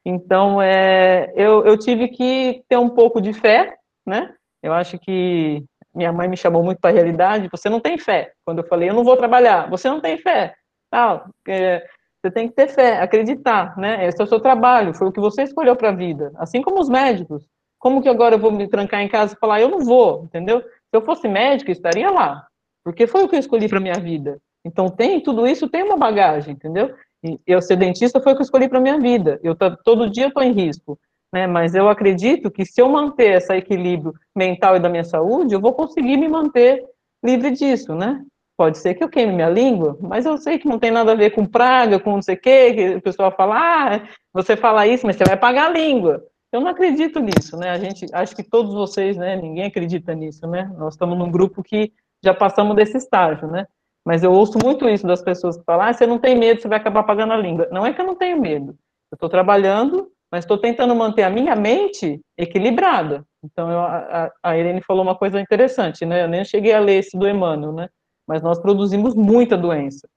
Então, 0.06 0.62
é, 0.62 1.32
eu, 1.36 1.66
eu 1.66 1.78
tive 1.78 2.08
que 2.08 2.64
ter 2.70 2.78
um 2.78 2.90
pouco 2.90 3.20
de 3.22 3.34
fé, 3.34 3.76
né? 4.06 4.34
Eu 4.64 4.74
acho 4.74 4.98
que 4.98 5.64
minha 5.94 6.14
mãe 6.14 6.28
me 6.30 6.38
chamou 6.38 6.64
muito 6.64 6.80
para 6.80 6.92
a 6.92 6.94
realidade. 6.94 7.50
Você 7.52 7.70
não 7.70 7.80
tem 7.82 7.98
fé. 7.98 8.32
Quando 8.46 8.60
eu 8.60 8.68
falei, 8.68 8.90
eu 8.90 8.94
não 8.94 9.04
vou 9.04 9.18
trabalhar, 9.18 9.70
você 9.70 9.90
não 9.90 10.00
tem 10.00 10.18
fé. 10.18 10.54
Tal. 10.90 11.26
É, 11.48 11.86
Você 12.22 12.32
tem 12.32 12.48
que 12.48 12.56
ter 12.56 12.70
fé, 12.70 13.02
acreditar, 13.02 13.78
né? 13.78 14.06
Esse 14.08 14.22
é 14.22 14.24
o 14.24 14.28
seu 14.28 14.40
trabalho, 14.40 14.94
foi 14.94 15.08
o 15.08 15.12
que 15.12 15.20
você 15.20 15.44
escolheu 15.44 15.76
para 15.76 15.90
a 15.90 15.96
vida. 15.96 16.32
Assim 16.38 16.62
como 16.62 16.80
os 16.80 16.90
médicos. 16.90 17.46
Como 17.80 18.02
que 18.02 18.10
agora 18.10 18.36
eu 18.36 18.40
vou 18.40 18.52
me 18.52 18.68
trancar 18.68 19.02
em 19.02 19.08
casa 19.08 19.34
e 19.34 19.40
falar, 19.40 19.62
eu 19.62 19.70
não 19.70 19.80
vou, 19.80 20.24
entendeu? 20.24 20.62
Se 20.62 20.94
eu 20.94 21.02
fosse 21.02 21.28
médico, 21.28 21.70
eu 21.70 21.74
estaria 21.74 22.10
lá. 22.10 22.48
Porque 22.84 23.06
foi 23.06 23.24
o 23.24 23.30
que 23.30 23.36
eu 23.36 23.40
escolhi 23.40 23.68
para 23.68 23.80
minha 23.80 24.00
vida. 24.00 24.38
Então 24.66 24.90
tem 24.90 25.22
tudo 25.22 25.48
isso, 25.48 25.70
tem 25.70 25.84
uma 25.84 25.98
bagagem, 25.98 26.54
entendeu? 26.54 26.94
E 27.24 27.40
eu 27.46 27.62
ser 27.62 27.76
dentista 27.76 28.22
foi 28.22 28.34
o 28.34 28.36
que 28.36 28.42
eu 28.42 28.46
escolhi 28.46 28.68
para 28.68 28.80
minha 28.80 29.00
vida. 29.00 29.40
Eu 29.44 29.56
todo 29.84 30.10
dia 30.10 30.28
estou 30.28 30.44
em 30.44 30.52
risco, 30.52 30.98
né? 31.34 31.48
Mas 31.48 31.76
eu 31.76 31.90
acredito 31.90 32.52
que 32.52 32.66
se 32.66 32.82
eu 32.82 32.90
manter 32.90 33.38
esse 33.38 33.54
equilíbrio 33.54 34.14
mental 34.36 34.76
e 34.76 34.80
da 34.80 34.90
minha 34.90 35.04
saúde, 35.04 35.54
eu 35.54 35.62
vou 35.62 35.74
conseguir 35.74 36.18
me 36.18 36.28
manter 36.28 36.84
livre 37.24 37.52
disso, 37.52 37.94
né? 37.96 38.22
Pode 38.58 38.80
ser 38.80 38.96
que 38.96 39.04
eu 39.04 39.10
queime 39.10 39.34
minha 39.34 39.50
língua, 39.50 39.98
mas 40.02 40.26
eu 40.26 40.36
sei 40.38 40.58
que 40.58 40.68
não 40.68 40.80
tem 40.80 40.90
nada 40.90 41.12
a 41.12 41.16
ver 41.16 41.30
com 41.30 41.46
praga, 41.46 42.00
com 42.00 42.14
não 42.14 42.22
sei 42.24 42.36
o 42.36 42.40
quê, 42.40 42.74
que 42.74 42.96
o 42.96 43.02
pessoal 43.02 43.32
fala, 43.32 43.56
ah, 43.60 44.08
você 44.34 44.58
fala 44.58 44.88
isso, 44.88 45.06
mas 45.06 45.16
você 45.16 45.24
vai 45.26 45.38
pagar 45.38 45.68
a 45.68 45.74
língua. 45.74 46.24
Eu 46.52 46.62
não 46.62 46.68
acredito 46.70 47.20
nisso, 47.20 47.58
né? 47.58 47.70
A 47.70 47.78
gente, 47.78 48.06
acho 48.14 48.36
que 48.36 48.44
todos 48.44 48.74
vocês, 48.74 49.18
né? 49.18 49.36
Ninguém 49.36 49.66
acredita 49.66 50.14
nisso, 50.14 50.48
né? 50.48 50.72
Nós 50.78 50.94
estamos 50.94 51.18
num 51.18 51.32
grupo 51.32 51.62
que 51.64 51.92
já 52.24 52.34
passamos 52.34 52.76
desse 52.76 52.98
estágio, 52.98 53.48
né? 53.48 53.68
Mas 54.06 54.24
eu 54.24 54.32
ouço 54.32 54.58
muito 54.64 54.88
isso 54.88 55.06
das 55.06 55.22
pessoas 55.22 55.58
que 55.58 55.64
falam, 55.66 55.88
ah, 55.88 55.94
você 55.94 56.08
não 56.08 56.18
tem 56.18 56.38
medo, 56.38 56.62
você 56.62 56.68
vai 56.68 56.78
acabar 56.78 57.04
pagando 57.04 57.34
a 57.34 57.38
língua. 57.38 57.68
Não 57.72 57.86
é 57.86 57.94
que 57.94 58.00
eu 58.00 58.06
não 58.06 58.16
tenho 58.16 58.40
medo. 58.40 58.78
Eu 59.12 59.16
estou 59.16 59.28
trabalhando, 59.28 60.10
mas 60.32 60.46
estou 60.46 60.58
tentando 60.58 60.96
manter 60.96 61.24
a 61.24 61.30
minha 61.30 61.56
mente 61.56 62.22
equilibrada. 62.38 63.26
Então, 63.44 63.70
eu, 63.70 63.80
a, 63.80 64.32
a 64.42 64.58
Irene 64.58 64.82
falou 64.82 65.04
uma 65.04 65.16
coisa 65.16 65.40
interessante, 65.42 66.06
né? 66.06 66.24
Eu 66.24 66.28
nem 66.30 66.46
cheguei 66.46 66.74
a 66.74 66.80
ler 66.80 67.00
esse 67.00 67.18
do 67.18 67.28
Emmanuel, 67.28 67.74
né? 67.74 67.90
mas 68.28 68.44
nós 68.44 68.60
produzimos 68.60 69.16
muita 69.16 69.58
doença. 69.58 70.08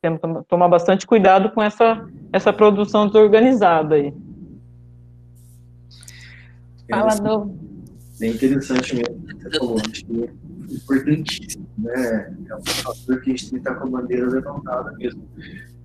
Temos 0.00 0.20
que 0.20 0.48
tomar 0.48 0.68
bastante 0.68 1.06
cuidado 1.06 1.50
com 1.50 1.62
essa, 1.62 2.08
essa 2.32 2.52
produção 2.52 3.06
desorganizada 3.06 3.96
aí. 3.96 4.14
Fala, 6.90 7.14
do... 7.16 7.54
É 8.20 8.26
interessante 8.26 8.94
mesmo 8.96 9.26
que 9.26 9.34
você 9.34 9.58
falou, 9.58 9.78
acho 9.78 10.04
que 10.04 10.24
é 10.24 10.74
importantíssimo, 10.74 11.68
né? 11.78 12.36
É 12.48 12.56
um 12.56 12.64
fator 12.64 13.20
que 13.20 13.30
a 13.30 13.36
gente 13.36 13.50
tem 13.50 13.50
que 13.50 13.68
estar 13.68 13.74
com 13.76 13.86
a 13.86 14.00
bandeira 14.00 14.26
levantada 14.28 14.92
mesmo. 14.92 15.28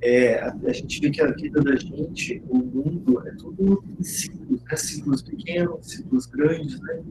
É, 0.01 0.39
a, 0.39 0.55
a, 0.65 0.73
gente 0.73 0.99
vê 0.99 1.09
que 1.09 1.21
a 1.21 1.31
vida 1.31 1.61
da 1.61 1.75
gente, 1.75 2.43
o 2.49 2.57
mundo, 2.57 3.25
é 3.25 3.31
tudo 3.35 3.83
em 3.99 4.03
ciclos, 4.03 4.61
né? 4.61 4.75
ciclos 4.75 5.21
pequenos, 5.21 5.87
ciclos 5.87 6.25
grandes, 6.25 6.79
né? 6.81 7.01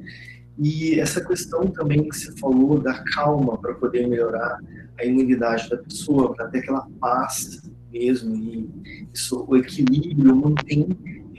E 0.58 1.00
essa 1.00 1.24
questão 1.24 1.66
também 1.68 2.08
que 2.08 2.16
você 2.16 2.32
falou 2.38 2.78
da 2.78 3.02
calma 3.14 3.56
para 3.58 3.74
poder 3.74 4.06
melhorar 4.06 4.58
a 4.98 5.04
imunidade 5.04 5.70
da 5.70 5.78
pessoa, 5.78 6.34
para 6.34 6.48
ter 6.48 6.58
aquela 6.58 6.86
paz 7.00 7.62
mesmo, 7.90 8.34
e 8.36 8.70
isso, 9.12 9.44
o 9.48 9.56
equilíbrio 9.56 10.34
mantém 10.34 10.88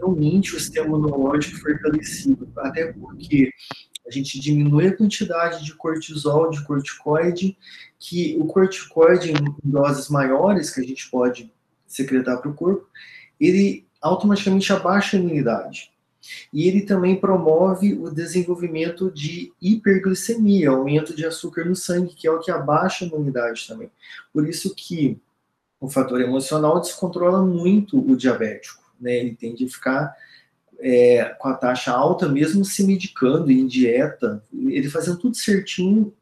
realmente 0.04 0.56
o 0.56 0.60
sistema 0.60 0.88
imunológico 0.88 1.60
fortalecido, 1.60 2.52
até 2.58 2.92
porque 2.92 3.52
a 4.06 4.12
gente 4.12 4.40
diminui 4.40 4.88
a 4.88 4.96
quantidade 4.96 5.64
de 5.64 5.74
cortisol, 5.76 6.50
de 6.50 6.64
corticoide, 6.66 7.58
que 7.98 8.38
o 8.38 8.46
corticoide 8.46 9.32
em 9.32 9.56
doses 9.64 10.10
maiores 10.10 10.70
que 10.70 10.82
a 10.82 10.84
gente 10.84 11.10
pode 11.10 11.52
secretar 11.88 12.42
para 12.42 12.52
o 12.52 12.54
corpo, 12.54 12.88
ele 13.40 13.88
automaticamente 14.02 14.74
abaixa 14.74 15.16
a 15.16 15.20
imunidade. 15.20 15.92
E 16.54 16.68
ele 16.68 16.82
também 16.82 17.20
promove 17.20 17.94
o 17.94 18.10
desenvolvimento 18.10 19.12
de 19.12 19.52
hiperglicemia, 19.62 20.70
aumento 20.70 21.16
de 21.16 21.26
açúcar 21.26 21.66
no 21.66 21.76
sangue, 21.76 22.14
que 22.14 22.28
é 22.28 22.32
o 22.32 22.40
que 22.40 22.52
abaixa 22.52 23.04
a 23.04 23.08
imunidade 23.08 23.68
também. 23.68 23.92
Por 24.34 24.48
isso 24.48 24.74
que 24.74 25.20
o 25.80 25.90
fator 25.90 26.22
emocional 26.22 26.80
descontrola 26.80 27.44
muito 27.44 28.00
o 28.00 28.16
diabético, 28.16 28.83
né? 29.04 29.18
Ele 29.18 29.36
tende 29.36 29.66
a 29.66 29.70
ficar 29.70 30.16
é, 30.80 31.26
com 31.40 31.48
a 31.48 31.54
taxa 31.54 31.92
alta, 31.92 32.28
mesmo 32.28 32.66
se 32.66 32.84
medicando 32.84 33.52
em 33.52 33.68
dieta, 33.68 34.44
ele 34.54 34.90
fazendo 34.90 35.18
tudo 35.18 35.38
certinho, 35.38 36.14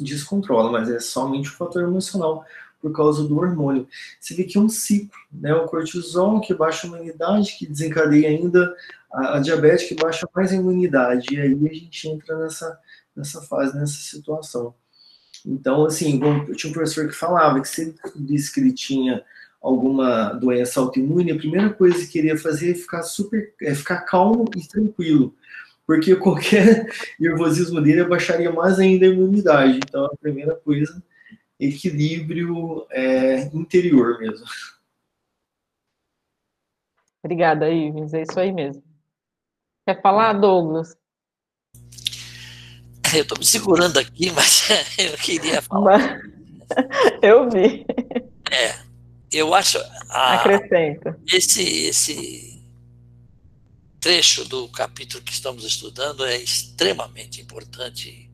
descontrola, 0.00 0.72
mas 0.72 0.90
é 0.90 0.98
somente 0.98 1.48
o 1.48 1.52
fator 1.52 1.82
emocional 1.82 2.44
por 2.80 2.92
causa 2.92 3.24
do 3.24 3.38
hormônio. 3.38 3.86
Você 4.20 4.34
vê 4.34 4.44
que 4.44 4.56
é 4.56 4.60
um 4.60 4.68
ciclo, 4.68 5.18
né? 5.32 5.54
O 5.54 5.66
cortisol 5.66 6.40
que 6.40 6.54
baixa 6.54 6.86
a 6.86 6.90
imunidade, 6.90 7.56
que 7.58 7.66
desencadeia 7.66 8.28
ainda 8.28 8.74
a, 9.12 9.36
a 9.36 9.40
diabetes, 9.40 9.88
que 9.88 9.94
baixa 9.94 10.28
mais 10.34 10.52
a 10.52 10.56
imunidade. 10.56 11.34
E 11.34 11.40
aí 11.40 11.52
a 11.52 11.74
gente 11.74 12.08
entra 12.08 12.38
nessa, 12.38 12.78
nessa 13.14 13.42
fase, 13.42 13.76
nessa 13.76 13.94
situação. 13.94 14.74
Então, 15.44 15.84
assim, 15.84 16.20
eu 16.48 16.54
tinha 16.54 16.70
um 16.70 16.74
professor 16.74 17.08
que 17.08 17.14
falava 17.14 17.60
que 17.60 17.68
se 17.68 17.82
ele 17.82 17.94
disse 18.16 18.52
que 18.52 18.60
ele 18.60 18.72
tinha 18.72 19.24
alguma 19.60 20.32
doença 20.34 20.80
autoimune, 20.80 21.32
a 21.32 21.36
primeira 21.36 21.70
coisa 21.70 22.06
que 22.06 22.18
ele 22.18 22.28
ia 22.28 22.38
fazer 22.38 22.72
é 22.72 22.74
ficar 22.74 23.02
super, 23.02 23.54
é 23.60 23.74
ficar 23.74 24.02
calmo 24.02 24.44
e 24.56 24.66
tranquilo, 24.66 25.34
porque 25.86 26.14
qualquer 26.16 26.86
nervosismo 27.18 27.80
dele 27.80 28.02
abaixaria 28.02 28.52
mais 28.52 28.78
ainda 28.78 29.06
a 29.06 29.08
imunidade. 29.08 29.78
Então, 29.78 30.06
a 30.06 30.16
primeira 30.16 30.54
coisa 30.54 31.02
equilíbrio 31.58 32.86
é, 32.90 33.50
interior 33.52 34.18
mesmo. 34.18 34.46
Obrigada, 37.22 37.68
Ives. 37.68 38.14
É 38.14 38.22
isso 38.22 38.38
aí 38.38 38.52
mesmo. 38.52 38.82
Quer 39.86 40.00
falar, 40.00 40.34
Douglas? 40.34 40.96
Eu 43.14 43.22
estou 43.22 43.38
me 43.38 43.44
segurando 43.44 43.98
aqui, 43.98 44.30
mas 44.32 44.68
eu 44.98 45.16
queria 45.16 45.60
falar. 45.62 46.20
Eu 47.22 47.48
vi. 47.48 47.86
É, 48.50 48.87
eu 49.32 49.54
acho. 49.54 49.78
A, 50.08 50.34
Acrescenta. 50.34 51.18
Esse, 51.32 51.62
esse 51.86 52.64
trecho 54.00 54.44
do 54.44 54.68
capítulo 54.68 55.22
que 55.22 55.32
estamos 55.32 55.64
estudando 55.64 56.24
é 56.24 56.36
extremamente 56.36 57.40
importante 57.40 58.30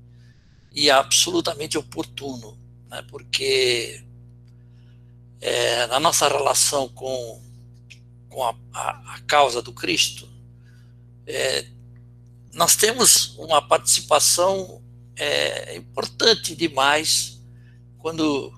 e 0.73 0.91
absolutamente 0.91 1.79
oportuno 1.79 2.59
né, 2.95 3.05
porque 3.09 4.05
é, 5.41 5.87
na 5.89 5.99
nossa 5.99 6.29
relação 6.29 6.89
com, 6.89 7.43
com 8.29 8.45
a, 8.45 8.55
a, 8.73 9.15
a 9.15 9.21
causa 9.27 9.61
do 9.61 9.73
Cristo, 9.73 10.29
é, 11.27 11.67
nós 12.53 12.77
temos 12.77 13.37
uma 13.37 13.61
participação 13.61 14.81
é, 15.17 15.77
importante 15.77 16.55
demais 16.55 17.43
quando 17.99 18.53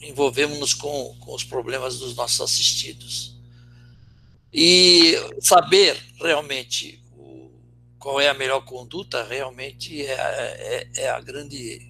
envolvemos-nos 0.00 0.74
com, 0.74 1.16
com 1.20 1.34
os 1.34 1.44
problemas 1.44 1.98
dos 1.98 2.14
nossos 2.14 2.40
assistidos. 2.40 3.36
E 4.52 5.14
saber 5.40 5.96
realmente 6.18 7.02
o, 7.16 7.50
qual 7.98 8.20
é 8.20 8.28
a 8.28 8.34
melhor 8.34 8.64
conduta 8.64 9.22
realmente 9.24 10.04
é, 10.04 10.12
é, 10.12 10.88
é 10.96 11.10
a 11.10 11.20
grande 11.20 11.88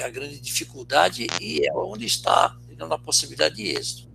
a 0.00 0.08
grande 0.08 0.40
dificuldade 0.40 1.26
e 1.38 1.66
é 1.66 1.72
onde 1.74 2.06
está 2.06 2.56
a 2.80 2.98
possibilidade 2.98 3.56
de 3.56 3.68
êxito. 3.68 4.08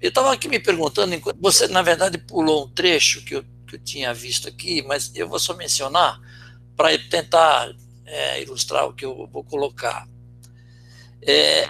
Eu 0.00 0.10
estava 0.10 0.32
aqui 0.32 0.48
me 0.48 0.60
perguntando, 0.60 1.20
você 1.40 1.66
na 1.66 1.82
verdade 1.82 2.16
pulou 2.18 2.64
um 2.64 2.68
trecho 2.68 3.24
que 3.24 3.34
eu, 3.34 3.44
que 3.66 3.74
eu 3.74 3.78
tinha 3.80 4.14
visto 4.14 4.48
aqui, 4.48 4.82
mas 4.82 5.10
eu 5.14 5.28
vou 5.28 5.38
só 5.38 5.54
mencionar 5.54 6.20
para 6.76 6.96
tentar 7.10 7.74
é, 8.06 8.40
ilustrar 8.40 8.86
o 8.86 8.92
que 8.94 9.04
eu 9.04 9.26
vou 9.26 9.42
colocar. 9.42 10.08
É, 11.20 11.66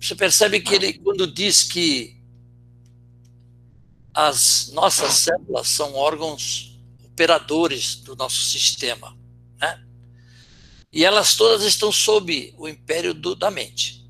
você 0.00 0.14
percebe 0.14 0.60
que 0.60 0.74
ele, 0.74 0.94
quando 0.94 1.26
diz 1.26 1.62
que 1.62 2.16
as 4.14 4.70
nossas 4.72 5.12
células 5.14 5.68
são 5.68 5.94
órgãos 5.94 6.76
operadores 7.04 7.96
do 7.96 8.16
nosso 8.16 8.42
sistema, 8.42 9.16
né? 9.60 9.84
E 10.92 11.04
elas 11.04 11.36
todas 11.36 11.62
estão 11.64 11.92
sob 11.92 12.54
o 12.56 12.68
império 12.68 13.12
do, 13.12 13.34
da 13.34 13.50
mente. 13.50 14.04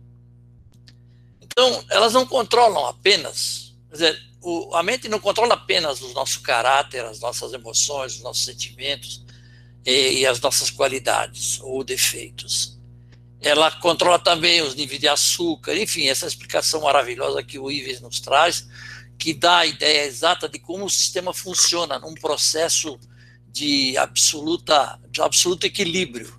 Então, 1.40 1.84
elas 1.90 2.12
não 2.12 2.26
controlam 2.26 2.86
apenas, 2.86 3.74
quer 3.88 3.94
dizer, 3.94 4.28
o, 4.40 4.74
a 4.74 4.82
mente 4.82 5.08
não 5.08 5.18
controla 5.18 5.54
apenas 5.54 6.00
o 6.00 6.12
nosso 6.12 6.40
caráter, 6.40 7.04
as 7.04 7.20
nossas 7.20 7.52
emoções, 7.52 8.16
os 8.16 8.22
nossos 8.22 8.44
sentimentos 8.44 9.24
e, 9.84 10.20
e 10.20 10.26
as 10.26 10.40
nossas 10.40 10.70
qualidades 10.70 11.60
ou 11.60 11.82
defeitos. 11.82 12.77
Ela 13.40 13.70
controla 13.70 14.18
também 14.18 14.62
os 14.62 14.74
níveis 14.74 15.00
de 15.00 15.08
açúcar, 15.08 15.76
enfim, 15.76 16.06
essa 16.08 16.26
explicação 16.26 16.82
maravilhosa 16.82 17.42
que 17.42 17.58
o 17.58 17.70
Ives 17.70 18.00
nos 18.00 18.20
traz, 18.20 18.66
que 19.18 19.32
dá 19.32 19.58
a 19.58 19.66
ideia 19.66 20.06
exata 20.06 20.48
de 20.48 20.58
como 20.58 20.84
o 20.84 20.90
sistema 20.90 21.32
funciona 21.32 21.98
num 21.98 22.14
processo 22.14 22.98
de 23.50 23.96
absoluta, 23.96 24.98
de 25.10 25.22
absoluto 25.22 25.64
equilíbrio. 25.64 26.38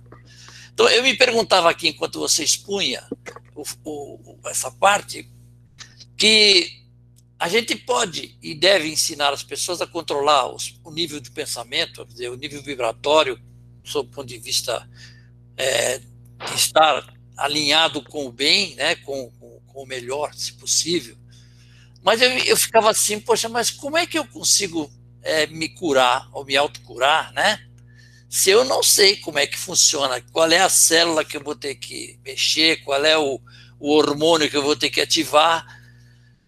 Então, 0.72 0.88
eu 0.88 1.02
me 1.02 1.14
perguntava 1.14 1.70
aqui, 1.70 1.88
enquanto 1.88 2.18
você 2.18 2.42
expunha 2.42 3.06
o, 3.54 3.64
o, 3.84 4.38
essa 4.46 4.70
parte, 4.70 5.28
que 6.16 6.80
a 7.38 7.48
gente 7.48 7.74
pode 7.74 8.36
e 8.42 8.54
deve 8.54 8.88
ensinar 8.88 9.32
as 9.32 9.42
pessoas 9.42 9.80
a 9.80 9.86
controlar 9.86 10.54
os, 10.54 10.78
o 10.84 10.90
nível 10.90 11.20
de 11.20 11.30
pensamento, 11.30 12.04
dizer, 12.04 12.28
o 12.28 12.36
nível 12.36 12.62
vibratório, 12.62 13.40
sob 13.82 14.08
o 14.08 14.12
ponto 14.12 14.28
de 14.28 14.38
vista 14.38 14.88
é, 15.56 16.00
estar 16.54 17.06
alinhado 17.36 18.02
com 18.02 18.26
o 18.26 18.32
bem, 18.32 18.74
né, 18.74 18.94
com, 18.96 19.30
com, 19.32 19.60
com, 19.66 19.82
o 19.82 19.86
melhor, 19.86 20.34
se 20.34 20.52
possível, 20.52 21.16
Mas 22.02 22.20
eu, 22.20 22.30
eu 22.30 22.56
ficava 22.56 22.90
assim, 22.90 23.18
poxa, 23.18 23.48
mas 23.48 23.70
como 23.70 23.96
é 23.96 24.06
que 24.06 24.18
eu 24.18 24.26
consigo 24.26 24.90
é, 25.22 25.46
me 25.46 25.68
curar 25.68 26.28
ou 26.32 26.44
me 26.44 26.56
autocurar, 26.56 27.32
né? 27.32 27.58
Se 28.28 28.50
eu 28.50 28.64
não 28.64 28.82
sei 28.82 29.16
como 29.16 29.38
é 29.38 29.46
que 29.46 29.58
funciona, 29.58 30.20
qual 30.32 30.50
é 30.50 30.60
a 30.60 30.68
célula 30.68 31.24
que 31.24 31.36
eu 31.36 31.42
vou 31.42 31.54
ter 31.54 31.74
que 31.74 32.18
mexer, 32.24 32.82
qual 32.84 33.04
é 33.04 33.18
o, 33.18 33.40
o 33.78 33.90
hormônio 33.90 34.48
que 34.48 34.56
eu 34.56 34.62
vou 34.62 34.76
ter 34.76 34.88
que 34.88 35.00
ativar. 35.00 35.66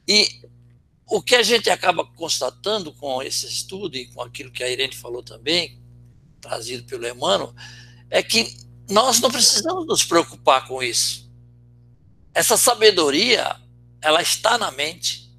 E 0.07 0.29
o 1.07 1.21
que 1.21 1.35
a 1.35 1.43
gente 1.43 1.69
acaba 1.71 2.05
constatando 2.05 2.93
com 2.93 3.23
esse 3.23 3.47
estudo 3.47 3.97
e 3.97 4.07
com 4.07 4.23
aquilo 4.23 4.53
que 4.53 4.63
a 4.63 4.71
Irene 4.71 4.95
falou 4.95 5.23
também, 5.23 5.81
trazido 6.41 6.85
pelo 6.85 7.07
Emmanuel, 7.07 7.53
é 8.09 8.23
que 8.23 8.57
nós 8.93 9.21
não 9.21 9.31
precisamos 9.31 9.87
nos 9.87 10.05
preocupar 10.05 10.67
com 10.69 10.83
isso. 10.83 11.31
Essa 12.35 12.57
sabedoria, 12.57 13.57
ela 14.01 14.23
está 14.23 14.57
na 14.57 14.71
mente. 14.71 15.31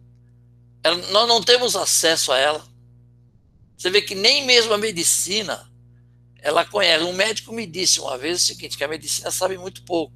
Ela, 0.83 0.97
nós 1.11 1.27
não 1.27 1.41
temos 1.41 1.75
acesso 1.75 2.31
a 2.31 2.37
ela. 2.37 2.65
Você 3.77 3.89
vê 3.89 4.01
que 4.01 4.15
nem 4.15 4.45
mesmo 4.45 4.73
a 4.73 4.77
medicina, 4.77 5.71
ela 6.39 6.65
conhece. 6.65 7.03
Um 7.03 7.13
médico 7.13 7.53
me 7.53 7.65
disse 7.65 7.99
uma 7.99 8.17
vez 8.17 8.41
o 8.41 8.45
seguinte, 8.45 8.77
que 8.77 8.83
a 8.83 8.87
medicina 8.87 9.31
sabe 9.31 9.57
muito 9.57 9.83
pouco, 9.83 10.13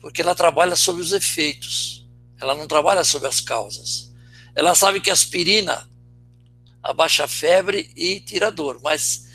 porque 0.00 0.22
ela 0.22 0.34
trabalha 0.34 0.76
sobre 0.76 1.02
os 1.02 1.12
efeitos, 1.12 2.06
ela 2.40 2.54
não 2.54 2.66
trabalha 2.66 3.04
sobre 3.04 3.28
as 3.28 3.40
causas. 3.40 4.12
Ela 4.54 4.74
sabe 4.74 5.00
que 5.00 5.10
aspirina 5.10 5.88
abaixa 6.82 7.24
a 7.24 7.28
febre 7.28 7.90
e 7.94 8.18
tira 8.20 8.50
dor, 8.50 8.80
mas 8.82 9.28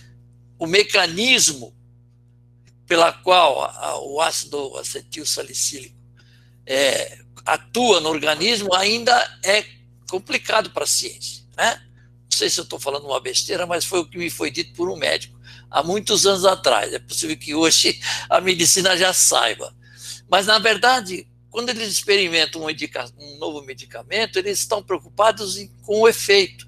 o 0.59 0.68
mecanismo 0.68 1.77
pela 2.88 3.12
qual 3.12 3.64
a, 3.64 4.00
o 4.00 4.22
ácido 4.22 4.78
acetil 4.78 5.26
salicílico 5.26 5.96
é, 6.66 7.20
atua 7.46 8.00
no 8.00 8.10
organismo 8.10 8.74
ainda 8.74 9.14
é 9.44 9.66
complicado 10.10 10.72
para 10.72 10.84
a 10.84 10.88
ciência, 10.88 11.44
né? 11.56 11.82
Não 12.30 12.38
sei 12.38 12.50
se 12.50 12.60
eu 12.60 12.64
estou 12.64 12.80
falando 12.80 13.06
uma 13.06 13.20
besteira, 13.20 13.66
mas 13.66 13.86
foi 13.86 14.00
o 14.00 14.06
que 14.06 14.18
me 14.18 14.30
foi 14.30 14.52
dito 14.52 14.74
por 14.74 14.90
um 14.90 14.96
médico 14.96 15.38
há 15.70 15.84
muitos 15.84 16.26
anos 16.26 16.46
atrás. 16.46 16.94
É 16.94 17.00
possível 17.00 17.38
que 17.38 17.56
hoje 17.56 18.00
a 18.30 18.40
medicina 18.42 18.96
já 18.98 19.14
saiba. 19.14 19.76
Mas, 20.30 20.46
na 20.46 20.60
verdade, 20.60 21.28
quando 21.50 21.70
eles 21.70 21.92
experimentam 21.92 22.62
um, 22.62 22.68
um 22.68 23.38
novo 23.38 23.62
medicamento, 23.64 24.38
eles 24.38 24.60
estão 24.60 24.84
preocupados 24.84 25.58
em, 25.58 25.68
com 25.84 26.02
o 26.02 26.08
efeito. 26.08 26.68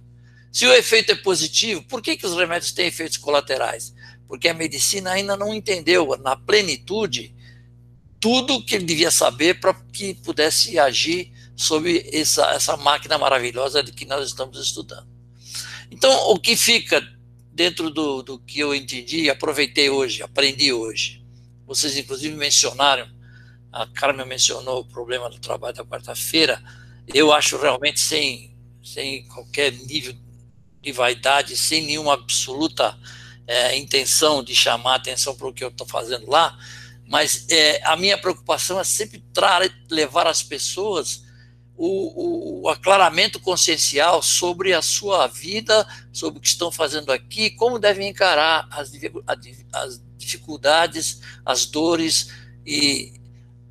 Se 0.52 0.66
o 0.66 0.74
efeito 0.74 1.12
é 1.12 1.16
positivo, 1.16 1.84
por 1.84 2.02
que, 2.02 2.18
que 2.18 2.26
os 2.26 2.36
remédios 2.36 2.72
têm 2.72 2.88
efeitos 2.88 3.18
colaterais? 3.18 3.94
Porque 4.30 4.48
a 4.48 4.54
medicina 4.54 5.12
ainda 5.12 5.36
não 5.36 5.54
entendeu 5.54 6.16
na 6.24 6.38
plenitude 6.38 7.36
tudo 8.22 8.64
que 8.64 8.76
ele 8.76 8.86
devia 8.86 9.12
saber 9.12 9.60
para 9.60 9.74
que 9.92 10.14
pudesse 10.14 10.80
agir 10.80 11.34
sobre 11.56 12.10
essa, 12.14 12.46
essa 12.52 12.78
máquina 12.78 13.18
maravilhosa 13.18 13.84
de 13.84 13.92
que 13.92 14.06
nós 14.06 14.26
estamos 14.26 14.58
estudando. 14.58 15.08
Então, 15.92 16.30
o 16.30 16.40
que 16.40 16.56
fica 16.56 17.02
dentro 17.52 17.90
do, 17.90 18.22
do 18.22 18.40
que 18.40 18.60
eu 18.60 18.74
entendi, 18.74 19.30
aproveitei 19.30 19.90
hoje, 19.90 20.24
aprendi 20.24 20.72
hoje, 20.72 21.26
vocês 21.66 21.98
inclusive 21.98 22.36
mencionaram 22.36 23.10
a 23.72 23.86
Carmen 23.88 24.26
mencionou 24.26 24.82
o 24.82 24.86
problema 24.86 25.30
do 25.30 25.40
trabalho 25.40 25.76
da 25.76 25.86
quarta-feira, 25.86 26.62
eu 27.08 27.32
acho 27.32 27.58
realmente 27.58 28.00
sem, 28.00 28.56
sem 28.84 29.28
qualquer 29.28 29.72
nível 29.72 30.16
de 30.82 30.92
vaidade, 30.92 31.56
sem 31.56 31.86
nenhuma 31.86 32.14
absoluta 32.14 32.98
é, 33.50 33.76
intenção 33.76 34.44
de 34.44 34.56
chamar 34.56 34.94
atenção 34.94 35.36
para 35.36 35.48
o 35.48 35.54
que 35.54 35.64
eu 35.64 35.70
estou 35.70 35.88
fazendo 35.88 36.30
lá, 36.30 36.56
mas 37.08 37.48
é, 37.50 37.82
a 37.84 37.98
minha 37.98 38.16
preocupação 38.16 38.80
é 38.80 38.84
sempre 38.84 39.24
levar 39.90 40.28
as 40.28 40.44
pessoas 40.44 41.24
o, 41.76 42.62
o, 42.62 42.70
aclaramento 42.70 43.40
consciencial 43.40 44.22
sobre 44.22 44.74
a 44.74 44.84
sua 44.84 45.26
vida, 45.26 45.88
sobre 46.14 46.38
o 46.38 46.42
que 46.42 46.48
estão 46.50 46.72
fazendo 46.72 47.12
aqui, 47.12 47.50
como 47.52 47.80
devem 47.80 48.10
encarar 48.10 48.68
as, 48.70 48.92
as 49.74 50.02
dificuldades, 50.16 51.22
as 51.44 51.66
dores 51.66 52.30
e, 52.64 53.14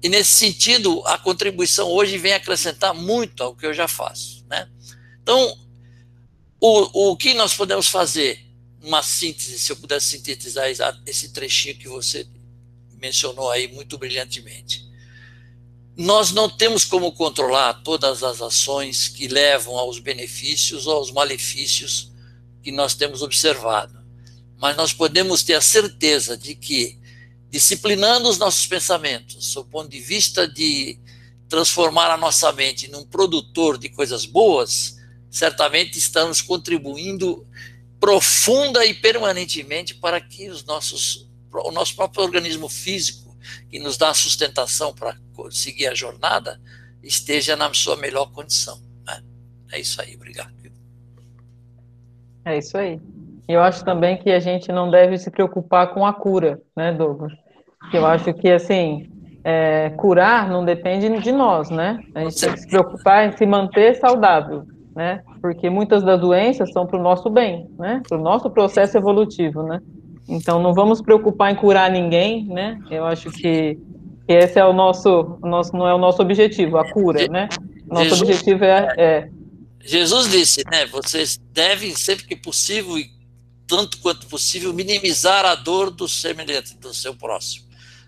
e 0.02 0.08
nesse 0.08 0.32
sentido, 0.32 1.06
a 1.06 1.18
contribuição 1.18 1.88
hoje 1.88 2.18
vem 2.18 2.32
acrescentar 2.32 2.92
muito 2.94 3.44
ao 3.44 3.54
que 3.54 3.66
eu 3.66 3.74
já 3.74 3.86
faço. 3.86 4.44
Né? 4.48 4.68
Então, 5.22 5.56
o, 6.58 7.10
o 7.12 7.16
que 7.16 7.32
nós 7.34 7.54
podemos 7.54 7.86
fazer? 7.86 8.47
Uma 8.82 9.02
síntese, 9.02 9.58
se 9.58 9.72
eu 9.72 9.76
pudesse 9.76 10.10
sintetizar 10.10 10.68
esse 11.06 11.30
trechinho 11.30 11.76
que 11.76 11.88
você 11.88 12.26
mencionou 13.00 13.50
aí 13.50 13.68
muito 13.68 13.98
brilhantemente. 13.98 14.86
Nós 15.96 16.30
não 16.30 16.48
temos 16.48 16.84
como 16.84 17.10
controlar 17.12 17.82
todas 17.82 18.22
as 18.22 18.40
ações 18.40 19.08
que 19.08 19.26
levam 19.26 19.76
aos 19.76 19.98
benefícios 19.98 20.86
ou 20.86 20.94
aos 20.94 21.10
malefícios 21.10 22.12
que 22.62 22.70
nós 22.70 22.94
temos 22.94 23.22
observado, 23.22 23.98
mas 24.58 24.76
nós 24.76 24.92
podemos 24.92 25.42
ter 25.42 25.54
a 25.54 25.60
certeza 25.60 26.36
de 26.36 26.54
que 26.54 26.98
disciplinando 27.50 28.28
os 28.28 28.38
nossos 28.38 28.66
pensamentos, 28.66 29.46
sob 29.46 29.68
o 29.68 29.70
ponto 29.70 29.88
de 29.88 30.00
vista 30.00 30.46
de 30.46 30.98
transformar 31.48 32.10
a 32.10 32.16
nossa 32.16 32.52
mente 32.52 32.88
num 32.90 33.04
produtor 33.04 33.78
de 33.78 33.88
coisas 33.88 34.26
boas, 34.26 34.98
certamente 35.30 35.98
estamos 35.98 36.42
contribuindo 36.42 37.46
profunda 38.01 38.84
e 38.84 38.94
permanentemente 38.94 39.94
para 39.94 40.20
que 40.20 40.49
os 40.49 40.64
nossos, 40.64 41.28
o 41.53 41.70
nosso 41.70 41.96
próprio 41.96 42.22
organismo 42.22 42.68
físico, 42.68 43.36
que 43.70 43.78
nos 43.78 43.96
dá 43.96 44.12
sustentação 44.14 44.94
para 44.94 45.16
seguir 45.51 45.86
a 45.86 45.94
jornada, 45.94 46.61
esteja 47.03 47.57
na 47.57 47.72
sua 47.72 47.96
melhor 47.96 48.30
condição. 48.32 48.78
Né? 49.07 49.22
É 49.72 49.80
isso 49.80 50.01
aí, 50.01 50.14
obrigado. 50.14 50.59
É 52.49 52.57
isso 52.57 52.78
aí. 52.78 52.99
Eu 53.46 53.61
acho 53.61 53.84
também 53.84 54.16
que 54.16 54.30
a 54.30 54.40
gente 54.40 54.72
não 54.72 54.90
deve 54.90 55.18
se 55.18 55.30
preocupar 55.30 55.92
com 55.92 56.07
a 56.07 56.12
cura, 56.14 56.61
né, 56.74 56.92
Douglas? 56.92 57.32
Eu 57.92 58.07
acho 58.07 58.32
que, 58.34 58.51
assim, 58.51 59.11
é, 59.44 59.90
curar 59.90 60.49
não 60.49 60.64
depende 60.64 61.09
de 61.20 61.32
nós, 61.32 61.68
né? 61.70 61.99
A 62.14 62.20
gente 62.20 62.40
tem 62.40 62.53
que 62.53 62.61
se 62.61 62.68
preocupar 62.68 63.28
em 63.28 63.36
se 63.36 63.44
manter 63.44 63.96
saudável, 63.96 64.66
né? 64.99 65.22
Porque 65.40 65.70
muitas 65.70 66.03
das 66.03 66.20
doenças 66.20 66.72
são 66.72 66.84
para 66.84 66.99
o 66.99 67.03
nosso 67.03 67.30
bem, 67.30 67.70
né? 67.78 68.03
Para 68.09 68.18
o 68.18 68.20
nosso 68.20 68.51
processo 68.51 68.99
evolutivo, 68.99 69.62
né? 69.62 69.80
Então, 70.28 70.61
não 70.61 70.74
vamos 70.74 71.01
preocupar 71.01 71.53
em 71.53 71.55
curar 71.55 71.88
ninguém, 71.88 72.44
né? 72.46 72.76
Eu 72.90 73.07
acho 73.07 73.30
que 73.30 73.78
esse 74.26 74.59
é 74.59 74.64
o 74.64 74.72
nosso, 74.72 75.38
nosso 75.40 75.72
não 75.76 75.86
é 75.86 75.94
o 75.94 75.99
nosso 75.99 76.20
objetivo, 76.20 76.78
a 76.78 76.90
cura, 76.90 77.28
né? 77.28 77.49
Nosso 77.86 78.09
Jesus, 78.09 78.22
objetivo 78.22 78.64
é, 78.64 78.94
é, 78.99 79.30
Jesus 79.80 80.28
disse, 80.28 80.64
né? 80.68 80.84
Vocês 80.86 81.40
devem 81.53 81.94
sempre 81.94 82.26
que 82.26 82.34
possível 82.34 82.96
tanto 83.68 83.99
quanto 83.99 84.26
possível, 84.26 84.72
minimizar 84.72 85.44
a 85.44 85.55
dor 85.55 85.90
do 85.92 86.09
semelhante, 86.09 86.76
do 86.76 86.92
seu 86.92 87.14
próximo. 87.14 87.66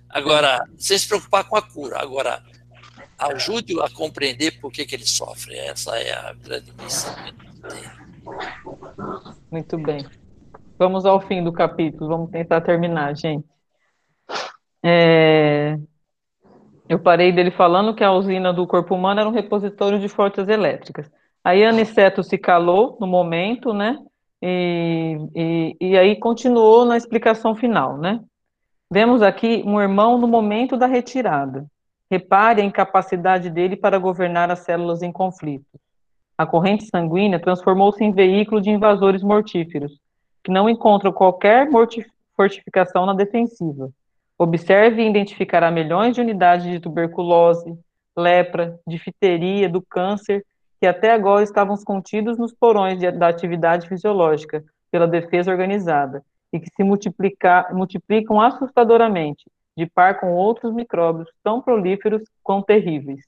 Agora, 0.09 0.67
sem 0.77 0.99
se 0.99 1.07
preocupar 1.07 1.45
com 1.45 1.55
a 1.55 1.63
cura. 1.63 2.01
Agora, 2.01 2.43
ajude-o 3.21 3.83
a 3.83 3.91
compreender 3.91 4.61
por 4.61 4.73
que, 4.73 4.85
que 4.85 4.95
ele 4.95 5.07
sofre. 5.07 5.57
Essa 5.57 5.97
é 5.97 6.13
a 6.13 6.33
grande 6.33 6.73
missão. 6.83 7.15
Muito 9.51 9.79
bem. 9.79 10.07
Vamos 10.79 11.05
ao 11.05 11.21
fim 11.21 11.45
do 11.45 11.53
capítulo. 11.53 12.09
Vamos 12.09 12.31
tentar 12.31 12.61
terminar, 12.63 13.15
gente. 13.15 13.47
É... 14.83 15.79
Eu 16.89 16.99
parei 16.99 17.31
dele 17.31 17.51
falando 17.51 17.95
que 17.95 18.03
a 18.03 18.13
usina 18.13 18.53
do 18.53 18.67
corpo 18.67 18.95
humano 18.95 19.21
era 19.21 19.29
um 19.29 19.33
repositório 19.33 20.01
de 20.01 20.09
forças 20.09 20.49
elétricas. 20.49 21.11
Aí 21.45 21.65
Aniceto 21.65 22.23
se 22.23 22.37
calou 22.37 22.97
no 23.01 23.07
momento, 23.07 23.73
né? 23.73 23.97
E, 24.43 25.17
e, 25.35 25.77
e 25.81 25.99
aí 25.99 26.17
continuou 26.17 26.85
na 26.85 26.97
explicação 26.97 27.55
final, 27.55 27.97
né? 27.99 28.21
Vemos 28.93 29.23
aqui 29.23 29.63
um 29.65 29.81
irmão 29.81 30.19
no 30.19 30.27
momento 30.27 30.77
da 30.77 30.87
retirada. 30.87 31.65
Repare 32.11 32.61
a 32.61 32.65
incapacidade 32.65 33.49
dele 33.49 33.77
para 33.77 33.99
governar 33.99 34.51
as 34.51 34.61
células 34.61 35.03
em 35.03 35.13
conflito. 35.13 35.79
A 36.37 36.45
corrente 36.45 36.87
sanguínea 36.87 37.39
transformou-se 37.39 38.03
em 38.03 38.11
veículo 38.13 38.61
de 38.61 38.71
invasores 38.71 39.23
mortíferos, 39.23 40.01
que 40.43 40.51
não 40.51 40.69
encontram 40.69 41.13
qualquer 41.13 41.69
fortificação 42.35 43.07
na 43.07 43.13
defensiva. 43.13 43.91
Observe 44.39 45.03
e 45.03 45.09
identificará 45.09 45.71
milhões 45.71 46.15
de 46.15 46.21
unidades 46.21 46.67
de 46.67 46.81
tuberculose, 46.81 47.79
lepra, 48.17 48.81
difteria, 48.87 49.69
do 49.69 49.83
câncer 49.83 50.45
que 50.81 50.87
até 50.87 51.13
agora 51.13 51.45
estavam 51.45 51.77
contidos 51.85 52.39
nos 52.39 52.55
porões 52.55 52.99
de, 52.99 53.11
da 53.11 53.29
atividade 53.29 53.87
fisiológica 53.87 54.65
pela 54.91 55.07
defesa 55.07 55.51
organizada 55.51 56.25
e 56.53 56.59
que 56.59 56.71
se 56.75 56.83
multiplicam 56.83 58.41
assustadoramente, 58.41 59.45
de 59.81 59.87
par 59.87 60.21
com 60.21 60.33
outros 60.33 60.73
micróbios 60.73 61.29
tão 61.43 61.61
prolíferos 61.61 62.23
quanto 62.43 62.67
terríveis. 62.67 63.21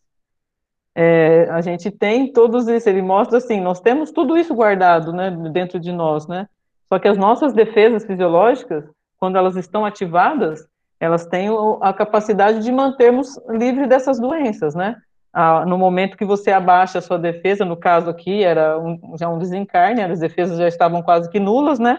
É, 0.94 1.48
a 1.50 1.62
gente 1.62 1.90
tem 1.90 2.30
todos 2.32 2.68
isso, 2.68 2.88
ele 2.88 3.00
mostra 3.00 3.38
assim, 3.38 3.60
nós 3.60 3.80
temos 3.80 4.10
tudo 4.10 4.36
isso 4.36 4.54
guardado, 4.54 5.10
né, 5.12 5.30
dentro 5.50 5.80
de 5.80 5.90
nós, 5.90 6.28
né, 6.28 6.46
só 6.86 6.98
que 6.98 7.08
as 7.08 7.16
nossas 7.16 7.54
defesas 7.54 8.04
fisiológicas, 8.04 8.84
quando 9.18 9.38
elas 9.38 9.56
estão 9.56 9.86
ativadas, 9.86 10.68
elas 11.00 11.24
têm 11.24 11.48
a 11.80 11.92
capacidade 11.94 12.62
de 12.62 12.70
mantermos 12.70 13.40
livres 13.48 13.88
dessas 13.88 14.20
doenças, 14.20 14.74
né, 14.74 14.96
no 15.66 15.78
momento 15.78 16.16
que 16.18 16.26
você 16.26 16.50
abaixa 16.52 16.98
a 16.98 17.02
sua 17.02 17.18
defesa, 17.18 17.64
no 17.64 17.76
caso 17.76 18.10
aqui 18.10 18.44
era 18.44 18.78
um, 18.78 19.16
já 19.18 19.30
um 19.30 19.38
desencarne, 19.38 20.02
as 20.02 20.20
defesas 20.20 20.58
já 20.58 20.68
estavam 20.68 21.02
quase 21.02 21.30
que 21.30 21.40
nulas, 21.40 21.78
né? 21.78 21.98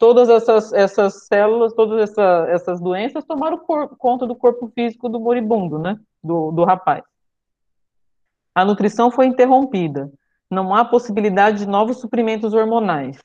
Todas 0.00 0.30
essas, 0.30 0.72
essas 0.72 1.26
células, 1.26 1.74
todas 1.74 2.00
essa, 2.00 2.46
essas 2.48 2.80
doenças 2.80 3.22
tomaram 3.22 3.58
conta 3.98 4.26
do 4.26 4.34
corpo 4.34 4.72
físico 4.74 5.10
do 5.10 5.20
moribundo, 5.20 5.78
né? 5.78 6.00
Do, 6.24 6.50
do 6.52 6.64
rapaz. 6.64 7.04
A 8.54 8.64
nutrição 8.64 9.10
foi 9.10 9.26
interrompida. 9.26 10.10
Não 10.50 10.74
há 10.74 10.86
possibilidade 10.86 11.58
de 11.58 11.68
novos 11.68 11.98
suprimentos 11.98 12.54
hormonais. 12.54 13.18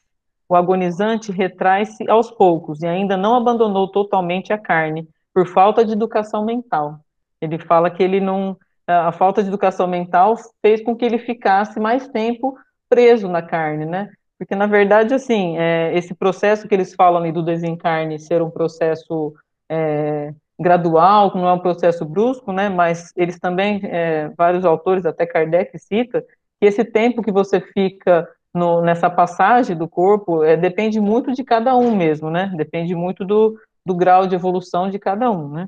O 0.50 0.54
agonizante 0.54 1.32
retrai-se 1.32 2.10
aos 2.10 2.30
poucos 2.30 2.84
e 2.84 2.88
ainda 2.88 3.16
não 3.16 3.36
abandonou 3.36 3.90
totalmente 3.90 4.52
a 4.52 4.58
carne, 4.58 5.08
por 5.34 5.48
falta 5.48 5.86
de 5.86 5.94
educação 5.94 6.44
mental. 6.44 7.00
Ele 7.40 7.58
fala 7.58 7.90
que 7.90 8.04
ele 8.04 8.20
não, 8.20 8.58
a 8.86 9.14
falta 9.14 9.42
de 9.42 9.48
educação 9.48 9.88
mental 9.88 10.36
fez 10.62 10.84
com 10.84 10.94
que 10.94 11.06
ele 11.06 11.20
ficasse 11.20 11.80
mais 11.80 12.06
tempo 12.10 12.58
preso 12.90 13.30
na 13.30 13.42
carne, 13.42 13.86
né? 13.86 14.12
Porque, 14.38 14.56
na 14.56 14.68
verdade, 14.68 15.14
assim, 15.14 15.58
é, 15.58 15.98
esse 15.98 16.14
processo 16.14 16.68
que 16.68 16.76
eles 16.76 16.94
falam 16.94 17.22
ali 17.22 17.32
do 17.32 17.44
desencarne 17.44 18.20
ser 18.20 18.42
um 18.42 18.50
processo 18.50 19.34
é, 19.70 20.34
gradual, 20.60 21.32
não 21.36 21.48
é 21.48 21.54
um 21.54 21.60
processo 21.60 22.06
brusco, 22.06 22.52
né? 22.52 22.70
Mas 22.70 23.12
eles 23.16 23.40
também, 23.40 23.80
é, 23.84 24.30
vários 24.38 24.66
autores, 24.66 25.06
até 25.06 25.26
Kardec 25.26 25.78
cita, 25.80 26.22
que 26.60 26.66
esse 26.66 26.84
tempo 26.84 27.22
que 27.22 27.32
você 27.32 27.62
fica 27.62 28.28
no, 28.54 28.82
nessa 28.82 29.10
passagem 29.10 29.76
do 29.76 29.88
corpo 29.88 30.44
é, 30.44 30.56
depende 30.56 31.00
muito 31.00 31.34
de 31.34 31.44
cada 31.44 31.76
um 31.76 31.96
mesmo, 31.96 32.30
né? 32.30 32.52
Depende 32.56 32.96
muito 32.96 33.26
do, 33.26 33.58
do 33.86 33.96
grau 33.96 34.28
de 34.28 34.36
evolução 34.36 34.90
de 34.90 34.98
cada 34.98 35.30
um, 35.30 35.50
né? 35.50 35.68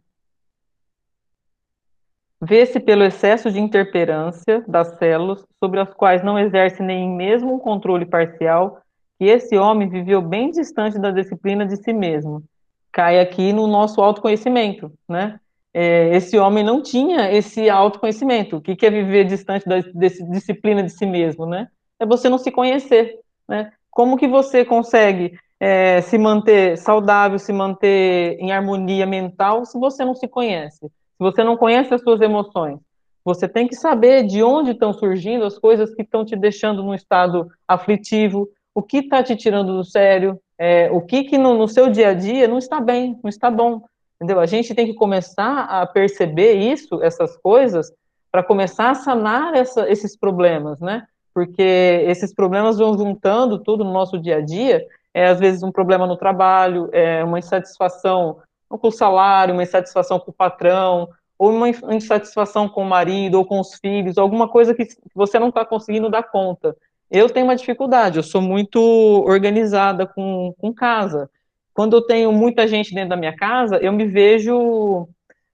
Vê-se 2.42 2.80
pelo 2.80 3.04
excesso 3.04 3.52
de 3.52 3.60
interferência 3.60 4.64
das 4.68 4.96
células, 4.98 5.44
sobre 5.60 5.80
as 5.80 5.92
quais 5.94 6.24
não 6.24 6.38
exerce 6.38 6.84
nem 6.84 7.10
mesmo 7.10 7.56
um 7.56 7.60
controle 7.60 8.06
parcial, 8.06 8.80
que 9.18 9.26
esse 9.26 9.58
homem 9.58 9.90
viveu 9.90 10.22
bem 10.22 10.52
distante 10.52 11.00
da 11.00 11.10
disciplina 11.10 11.66
de 11.66 11.76
si 11.78 11.92
mesmo. 11.92 12.44
Cai 12.92 13.20
aqui 13.20 13.52
no 13.52 13.66
nosso 13.66 14.02
autoconhecimento, 14.02 14.92
né? 15.10 15.40
É, 15.74 16.16
esse 16.16 16.38
homem 16.38 16.64
não 16.64 16.82
tinha 16.82 17.32
esse 17.32 17.70
autoconhecimento. 17.70 18.58
O 18.58 18.62
que, 18.62 18.76
que 18.76 18.86
é 18.86 18.90
viver 18.90 19.26
distante 19.26 19.68
da 19.68 19.80
disciplina 19.80 20.84
de 20.84 20.90
si 20.90 21.06
mesmo, 21.06 21.46
né? 21.46 21.68
É 22.00 22.06
você 22.06 22.30
não 22.30 22.38
se 22.38 22.52
conhecer, 22.52 23.20
né? 23.48 23.72
Como 23.90 24.18
que 24.18 24.28
você 24.28 24.64
consegue 24.64 25.38
é, 25.60 26.02
se 26.02 26.18
manter 26.18 26.78
saudável, 26.78 27.40
se 27.40 27.52
manter 27.52 28.38
em 28.40 28.52
harmonia 28.52 29.06
mental, 29.08 29.66
se 29.66 29.80
você 29.80 30.06
não 30.06 30.16
se 30.16 30.28
conhece? 30.28 30.88
Se 31.18 31.24
você 31.24 31.44
não 31.44 31.58
conhece 31.58 31.94
as 31.94 32.02
suas 32.02 32.22
emoções, 32.22 32.80
você 33.26 33.48
tem 33.48 33.68
que 33.68 33.76
saber 33.76 34.24
de 34.24 34.42
onde 34.44 34.72
estão 34.72 34.94
surgindo 34.94 35.44
as 35.44 35.58
coisas 35.58 35.94
que 35.94 36.04
estão 36.04 36.24
te 36.24 36.36
deixando 36.36 36.84
num 36.84 36.94
estado 36.94 37.50
aflitivo, 37.68 38.48
o 38.74 38.84
que 38.84 39.00
está 39.00 39.24
te 39.24 39.36
tirando 39.36 39.76
do 39.76 39.84
sério, 39.84 40.40
é, 40.58 40.90
o 40.92 41.02
que, 41.02 41.24
que 41.24 41.38
no, 41.38 41.58
no, 41.58 41.68
seu 41.68 41.90
dia 41.90 42.10
a 42.10 42.14
dia 42.14 42.48
não 42.48 42.58
está 42.58 42.80
bem, 42.80 43.20
não 43.24 43.30
está 43.30 43.50
bom. 43.50 43.82
Entendeu? 44.16 44.40
A 44.40 44.46
gente 44.46 44.74
tem 44.74 44.86
que 44.86 44.94
começar 44.94 45.64
a 45.64 45.86
perceber 45.86 46.54
isso, 46.54 47.02
essas 47.04 47.36
coisas, 47.38 47.92
para 48.32 48.44
começar 48.44 48.92
a 48.92 48.96
sanar 48.96 49.56
essa, 49.56 49.90
esses 49.90 50.16
problemas, 50.16 50.80
né? 50.80 51.06
Porque 51.34 52.06
esses 52.08 52.34
problemas 52.34 52.78
vão 52.78 52.98
juntando 52.98 53.60
tudo 53.60 53.84
no 53.84 53.92
nosso 53.92 54.18
dia 54.18 54.38
a 54.38 54.42
dia. 54.42 54.86
É, 55.14 55.28
às 55.28 55.40
vezes 55.40 55.64
um 55.64 55.72
problema 55.72 56.08
no 56.08 56.16
trabalho, 56.16 56.90
é 56.92 57.24
uma 57.24 57.40
insatisfação 57.40 58.38
ou 58.70 58.78
com 58.78 58.88
o 58.88 58.92
salário, 58.92 59.54
uma 59.54 59.64
insatisfação 59.64 60.20
com 60.20 60.32
o 60.32 60.34
patrão, 60.34 61.10
ou 61.38 61.52
uma 61.52 61.70
insatisfação 61.70 62.68
com 62.68 62.82
o 62.82 62.90
marido, 62.90 63.36
ou 63.36 63.46
com 63.46 63.60
os 63.60 63.76
filhos, 63.76 64.18
alguma 64.18 64.48
coisa 64.48 64.74
que 64.74 64.88
você 65.14 65.38
não 65.38 65.50
está 65.50 65.64
conseguindo 65.64 66.10
dar 66.10 66.24
conta. 66.24 66.76
Eu 67.10 67.30
tenho 67.30 67.46
uma 67.46 67.56
dificuldade, 67.56 68.18
eu 68.18 68.24
sou 68.24 68.42
muito 68.42 68.80
organizada 69.26 70.06
com, 70.06 70.54
com 70.58 70.74
casa. 70.74 71.30
Quando 71.74 71.96
eu 71.96 72.02
tenho 72.02 72.32
muita 72.34 72.68
gente 72.68 72.94
dentro 72.94 73.10
da 73.12 73.16
minha 73.16 73.36
casa, 73.36 73.78
eu 73.78 73.94
me 73.94 74.06
vejo 74.06 75.08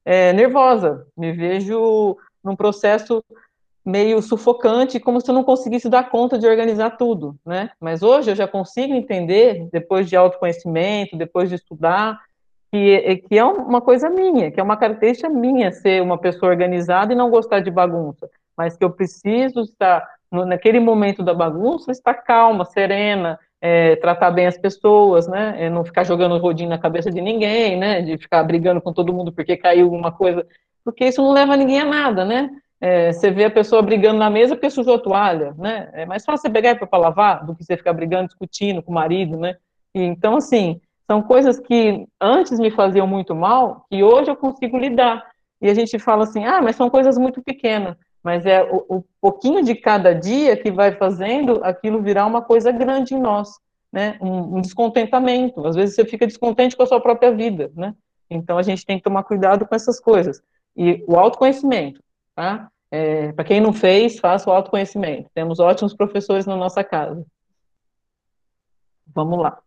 é, 0.05 0.33
nervosa, 0.33 1.05
me 1.17 1.31
vejo 1.31 2.17
num 2.43 2.55
processo 2.55 3.23
meio 3.85 4.21
sufocante, 4.21 4.99
como 4.99 5.19
se 5.19 5.29
eu 5.29 5.35
não 5.35 5.43
conseguisse 5.43 5.89
dar 5.89 6.09
conta 6.09 6.39
de 6.39 6.47
organizar 6.47 6.91
tudo, 6.91 7.35
né? 7.45 7.71
Mas 7.79 8.01
hoje 8.01 8.31
eu 8.31 8.35
já 8.35 8.47
consigo 8.47 8.93
entender, 8.93 9.67
depois 9.71 10.09
de 10.09 10.15
autoconhecimento, 10.15 11.17
depois 11.17 11.49
de 11.49 11.55
estudar, 11.55 12.21
que, 12.73 13.17
que 13.29 13.37
é 13.37 13.45
uma 13.45 13.79
coisa 13.79 14.09
minha, 14.09 14.49
que 14.49 14.59
é 14.59 14.63
uma 14.63 14.75
característica 14.75 15.29
minha 15.29 15.71
ser 15.71 16.01
uma 16.01 16.17
pessoa 16.17 16.51
organizada 16.51 17.13
e 17.13 17.15
não 17.15 17.29
gostar 17.29 17.59
de 17.59 17.69
bagunça, 17.69 18.27
mas 18.57 18.75
que 18.75 18.83
eu 18.83 18.89
preciso 18.89 19.61
estar, 19.61 20.03
naquele 20.31 20.79
momento 20.79 21.21
da 21.21 21.35
bagunça, 21.35 21.91
estar 21.91 22.15
calma, 22.15 22.65
serena, 22.65 23.39
é, 23.61 23.95
tratar 23.97 24.31
bem 24.31 24.47
as 24.47 24.57
pessoas, 24.57 25.27
né, 25.27 25.53
é, 25.59 25.69
não 25.69 25.85
ficar 25.85 26.03
jogando 26.03 26.35
rodinho 26.39 26.69
na 26.69 26.79
cabeça 26.79 27.11
de 27.11 27.21
ninguém, 27.21 27.77
né, 27.77 28.01
de 28.01 28.17
ficar 28.17 28.43
brigando 28.43 28.81
com 28.81 28.91
todo 28.91 29.13
mundo 29.13 29.31
porque 29.31 29.55
caiu 29.55 29.85
alguma 29.85 30.11
coisa, 30.11 30.43
porque 30.83 31.05
isso 31.05 31.21
não 31.21 31.31
leva 31.31 31.55
ninguém 31.55 31.79
a 31.79 31.85
nada, 31.85 32.25
né, 32.25 32.49
é, 32.81 33.13
você 33.13 33.29
vê 33.29 33.45
a 33.45 33.51
pessoa 33.51 33.83
brigando 33.83 34.17
na 34.17 34.31
mesa 34.31 34.55
porque 34.55 34.71
sujou 34.71 34.95
a 34.95 34.99
toalha, 34.99 35.53
né, 35.59 35.91
é 35.93 36.07
mais 36.07 36.25
fácil 36.25 36.41
você 36.41 36.49
pegar 36.49 36.75
para 36.75 36.97
lavar 36.97 37.45
do 37.45 37.55
que 37.55 37.63
você 37.63 37.77
ficar 37.77 37.93
brigando, 37.93 38.29
discutindo 38.29 38.81
com 38.81 38.91
o 38.91 38.95
marido, 38.95 39.37
né, 39.37 39.57
e, 39.93 40.01
então, 40.01 40.37
assim, 40.37 40.81
são 41.05 41.21
coisas 41.21 41.59
que 41.59 42.07
antes 42.19 42.59
me 42.59 42.71
faziam 42.71 43.05
muito 43.05 43.35
mal, 43.35 43.85
que 43.89 44.03
hoje 44.03 44.31
eu 44.31 44.35
consigo 44.35 44.77
lidar. 44.77 45.23
E 45.61 45.69
a 45.69 45.73
gente 45.73 45.97
fala 45.99 46.23
assim, 46.23 46.43
ah, 46.45 46.61
mas 46.61 46.75
são 46.75 46.89
coisas 46.89 47.17
muito 47.17 47.41
pequenas. 47.41 47.95
Mas 48.21 48.45
é 48.45 48.63
o, 48.63 48.97
o 48.97 49.03
pouquinho 49.19 49.63
de 49.63 49.75
cada 49.75 50.13
dia 50.13 50.55
que 50.55 50.71
vai 50.71 50.93
fazendo 50.93 51.59
aquilo 51.63 52.01
virar 52.01 52.25
uma 52.25 52.41
coisa 52.41 52.71
grande 52.71 53.13
em 53.13 53.19
nós, 53.19 53.49
né? 53.91 54.17
Um, 54.21 54.57
um, 54.57 54.61
descontentamento. 54.61 55.65
Às 55.67 55.75
vezes 55.75 55.95
você 55.95 56.05
fica 56.05 56.25
descontente 56.25 56.75
com 56.75 56.83
a 56.83 56.85
sua 56.85 57.01
própria 57.01 57.33
vida, 57.33 57.69
né? 57.75 57.93
Então 58.29 58.57
a 58.57 58.63
gente 58.63 58.85
tem 58.85 58.97
que 58.97 59.03
tomar 59.03 59.23
cuidado 59.23 59.65
com 59.65 59.75
essas 59.75 59.99
coisas. 59.99 60.41
E 60.75 61.03
o 61.07 61.17
autoconhecimento, 61.17 62.01
tá? 62.33 62.69
É, 62.89 63.31
Para 63.33 63.43
quem 63.43 63.59
não 63.59 63.73
fez, 63.73 64.19
faça 64.19 64.49
o 64.49 64.53
autoconhecimento. 64.53 65.29
Temos 65.33 65.59
ótimos 65.59 65.93
professores 65.93 66.45
na 66.45 66.55
nossa 66.55 66.83
casa. 66.83 67.25
Vamos 69.13 69.39
lá. 69.39 69.62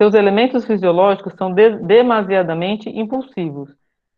Seus 0.00 0.14
elementos 0.14 0.64
fisiológicos 0.64 1.34
são 1.36 1.52
de 1.52 1.70
demasiadamente 1.78 2.88
impulsivos, 2.88 3.68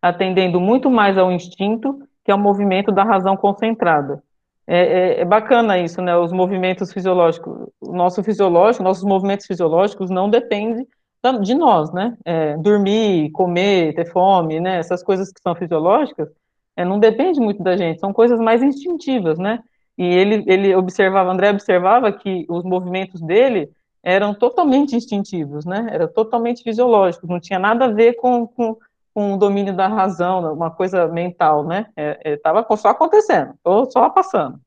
atendendo 0.00 0.60
muito 0.60 0.90
mais 0.90 1.16
ao 1.16 1.32
instinto 1.32 1.98
que 2.22 2.30
ao 2.30 2.38
movimento 2.38 2.92
da 2.92 3.02
razão 3.02 3.34
concentrada. 3.36 4.22
É, 4.66 4.78
é, 4.78 5.20
é, 5.20 5.24
bacana 5.24 5.78
isso, 5.78 6.00
né? 6.02 6.16
Os 6.16 6.32
movimentos 6.32 6.92
fisiológicos, 6.92 7.68
o 7.80 7.92
nosso 7.92 8.22
fisiológico, 8.22 8.84
nossos 8.84 9.04
movimentos 9.04 9.46
fisiológicos 9.46 10.10
não 10.10 10.28
dependem 10.30 10.86
de 11.42 11.54
nós, 11.54 11.92
né? 11.92 12.16
É, 12.24 12.56
dormir, 12.58 13.30
comer, 13.32 13.94
ter 13.94 14.06
fome, 14.12 14.60
né? 14.60 14.78
Essas 14.78 15.02
coisas 15.02 15.32
que 15.32 15.40
são 15.40 15.54
fisiológicas, 15.54 16.28
é, 16.76 16.84
não 16.84 17.00
depende 17.00 17.40
muito 17.40 17.62
da 17.62 17.76
gente, 17.76 18.00
são 18.00 18.12
coisas 18.12 18.38
mais 18.38 18.62
instintivas, 18.62 19.38
né? 19.38 19.58
E 19.98 20.04
ele, 20.04 20.44
ele 20.46 20.74
observava, 20.74 21.30
André 21.30 21.50
observava 21.50 22.12
que 22.12 22.46
os 22.48 22.64
movimentos 22.64 23.20
dele 23.20 23.70
eram 24.02 24.34
totalmente 24.34 24.96
instintivos, 24.96 25.64
né? 25.64 25.88
Era 25.90 26.08
totalmente 26.08 26.62
fisiológicos, 26.62 27.28
não 27.28 27.40
tinha 27.40 27.58
nada 27.58 27.86
a 27.86 27.92
ver 27.92 28.14
com, 28.14 28.46
com, 28.46 28.76
com 29.14 29.34
o 29.34 29.36
domínio 29.36 29.74
da 29.74 29.86
razão, 29.86 30.52
uma 30.52 30.70
coisa 30.70 31.06
mental, 31.06 31.64
né? 31.64 31.86
Estava 32.24 32.60
é, 32.60 32.66
é, 32.72 32.76
só 32.76 32.88
acontecendo, 32.88 33.54
ou 33.62 33.90
só 33.90 34.08
passando. 34.08 34.58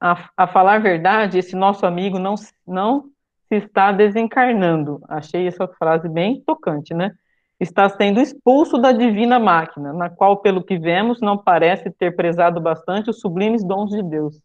A, 0.00 0.30
a 0.36 0.46
falar 0.46 0.76
a 0.76 0.78
verdade, 0.78 1.38
esse 1.38 1.54
nosso 1.54 1.84
amigo 1.84 2.18
não, 2.18 2.34
não 2.66 3.10
se 3.48 3.56
está 3.56 3.92
desencarnando. 3.92 5.02
Achei 5.08 5.46
essa 5.46 5.66
frase 5.68 6.08
bem 6.08 6.40
tocante, 6.40 6.94
né? 6.94 7.12
Está 7.58 7.86
sendo 7.90 8.20
expulso 8.20 8.78
da 8.78 8.92
divina 8.92 9.38
máquina, 9.38 9.92
na 9.92 10.08
qual, 10.08 10.38
pelo 10.38 10.64
que 10.64 10.78
vemos, 10.78 11.20
não 11.20 11.36
parece 11.36 11.90
ter 11.90 12.16
prezado 12.16 12.58
bastante 12.58 13.10
os 13.10 13.20
sublimes 13.20 13.62
dons 13.62 13.90
de 13.90 14.02
Deus 14.02 14.40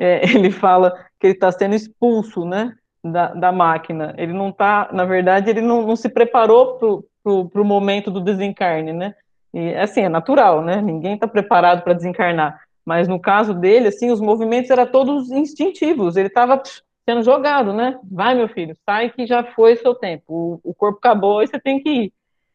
é, 0.00 0.24
ele 0.34 0.50
fala 0.50 0.92
que 1.20 1.26
ele 1.26 1.34
está 1.34 1.52
sendo 1.52 1.74
expulso, 1.74 2.44
né, 2.46 2.74
da, 3.04 3.34
da, 3.34 3.52
máquina. 3.52 4.14
Ele 4.16 4.32
não 4.32 4.48
está, 4.48 4.88
na 4.90 5.04
verdade, 5.04 5.50
ele 5.50 5.60
não, 5.60 5.86
não 5.86 5.94
se 5.94 6.08
preparou 6.08 7.02
para 7.22 7.60
o 7.60 7.64
momento 7.64 8.10
do 8.10 8.20
desencarne, 8.20 8.94
né? 8.94 9.14
E 9.52 9.74
assim 9.74 10.02
é 10.02 10.08
natural, 10.08 10.62
né? 10.62 10.80
Ninguém 10.80 11.14
está 11.14 11.28
preparado 11.28 11.82
para 11.82 11.92
desencarnar. 11.92 12.60
Mas 12.84 13.06
no 13.06 13.20
caso 13.20 13.52
dele, 13.52 13.88
assim, 13.88 14.10
os 14.10 14.20
movimentos 14.20 14.70
eram 14.70 14.86
todos 14.86 15.30
instintivos. 15.30 16.16
Ele 16.16 16.28
estava 16.28 16.62
sendo 17.08 17.22
jogado, 17.22 17.72
né? 17.72 17.98
Vai, 18.10 18.34
meu 18.34 18.48
filho, 18.48 18.76
sai 18.86 19.10
que 19.10 19.26
já 19.26 19.44
foi 19.44 19.76
seu 19.76 19.94
tempo. 19.94 20.60
O, 20.64 20.70
o 20.70 20.74
corpo 20.74 20.98
acabou 20.98 21.42
e 21.42 21.46
você 21.46 21.58
tem 21.58 21.82
que 21.82 21.90
ir. 21.90 22.12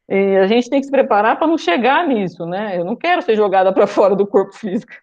E 0.08 0.38
a 0.38 0.48
gente 0.48 0.70
tem 0.70 0.80
que 0.80 0.86
se 0.86 0.92
preparar 0.92 1.38
para 1.38 1.48
não 1.48 1.58
chegar 1.58 2.08
nisso, 2.08 2.46
né? 2.46 2.80
Eu 2.80 2.86
não 2.86 2.96
quero 2.96 3.22
ser 3.22 3.36
jogada 3.36 3.74
para 3.74 3.88
fora 3.88 4.16
do 4.16 4.26
corpo 4.26 4.54
físico 4.54 4.94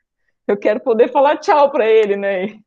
eu 0.47 0.57
quero 0.57 0.81
poder 0.81 1.11
falar 1.11 1.39
tchau 1.39 1.71
para 1.71 1.87
ele, 1.87 2.17
né? 2.17 2.47
E 2.47 2.61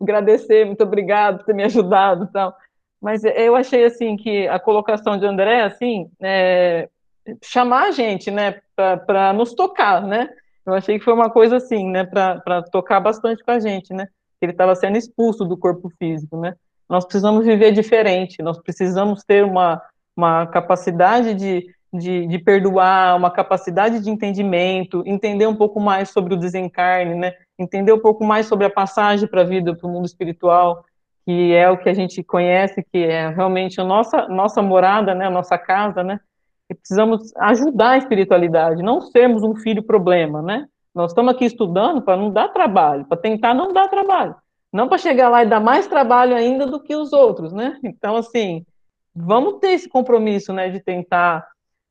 agradecer, 0.00 0.64
muito 0.64 0.82
obrigado 0.82 1.38
por 1.38 1.46
ter 1.46 1.54
me 1.54 1.64
ajudado, 1.64 2.28
tal. 2.32 2.54
Mas 3.00 3.24
eu 3.24 3.54
achei 3.54 3.84
assim 3.84 4.16
que 4.16 4.48
a 4.48 4.58
colocação 4.58 5.18
de 5.18 5.26
André, 5.26 5.62
assim, 5.62 6.10
é, 6.20 6.88
chamar 7.42 7.88
a 7.88 7.90
gente, 7.90 8.30
né, 8.30 8.60
para 8.74 9.32
nos 9.32 9.54
tocar, 9.54 10.02
né? 10.02 10.28
Eu 10.64 10.74
achei 10.74 10.98
que 10.98 11.04
foi 11.04 11.14
uma 11.14 11.30
coisa 11.30 11.56
assim, 11.56 11.88
né, 11.88 12.04
para 12.04 12.62
tocar 12.72 13.00
bastante 13.00 13.44
com 13.44 13.50
a 13.50 13.60
gente, 13.60 13.92
né? 13.92 14.08
Ele 14.40 14.52
estava 14.52 14.74
sendo 14.74 14.96
expulso 14.96 15.44
do 15.44 15.56
corpo 15.56 15.90
físico, 15.98 16.38
né? 16.38 16.54
Nós 16.88 17.04
precisamos 17.04 17.44
viver 17.44 17.72
diferente, 17.72 18.42
nós 18.42 18.58
precisamos 18.60 19.22
ter 19.24 19.44
uma, 19.44 19.80
uma 20.16 20.46
capacidade 20.46 21.34
de, 21.34 21.66
de, 21.92 22.26
de 22.26 22.38
perdoar, 22.38 23.16
uma 23.16 23.30
capacidade 23.30 24.00
de 24.00 24.10
entendimento, 24.10 25.02
entender 25.06 25.46
um 25.46 25.56
pouco 25.56 25.80
mais 25.80 26.10
sobre 26.10 26.34
o 26.34 26.36
desencarne, 26.36 27.14
né? 27.14 27.32
Entender 27.58 27.92
um 27.92 28.00
pouco 28.00 28.24
mais 28.24 28.46
sobre 28.46 28.66
a 28.66 28.70
passagem 28.70 29.28
para 29.28 29.42
a 29.42 29.44
vida, 29.44 29.74
para 29.74 29.88
o 29.88 29.90
mundo 29.90 30.06
espiritual, 30.06 30.84
que 31.26 31.52
é 31.52 31.68
o 31.68 31.76
que 31.76 31.88
a 31.88 31.94
gente 31.94 32.22
conhece, 32.22 32.86
que 32.92 32.98
é 32.98 33.28
realmente 33.28 33.80
a 33.80 33.84
nossa, 33.84 34.28
nossa 34.28 34.62
morada, 34.62 35.12
né, 35.12 35.26
a 35.26 35.30
nossa 35.30 35.58
casa, 35.58 36.04
né, 36.04 36.20
e 36.70 36.74
precisamos 36.74 37.32
ajudar 37.38 37.90
a 37.90 37.98
espiritualidade, 37.98 38.82
não 38.82 39.00
sermos 39.00 39.42
um 39.42 39.56
filho 39.56 39.82
problema, 39.82 40.40
né, 40.40 40.68
nós 40.94 41.10
estamos 41.10 41.34
aqui 41.34 41.44
estudando 41.44 42.00
para 42.00 42.16
não 42.16 42.30
dar 42.30 42.48
trabalho, 42.48 43.04
para 43.06 43.16
tentar 43.16 43.54
não 43.54 43.72
dar 43.72 43.88
trabalho, 43.88 44.36
não 44.72 44.88
para 44.88 44.98
chegar 44.98 45.28
lá 45.28 45.42
e 45.42 45.48
dar 45.48 45.58
mais 45.58 45.88
trabalho 45.88 46.36
ainda 46.36 46.64
do 46.64 46.80
que 46.80 46.94
os 46.94 47.12
outros, 47.12 47.52
né, 47.52 47.76
então, 47.82 48.14
assim, 48.14 48.64
vamos 49.12 49.58
ter 49.58 49.70
esse 49.70 49.88
compromisso, 49.88 50.52
né, 50.52 50.68
de 50.68 50.78
tentar 50.78 51.44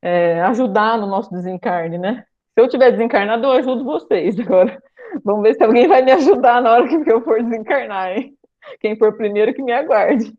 é, 0.06 0.40
ajudar 0.42 1.00
no 1.00 1.08
nosso 1.08 1.32
desencarne, 1.32 1.98
né, 1.98 2.24
se 2.54 2.62
eu 2.62 2.70
tiver 2.70 2.92
desencarnado, 2.92 3.44
eu 3.44 3.52
ajudo 3.52 3.84
vocês, 3.84 4.40
agora, 4.40 4.82
vamos 5.26 5.42
ver 5.42 5.56
se 5.56 5.64
alguém 5.64 5.88
vai 5.88 6.04
me 6.04 6.12
ajudar 6.12 6.62
na 6.62 6.74
hora 6.74 6.88
que 6.88 7.12
eu 7.12 7.22
for 7.22 7.42
desencarnar, 7.42 8.12
hein. 8.12 8.38
Quem 8.80 8.96
for 8.96 9.18
primeiro 9.18 9.54
que 9.54 9.62
me 9.62 9.72
aguarde. 9.72 10.34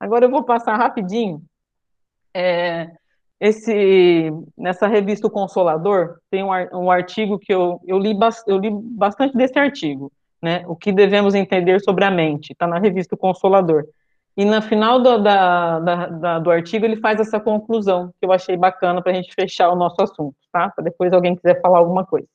Agora 0.00 0.24
eu 0.24 0.30
vou 0.30 0.42
passar 0.42 0.76
rapidinho. 0.76 1.42
É, 2.34 2.90
esse, 3.40 4.32
nessa 4.56 4.86
revista 4.86 5.26
o 5.26 5.30
Consolador, 5.30 6.18
tem 6.30 6.42
um, 6.42 6.50
um 6.72 6.90
artigo 6.90 7.38
que 7.38 7.52
eu, 7.52 7.80
eu, 7.86 7.98
li, 7.98 8.16
eu 8.46 8.58
li 8.58 8.70
bastante 8.70 9.36
desse 9.36 9.58
artigo, 9.58 10.12
né? 10.40 10.64
O 10.66 10.74
que 10.74 10.92
devemos 10.92 11.34
entender 11.34 11.80
sobre 11.80 12.04
a 12.04 12.10
mente, 12.10 12.52
está 12.52 12.66
na 12.66 12.78
revista 12.78 13.16
Consolador. 13.16 13.84
E 14.38 14.44
no 14.44 14.62
final 14.62 15.00
do, 15.00 15.18
da, 15.18 15.80
da, 15.80 16.06
da, 16.06 16.38
do 16.38 16.48
artigo 16.48 16.84
ele 16.84 17.00
faz 17.00 17.18
essa 17.18 17.40
conclusão, 17.40 18.12
que 18.20 18.24
eu 18.24 18.30
achei 18.30 18.56
bacana 18.56 19.02
para 19.02 19.10
a 19.10 19.14
gente 19.16 19.34
fechar 19.34 19.68
o 19.68 19.74
nosso 19.74 20.00
assunto, 20.00 20.36
tá? 20.52 20.70
Para 20.70 20.84
depois 20.84 21.12
alguém 21.12 21.34
quiser 21.34 21.60
falar 21.60 21.78
alguma 21.78 22.06
coisa. 22.06 22.28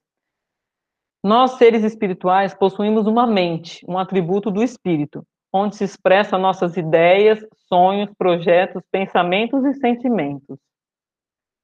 Nós, 1.24 1.52
seres 1.52 1.82
espirituais, 1.82 2.54
possuímos 2.54 3.08
uma 3.08 3.26
mente, 3.26 3.86
um 3.88 3.98
atributo 3.98 4.52
do 4.52 4.62
espírito, 4.62 5.26
onde 5.54 5.78
se 5.78 5.86
expressam 5.86 6.38
nossas 6.38 6.76
ideias, 6.76 7.40
sonhos, 7.70 8.12
projetos, 8.18 8.84
pensamentos 8.92 9.64
e 9.64 9.74
sentimentos. 9.76 10.60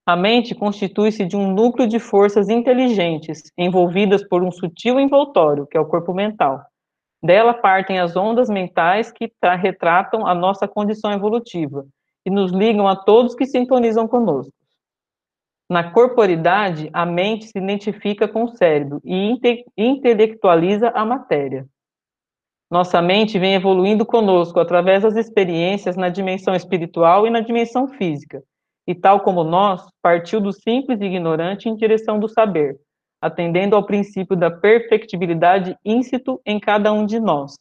A 0.07 0.15
mente 0.15 0.55
constitui-se 0.55 1.25
de 1.25 1.35
um 1.35 1.51
núcleo 1.51 1.85
de 1.85 1.99
forças 1.99 2.47
inteligentes, 2.47 3.43
envolvidas 3.57 4.25
por 4.25 4.41
um 4.41 4.53
sutil 4.53 5.01
envoltório, 5.01 5.67
que 5.67 5.77
é 5.77 5.81
o 5.81 5.85
corpo 5.85 6.13
mental. 6.13 6.65
Dela 7.21 7.53
partem 7.53 7.99
as 7.99 8.15
ondas 8.15 8.49
mentais 8.49 9.11
que 9.11 9.31
retratam 9.61 10.25
a 10.25 10.33
nossa 10.33 10.67
condição 10.67 11.11
evolutiva 11.11 11.85
e 12.25 12.29
nos 12.29 12.51
ligam 12.51 12.87
a 12.87 12.95
todos 12.95 13.35
que 13.35 13.45
sintonizam 13.45 14.07
conosco. 14.07 14.53
Na 15.69 15.91
corporidade, 15.91 16.89
a 16.91 17.05
mente 17.05 17.45
se 17.45 17.57
identifica 17.57 18.27
com 18.27 18.45
o 18.45 18.55
cérebro 18.55 18.99
e 19.03 19.13
inte 19.15 19.63
intelectualiza 19.77 20.89
a 20.89 21.05
matéria. 21.05 21.67
Nossa 22.71 23.01
mente 23.01 23.37
vem 23.37 23.53
evoluindo 23.53 24.05
conosco 24.05 24.59
através 24.59 25.03
das 25.03 25.15
experiências 25.15 25.95
na 25.95 26.09
dimensão 26.09 26.55
espiritual 26.55 27.27
e 27.27 27.29
na 27.29 27.41
dimensão 27.41 27.87
física, 27.87 28.43
e 28.87 28.95
tal 28.95 29.19
como 29.21 29.43
nós, 29.43 29.87
partiu 30.01 30.39
do 30.39 30.51
simples 30.51 31.01
e 31.01 31.05
ignorante 31.05 31.67
em 31.67 31.75
direção 31.75 32.19
do 32.19 32.27
saber, 32.27 32.79
atendendo 33.21 33.75
ao 33.75 33.85
princípio 33.85 34.35
da 34.35 34.49
perfectibilidade 34.49 35.77
íncito 35.83 36.39
em 36.45 36.59
cada 36.59 36.91
um 36.91 37.05
de 37.05 37.19
nós. 37.19 37.55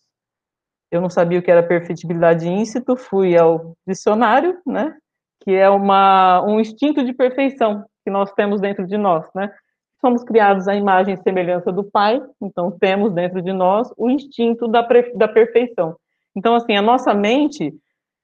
Eu 0.90 1.00
não 1.00 1.10
sabia 1.10 1.38
o 1.38 1.42
que 1.42 1.50
era 1.50 1.62
perfectibilidade 1.62 2.48
íncito, 2.48 2.96
fui 2.96 3.36
ao 3.36 3.74
dicionário, 3.86 4.58
né, 4.66 4.96
que 5.40 5.52
é 5.52 5.68
uma, 5.68 6.42
um 6.46 6.60
instinto 6.60 7.04
de 7.04 7.12
perfeição 7.12 7.84
que 8.04 8.10
nós 8.10 8.32
temos 8.32 8.60
dentro 8.60 8.86
de 8.86 8.96
nós, 8.96 9.28
né, 9.34 9.52
somos 10.00 10.22
criados 10.24 10.68
à 10.68 10.74
imagem 10.74 11.14
e 11.14 11.22
semelhança 11.22 11.72
do 11.72 11.84
Pai, 11.84 12.22
então 12.40 12.70
temos 12.70 13.12
dentro 13.12 13.42
de 13.42 13.52
nós 13.52 13.92
o 13.96 14.08
instinto 14.08 14.68
da, 14.68 14.86
da 15.14 15.28
perfeição. 15.28 15.96
Então, 16.34 16.54
assim, 16.54 16.76
a 16.76 16.82
nossa 16.82 17.12
mente, 17.12 17.74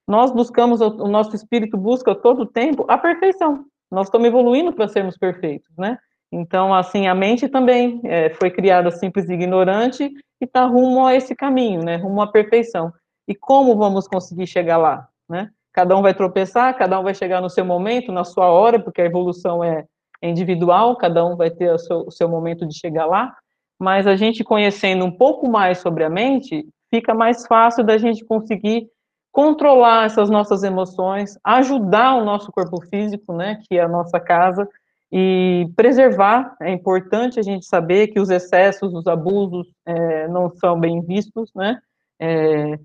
nós 0.06 0.30
buscamos, 0.30 0.80
o 0.80 1.08
nosso 1.08 1.34
espírito 1.34 1.76
busca 1.76 2.14
todo 2.14 2.42
o 2.42 2.46
tempo 2.46 2.84
a 2.88 2.96
perfeição. 2.96 3.64
Nós 3.90 4.06
estamos 4.06 4.28
evoluindo 4.28 4.72
para 4.72 4.88
sermos 4.88 5.16
perfeitos, 5.16 5.70
né? 5.76 5.98
Então, 6.36 6.74
assim, 6.74 7.06
a 7.06 7.14
mente 7.14 7.48
também 7.48 8.00
é, 8.02 8.28
foi 8.30 8.50
criada 8.50 8.90
simples 8.90 9.28
e 9.28 9.34
ignorante 9.34 10.12
e 10.40 10.44
está 10.44 10.66
rumo 10.66 11.06
a 11.06 11.14
esse 11.14 11.32
caminho, 11.32 11.84
né? 11.84 11.94
Rumo 11.94 12.20
à 12.20 12.26
perfeição. 12.26 12.92
E 13.28 13.36
como 13.36 13.76
vamos 13.76 14.08
conseguir 14.08 14.48
chegar 14.48 14.76
lá, 14.76 15.06
né? 15.28 15.50
Cada 15.72 15.96
um 15.96 16.02
vai 16.02 16.12
tropeçar, 16.12 16.76
cada 16.76 16.98
um 16.98 17.04
vai 17.04 17.14
chegar 17.14 17.40
no 17.40 17.48
seu 17.48 17.64
momento, 17.64 18.10
na 18.10 18.24
sua 18.24 18.46
hora, 18.46 18.80
porque 18.80 19.00
a 19.00 19.04
evolução 19.04 19.62
é, 19.62 19.84
é 20.20 20.28
individual, 20.28 20.96
cada 20.96 21.24
um 21.24 21.36
vai 21.36 21.50
ter 21.50 21.72
o 21.72 21.78
seu, 21.78 21.98
o 22.00 22.10
seu 22.10 22.28
momento 22.28 22.66
de 22.66 22.76
chegar 22.76 23.06
lá, 23.06 23.32
mas 23.78 24.04
a 24.04 24.16
gente 24.16 24.42
conhecendo 24.42 25.04
um 25.04 25.12
pouco 25.12 25.48
mais 25.48 25.78
sobre 25.78 26.02
a 26.02 26.10
mente, 26.10 26.66
fica 26.92 27.14
mais 27.14 27.46
fácil 27.46 27.84
da 27.84 27.96
gente 27.96 28.24
conseguir 28.24 28.88
controlar 29.30 30.06
essas 30.06 30.28
nossas 30.28 30.64
emoções, 30.64 31.38
ajudar 31.44 32.16
o 32.16 32.24
nosso 32.24 32.50
corpo 32.50 32.80
físico, 32.86 33.32
né, 33.32 33.60
que 33.68 33.78
é 33.78 33.82
a 33.82 33.88
nossa 33.88 34.18
casa, 34.18 34.68
e 35.16 35.70
preservar. 35.76 36.56
É 36.60 36.72
importante 36.72 37.38
a 37.38 37.42
gente 37.42 37.64
saber 37.64 38.08
que 38.08 38.18
os 38.18 38.30
excessos, 38.30 38.92
os 38.92 39.06
abusos 39.06 39.68
é, 39.86 40.26
não 40.26 40.50
são 40.56 40.78
bem 40.78 41.00
vistos, 41.02 41.52
né, 41.54 41.78
é, 42.18 42.76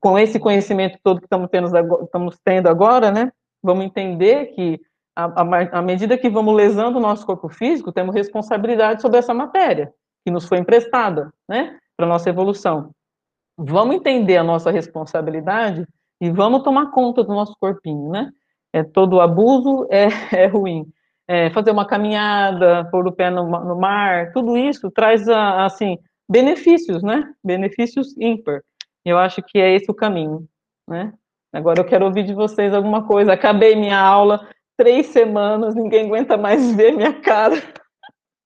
com 0.00 0.18
esse 0.18 0.38
conhecimento 0.38 0.98
todo 1.02 1.18
que 1.18 1.26
estamos 1.26 1.50
tendo, 1.50 1.66
estamos 2.02 2.38
tendo 2.42 2.68
agora, 2.68 3.10
né, 3.10 3.30
vamos 3.62 3.84
entender 3.84 4.46
que 4.54 4.80
à 5.14 5.80
medida 5.80 6.18
que 6.18 6.28
vamos 6.28 6.54
lesando 6.54 6.98
o 6.98 7.00
nosso 7.00 7.24
corpo 7.24 7.48
físico, 7.48 7.90
temos 7.90 8.14
responsabilidade 8.14 9.00
sobre 9.00 9.18
essa 9.18 9.32
matéria 9.32 9.92
que 10.24 10.30
nos 10.30 10.46
foi 10.46 10.58
emprestada, 10.58 11.32
né, 11.48 11.78
para 11.96 12.06
nossa 12.06 12.28
evolução. 12.30 12.90
Vamos 13.56 13.96
entender 13.96 14.36
a 14.36 14.44
nossa 14.44 14.70
responsabilidade 14.70 15.86
e 16.20 16.30
vamos 16.30 16.62
tomar 16.62 16.90
conta 16.90 17.22
do 17.22 17.34
nosso 17.34 17.54
corpinho, 17.58 18.10
né? 18.10 18.30
É, 18.72 18.82
todo 18.82 19.20
abuso 19.20 19.86
é, 19.90 20.08
é 20.34 20.46
ruim. 20.46 20.86
É, 21.28 21.50
fazer 21.50 21.72
uma 21.72 21.86
caminhada, 21.86 22.84
pôr 22.90 23.06
o 23.06 23.12
pé 23.12 23.30
no, 23.30 23.48
no 23.48 23.76
mar, 23.76 24.32
tudo 24.32 24.56
isso 24.56 24.90
traz, 24.90 25.28
assim, 25.28 25.98
benefícios, 26.28 27.02
né? 27.02 27.32
Benefícios 27.42 28.16
ímpar. 28.18 28.62
Eu 29.04 29.18
acho 29.18 29.42
que 29.42 29.58
é 29.58 29.74
esse 29.74 29.90
o 29.90 29.94
caminho, 29.94 30.46
né? 30.88 31.12
Agora 31.52 31.80
eu 31.80 31.84
quero 31.84 32.04
ouvir 32.04 32.24
de 32.24 32.34
vocês 32.34 32.74
alguma 32.74 33.06
coisa. 33.06 33.32
Acabei 33.32 33.74
minha 33.74 33.98
aula, 33.98 34.48
três 34.76 35.06
semanas, 35.06 35.74
ninguém 35.74 36.06
aguenta 36.06 36.36
mais 36.36 36.74
ver 36.76 36.92
minha 36.92 37.14
cara. 37.14 37.56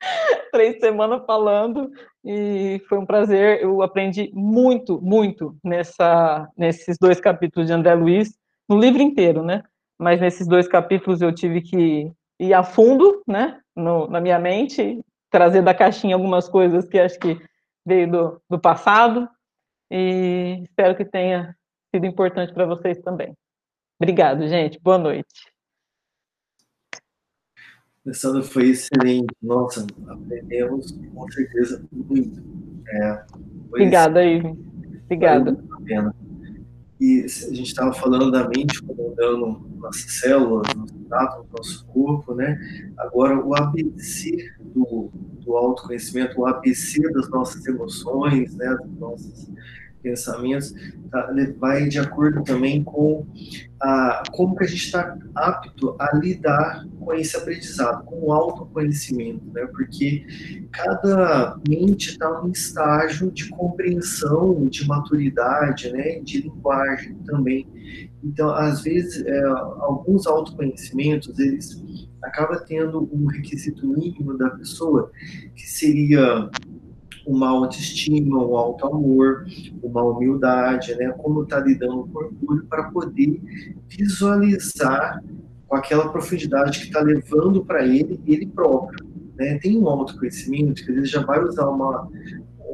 três 0.53 0.79
semanas 0.79 1.25
falando 1.27 1.91
e 2.25 2.81
foi 2.89 2.99
um 2.99 3.07
prazer. 3.07 3.63
Eu 3.63 3.83
aprendi 3.83 4.31
muito, 4.33 5.01
muito 5.01 5.57
nessa, 5.65 6.49
nesses 6.57 6.97
dois 6.99 7.21
capítulos 7.21 7.67
de 7.67 7.73
André 7.73 7.95
Luiz, 7.95 8.35
no 8.69 8.79
livro 8.79 9.03
inteiro, 9.03 9.43
né? 9.43 9.63
Mas 9.99 10.21
nesses 10.21 10.47
dois 10.47 10.67
capítulos 10.69 11.21
eu 11.21 11.35
tive 11.35 11.61
que 11.61 12.11
ir 12.41 12.55
a 12.55 12.65
fundo, 12.65 13.23
né? 13.29 13.61
No, 13.77 14.09
na 14.09 14.21
minha 14.21 14.39
mente, 14.39 15.01
trazer 15.31 15.63
da 15.63 15.75
caixinha 15.75 16.17
algumas 16.17 16.49
coisas 16.49 16.89
que 16.89 16.99
acho 16.99 17.19
que 17.19 17.41
veio 17.87 18.11
do, 18.11 18.43
do 18.49 18.59
passado 18.59 19.29
e 19.91 20.63
espero 20.63 20.97
que 20.97 21.05
tenha 21.05 21.55
sido 21.95 22.07
importante 22.07 22.53
para 22.53 22.67
vocês 22.67 22.99
também. 23.03 23.37
Obrigado, 24.01 24.49
gente. 24.49 24.81
Boa 24.81 24.99
noite. 24.99 25.29
Alessandra, 28.05 28.43
foi 28.43 28.71
excelente. 28.71 29.35
Nossa, 29.43 29.87
aprendemos 30.09 30.91
com 31.15 31.31
certeza 31.31 31.87
muito. 31.93 32.43
É, 32.89 33.25
Obrigada, 33.69 34.25
Ivan. 34.25 34.57
Obrigada. 35.05 35.57
E 37.01 37.25
a 37.25 37.55
gente 37.55 37.63
estava 37.63 37.93
falando 37.95 38.31
da 38.31 38.47
mente 38.47 38.83
comandando 38.83 39.67
nossas 39.79 40.21
células, 40.21 40.67
nosso 40.77 40.95
trato, 41.09 41.47
nosso 41.57 41.87
corpo, 41.87 42.35
né? 42.35 42.59
Agora, 42.99 43.43
o 43.43 43.55
ABC 43.55 44.53
do, 44.61 45.11
do 45.41 45.57
autoconhecimento, 45.57 46.39
o 46.39 46.47
ABC 46.47 47.01
das 47.13 47.31
nossas 47.31 47.65
emoções, 47.65 48.55
né? 48.55 48.77
Das 48.79 48.91
nossas 48.99 49.51
pensamentos, 50.03 50.75
tá, 51.11 51.31
vai 51.59 51.89
de 51.89 51.99
acordo 51.99 52.43
também 52.43 52.83
com 52.83 53.27
a, 53.81 54.23
como 54.33 54.57
que 54.57 54.65
a 54.65 54.67
gente 54.67 54.85
está 54.85 55.17
apto 55.35 55.97
a 55.99 56.17
lidar 56.17 56.87
com 56.99 57.15
esse 57.15 57.37
aprendizado, 57.37 58.05
com 58.05 58.27
o 58.27 58.33
autoconhecimento, 58.33 59.45
né? 59.53 59.67
Porque 59.67 60.27
cada 60.71 61.59
mente 61.69 62.11
está 62.11 62.41
num 62.41 62.51
estágio 62.51 63.31
de 63.31 63.49
compreensão, 63.49 64.67
de 64.67 64.87
maturidade, 64.87 65.91
né? 65.93 66.21
De 66.21 66.43
linguagem 66.43 67.15
também. 67.27 67.67
Então, 68.23 68.51
às 68.51 68.83
vezes, 68.83 69.25
é, 69.25 69.45
alguns 69.81 70.27
autoconhecimentos, 70.27 71.39
eles 71.39 71.83
acabam 72.23 72.63
tendo 72.67 73.09
um 73.13 73.27
requisito 73.27 73.87
mínimo 73.87 74.37
da 74.37 74.51
pessoa, 74.51 75.11
que 75.55 75.63
seria 75.63 76.51
uma 77.27 77.49
autoestima, 77.49 78.45
um 78.45 78.57
alto 78.57 78.87
amor, 78.87 79.47
uma 79.83 80.03
humildade, 80.03 80.95
né? 80.97 81.13
Como 81.19 81.43
está 81.43 81.61
lidando 81.61 82.09
com 82.13 82.19
orgulho 82.19 82.67
para 82.67 82.91
poder 82.91 83.41
visualizar 83.89 85.23
com 85.67 85.77
aquela 85.77 86.11
profundidade 86.11 86.81
que 86.81 86.87
está 86.87 87.01
levando 87.01 87.65
para 87.65 87.87
ele, 87.87 88.21
ele 88.27 88.47
próprio. 88.47 89.09
Né? 89.37 89.59
Tem 89.59 89.79
um 89.79 89.89
autoconhecimento 89.89 90.85
que 90.85 90.91
ele 90.91 91.05
já 91.05 91.23
vai 91.23 91.43
usar 91.43 91.69
uma, 91.69 92.09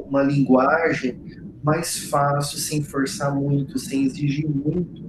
uma 0.07 0.23
linguagem 0.23 1.19
mais 1.63 1.97
fácil, 2.09 2.57
sem 2.57 2.81
forçar 2.81 3.33
muito, 3.35 3.77
sem 3.77 4.03
exigir 4.03 4.49
muito, 4.49 5.05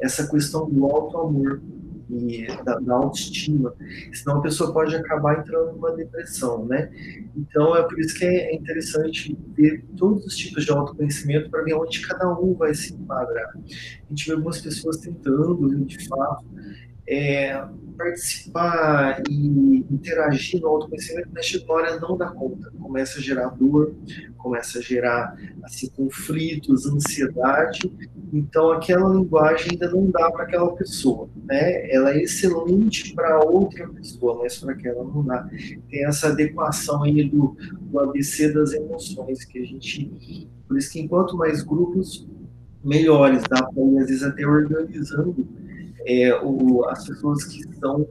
essa 0.00 0.28
questão 0.28 0.68
do 0.68 0.84
alto 0.84 1.18
amor 1.18 1.60
e 2.08 2.46
da, 2.64 2.78
da, 2.78 2.94
autoestima, 2.94 3.74
senão 4.12 4.38
a 4.38 4.42
pessoa 4.42 4.72
pode 4.72 4.94
acabar 4.94 5.40
entrando 5.40 5.72
numa 5.72 5.92
depressão, 5.92 6.64
né? 6.64 6.90
Então 7.36 7.76
é 7.76 7.82
por 7.82 7.98
isso 7.98 8.16
que 8.16 8.24
é 8.24 8.54
interessante 8.54 9.36
ver 9.56 9.84
todos 9.96 10.24
os 10.24 10.36
tipos 10.36 10.64
de 10.64 10.70
autoconhecimento 10.70 11.50
para 11.50 11.62
ver 11.62 11.74
onde 11.74 12.06
cada 12.06 12.32
um 12.38 12.54
vai 12.54 12.74
se 12.74 12.94
enquadrar. 12.94 13.52
A 13.56 14.08
gente 14.08 14.26
vê 14.26 14.32
algumas 14.32 14.60
pessoas 14.60 14.98
tentando, 14.98 15.84
de 15.84 16.08
fato, 16.08 16.44
é, 17.08 17.64
participar 17.96 19.22
e 19.28 19.84
interagir 19.90 20.60
no 20.60 20.68
autoconhecimento, 20.68 21.28
mas 21.32 21.46
chega 21.46 21.64
uma 21.72 21.98
não 22.00 22.16
dá 22.16 22.28
conta. 22.28 22.70
Começa 22.80 23.18
a 23.18 23.22
gerar 23.22 23.48
dor, 23.48 23.94
começa 24.36 24.78
a 24.78 24.82
gerar 24.82 25.36
assim, 25.62 25.88
conflitos, 25.88 26.86
ansiedade. 26.86 27.92
Então, 28.32 28.70
aquela 28.70 29.08
linguagem 29.08 29.72
ainda 29.72 29.90
não 29.90 30.10
dá 30.10 30.30
para 30.30 30.44
aquela 30.44 30.74
pessoa. 30.76 31.28
Né? 31.44 31.90
Ela 31.92 32.12
é 32.12 32.22
excelente 32.22 33.14
para 33.14 33.44
outra 33.44 33.88
pessoa, 33.88 34.38
mas 34.42 34.58
para 34.58 34.72
aquela 34.72 35.02
não 35.02 35.24
dá. 35.24 35.48
Tem 35.90 36.04
essa 36.06 36.28
adequação 36.28 37.02
aí 37.02 37.24
do, 37.28 37.56
do 37.80 38.00
ABC 38.00 38.52
das 38.52 38.72
emoções, 38.72 39.44
que 39.44 39.58
a 39.58 39.64
gente. 39.64 40.48
Por 40.68 40.76
isso 40.76 40.92
que 40.92 41.00
enquanto 41.00 41.36
mais 41.36 41.62
grupos, 41.62 42.26
melhores. 42.86 43.42
Dá 43.50 43.62
para 43.62 43.82
ir, 43.82 43.98
às 43.98 44.06
vezes, 44.06 44.22
até 44.22 44.46
organizando 44.46 45.46
é, 46.06 46.34
o, 46.42 46.84
as 46.88 47.06
pessoas 47.06 47.44
que 47.44 47.60
estão 47.60 48.06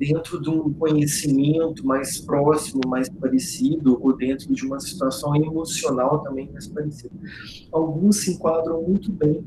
dentro 0.00 0.40
de 0.40 0.48
um 0.48 0.72
conhecimento 0.72 1.86
mais 1.86 2.20
próximo, 2.20 2.80
mais 2.86 3.08
parecido, 3.08 3.98
ou 4.02 4.16
dentro 4.16 4.52
de 4.54 4.64
uma 4.64 4.80
situação 4.80 5.36
emocional 5.36 6.22
também 6.22 6.50
mais 6.50 6.66
parecida. 6.66 7.14
Alguns 7.70 8.16
se 8.16 8.32
enquadram 8.32 8.82
muito 8.82 9.12
bem, 9.12 9.44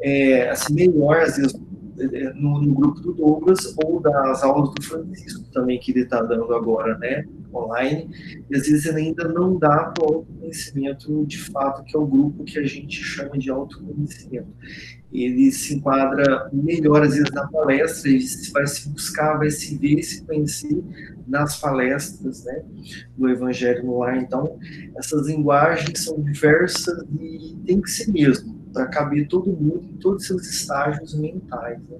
é, 0.00 0.50
assim, 0.50 0.74
melhor, 0.74 1.22
às 1.22 1.36
vezes, 1.36 1.60
é, 1.98 2.32
no, 2.34 2.60
no, 2.60 2.74
grupo 2.74 3.00
do 3.00 3.14
Douglas 3.14 3.74
ou 3.82 3.98
das 3.98 4.42
aulas 4.44 4.70
do 4.74 4.82
Francisco 4.82 5.50
também 5.50 5.80
que 5.80 5.90
ele 5.90 6.02
está 6.02 6.22
dando 6.22 6.54
agora, 6.54 6.96
né, 6.98 7.24
online, 7.52 8.08
e 8.50 8.54
às 8.54 8.68
vezes 8.68 8.84
ele 8.84 9.00
ainda 9.00 9.26
não 9.28 9.58
dá 9.58 9.86
para 9.86 10.04
o 10.04 10.14
autoconhecimento 10.16 11.24
de 11.24 11.38
fato, 11.38 11.82
que 11.84 11.96
é 11.96 11.98
o 11.98 12.06
grupo 12.06 12.44
que 12.44 12.58
a 12.58 12.64
gente 12.64 13.02
chama 13.02 13.38
de 13.38 13.50
autoconhecimento 13.50 14.48
ele 15.12 15.50
se 15.52 15.74
enquadra 15.74 16.48
melhor, 16.52 17.02
às 17.02 17.14
vezes, 17.14 17.30
na 17.32 17.46
palestra, 17.48 18.10
ele 18.10 18.24
vai 18.52 18.66
se 18.66 18.88
buscar, 18.88 19.38
vai 19.38 19.50
se 19.50 19.76
ver, 19.76 20.02
se 20.02 20.24
conhecer 20.24 20.82
nas 21.26 21.58
palestras, 21.60 22.44
né, 22.44 22.64
do 23.16 23.28
Evangelho 23.28 23.84
no 23.84 23.98
Lar. 23.98 24.16
Então, 24.16 24.58
essas 24.96 25.26
linguagens 25.26 26.04
são 26.04 26.20
diversas 26.22 27.04
e 27.20 27.56
tem 27.66 27.80
que 27.80 27.90
ser 27.90 28.10
mesmo, 28.10 28.54
para 28.72 28.86
caber 28.86 29.28
todo 29.28 29.52
mundo 29.52 29.88
em 29.90 29.96
todos 29.96 30.22
os 30.22 30.28
seus 30.28 30.46
estágios 30.46 31.14
mentais. 31.14 31.80
Né? 31.88 31.98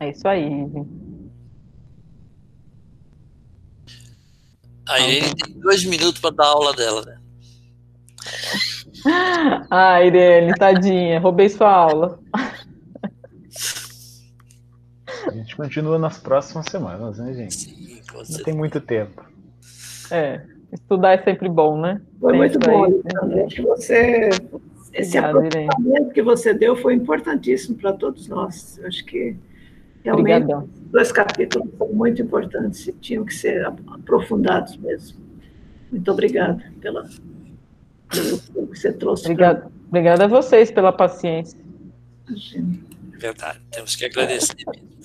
É 0.00 0.10
isso 0.10 0.26
aí, 0.28 0.44
Irene. 0.44 1.30
A 4.86 5.00
Irene 5.00 5.34
tem 5.34 5.58
dois 5.60 5.84
minutos 5.84 6.20
para 6.20 6.34
dar 6.34 6.46
aula 6.46 6.74
dela, 6.74 7.04
né? 7.04 7.20
Ah, 9.70 10.02
Irene, 10.04 10.52
tadinha, 10.54 11.20
roubei 11.20 11.48
sua 11.48 11.70
aula. 11.70 12.18
A 15.26 15.30
gente 15.32 15.56
continua 15.56 15.98
nas 15.98 16.18
próximas 16.18 16.66
semanas, 16.66 17.18
né, 17.18 17.32
gente? 17.34 17.54
Sim, 17.54 18.00
Não 18.12 18.42
tem 18.42 18.54
muito 18.54 18.80
tempo. 18.80 19.24
É, 20.10 20.42
estudar 20.72 21.12
é 21.12 21.22
sempre 21.22 21.48
bom, 21.48 21.80
né? 21.80 22.00
Foi 22.18 22.36
muito 22.36 22.58
bom, 22.58 22.84
aí, 22.84 23.46
que 23.48 23.62
você 23.62 24.30
esse 24.92 25.16
aprofundamento 25.16 26.12
que 26.12 26.22
você 26.22 26.52
deu 26.52 26.74
foi 26.76 26.94
importantíssimo 26.94 27.76
para 27.76 27.92
todos 27.92 28.26
nós. 28.28 28.78
Eu 28.78 28.88
acho 28.88 29.04
que 29.04 29.36
realmente 30.02 30.32
Obrigadão. 30.42 30.68
dois 30.90 31.12
capítulos 31.12 31.68
são 31.76 31.88
muito 31.92 32.22
importantes 32.22 32.86
e 32.88 32.92
tinham 32.92 33.24
que 33.24 33.34
ser 33.34 33.64
aprofundados 33.66 34.76
mesmo. 34.78 35.18
Muito 35.90 36.10
obrigada 36.10 36.62
pela 36.80 37.08
que 38.10 38.20
você 38.66 38.92
trouxe. 38.92 39.24
Obrigada, 39.24 39.60
pra... 39.60 39.70
obrigada 39.88 40.24
a 40.24 40.28
vocês 40.28 40.70
pela 40.70 40.92
paciência. 40.92 41.58
Verdade, 43.18 43.60
temos 43.70 43.96
que 43.96 44.04
agradecer. 44.04 44.56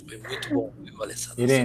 Foi 0.08 0.18
muito 0.18 0.53
bom, 0.53 0.72
Alessandro. 1.01 1.41
Irene, 1.41 1.64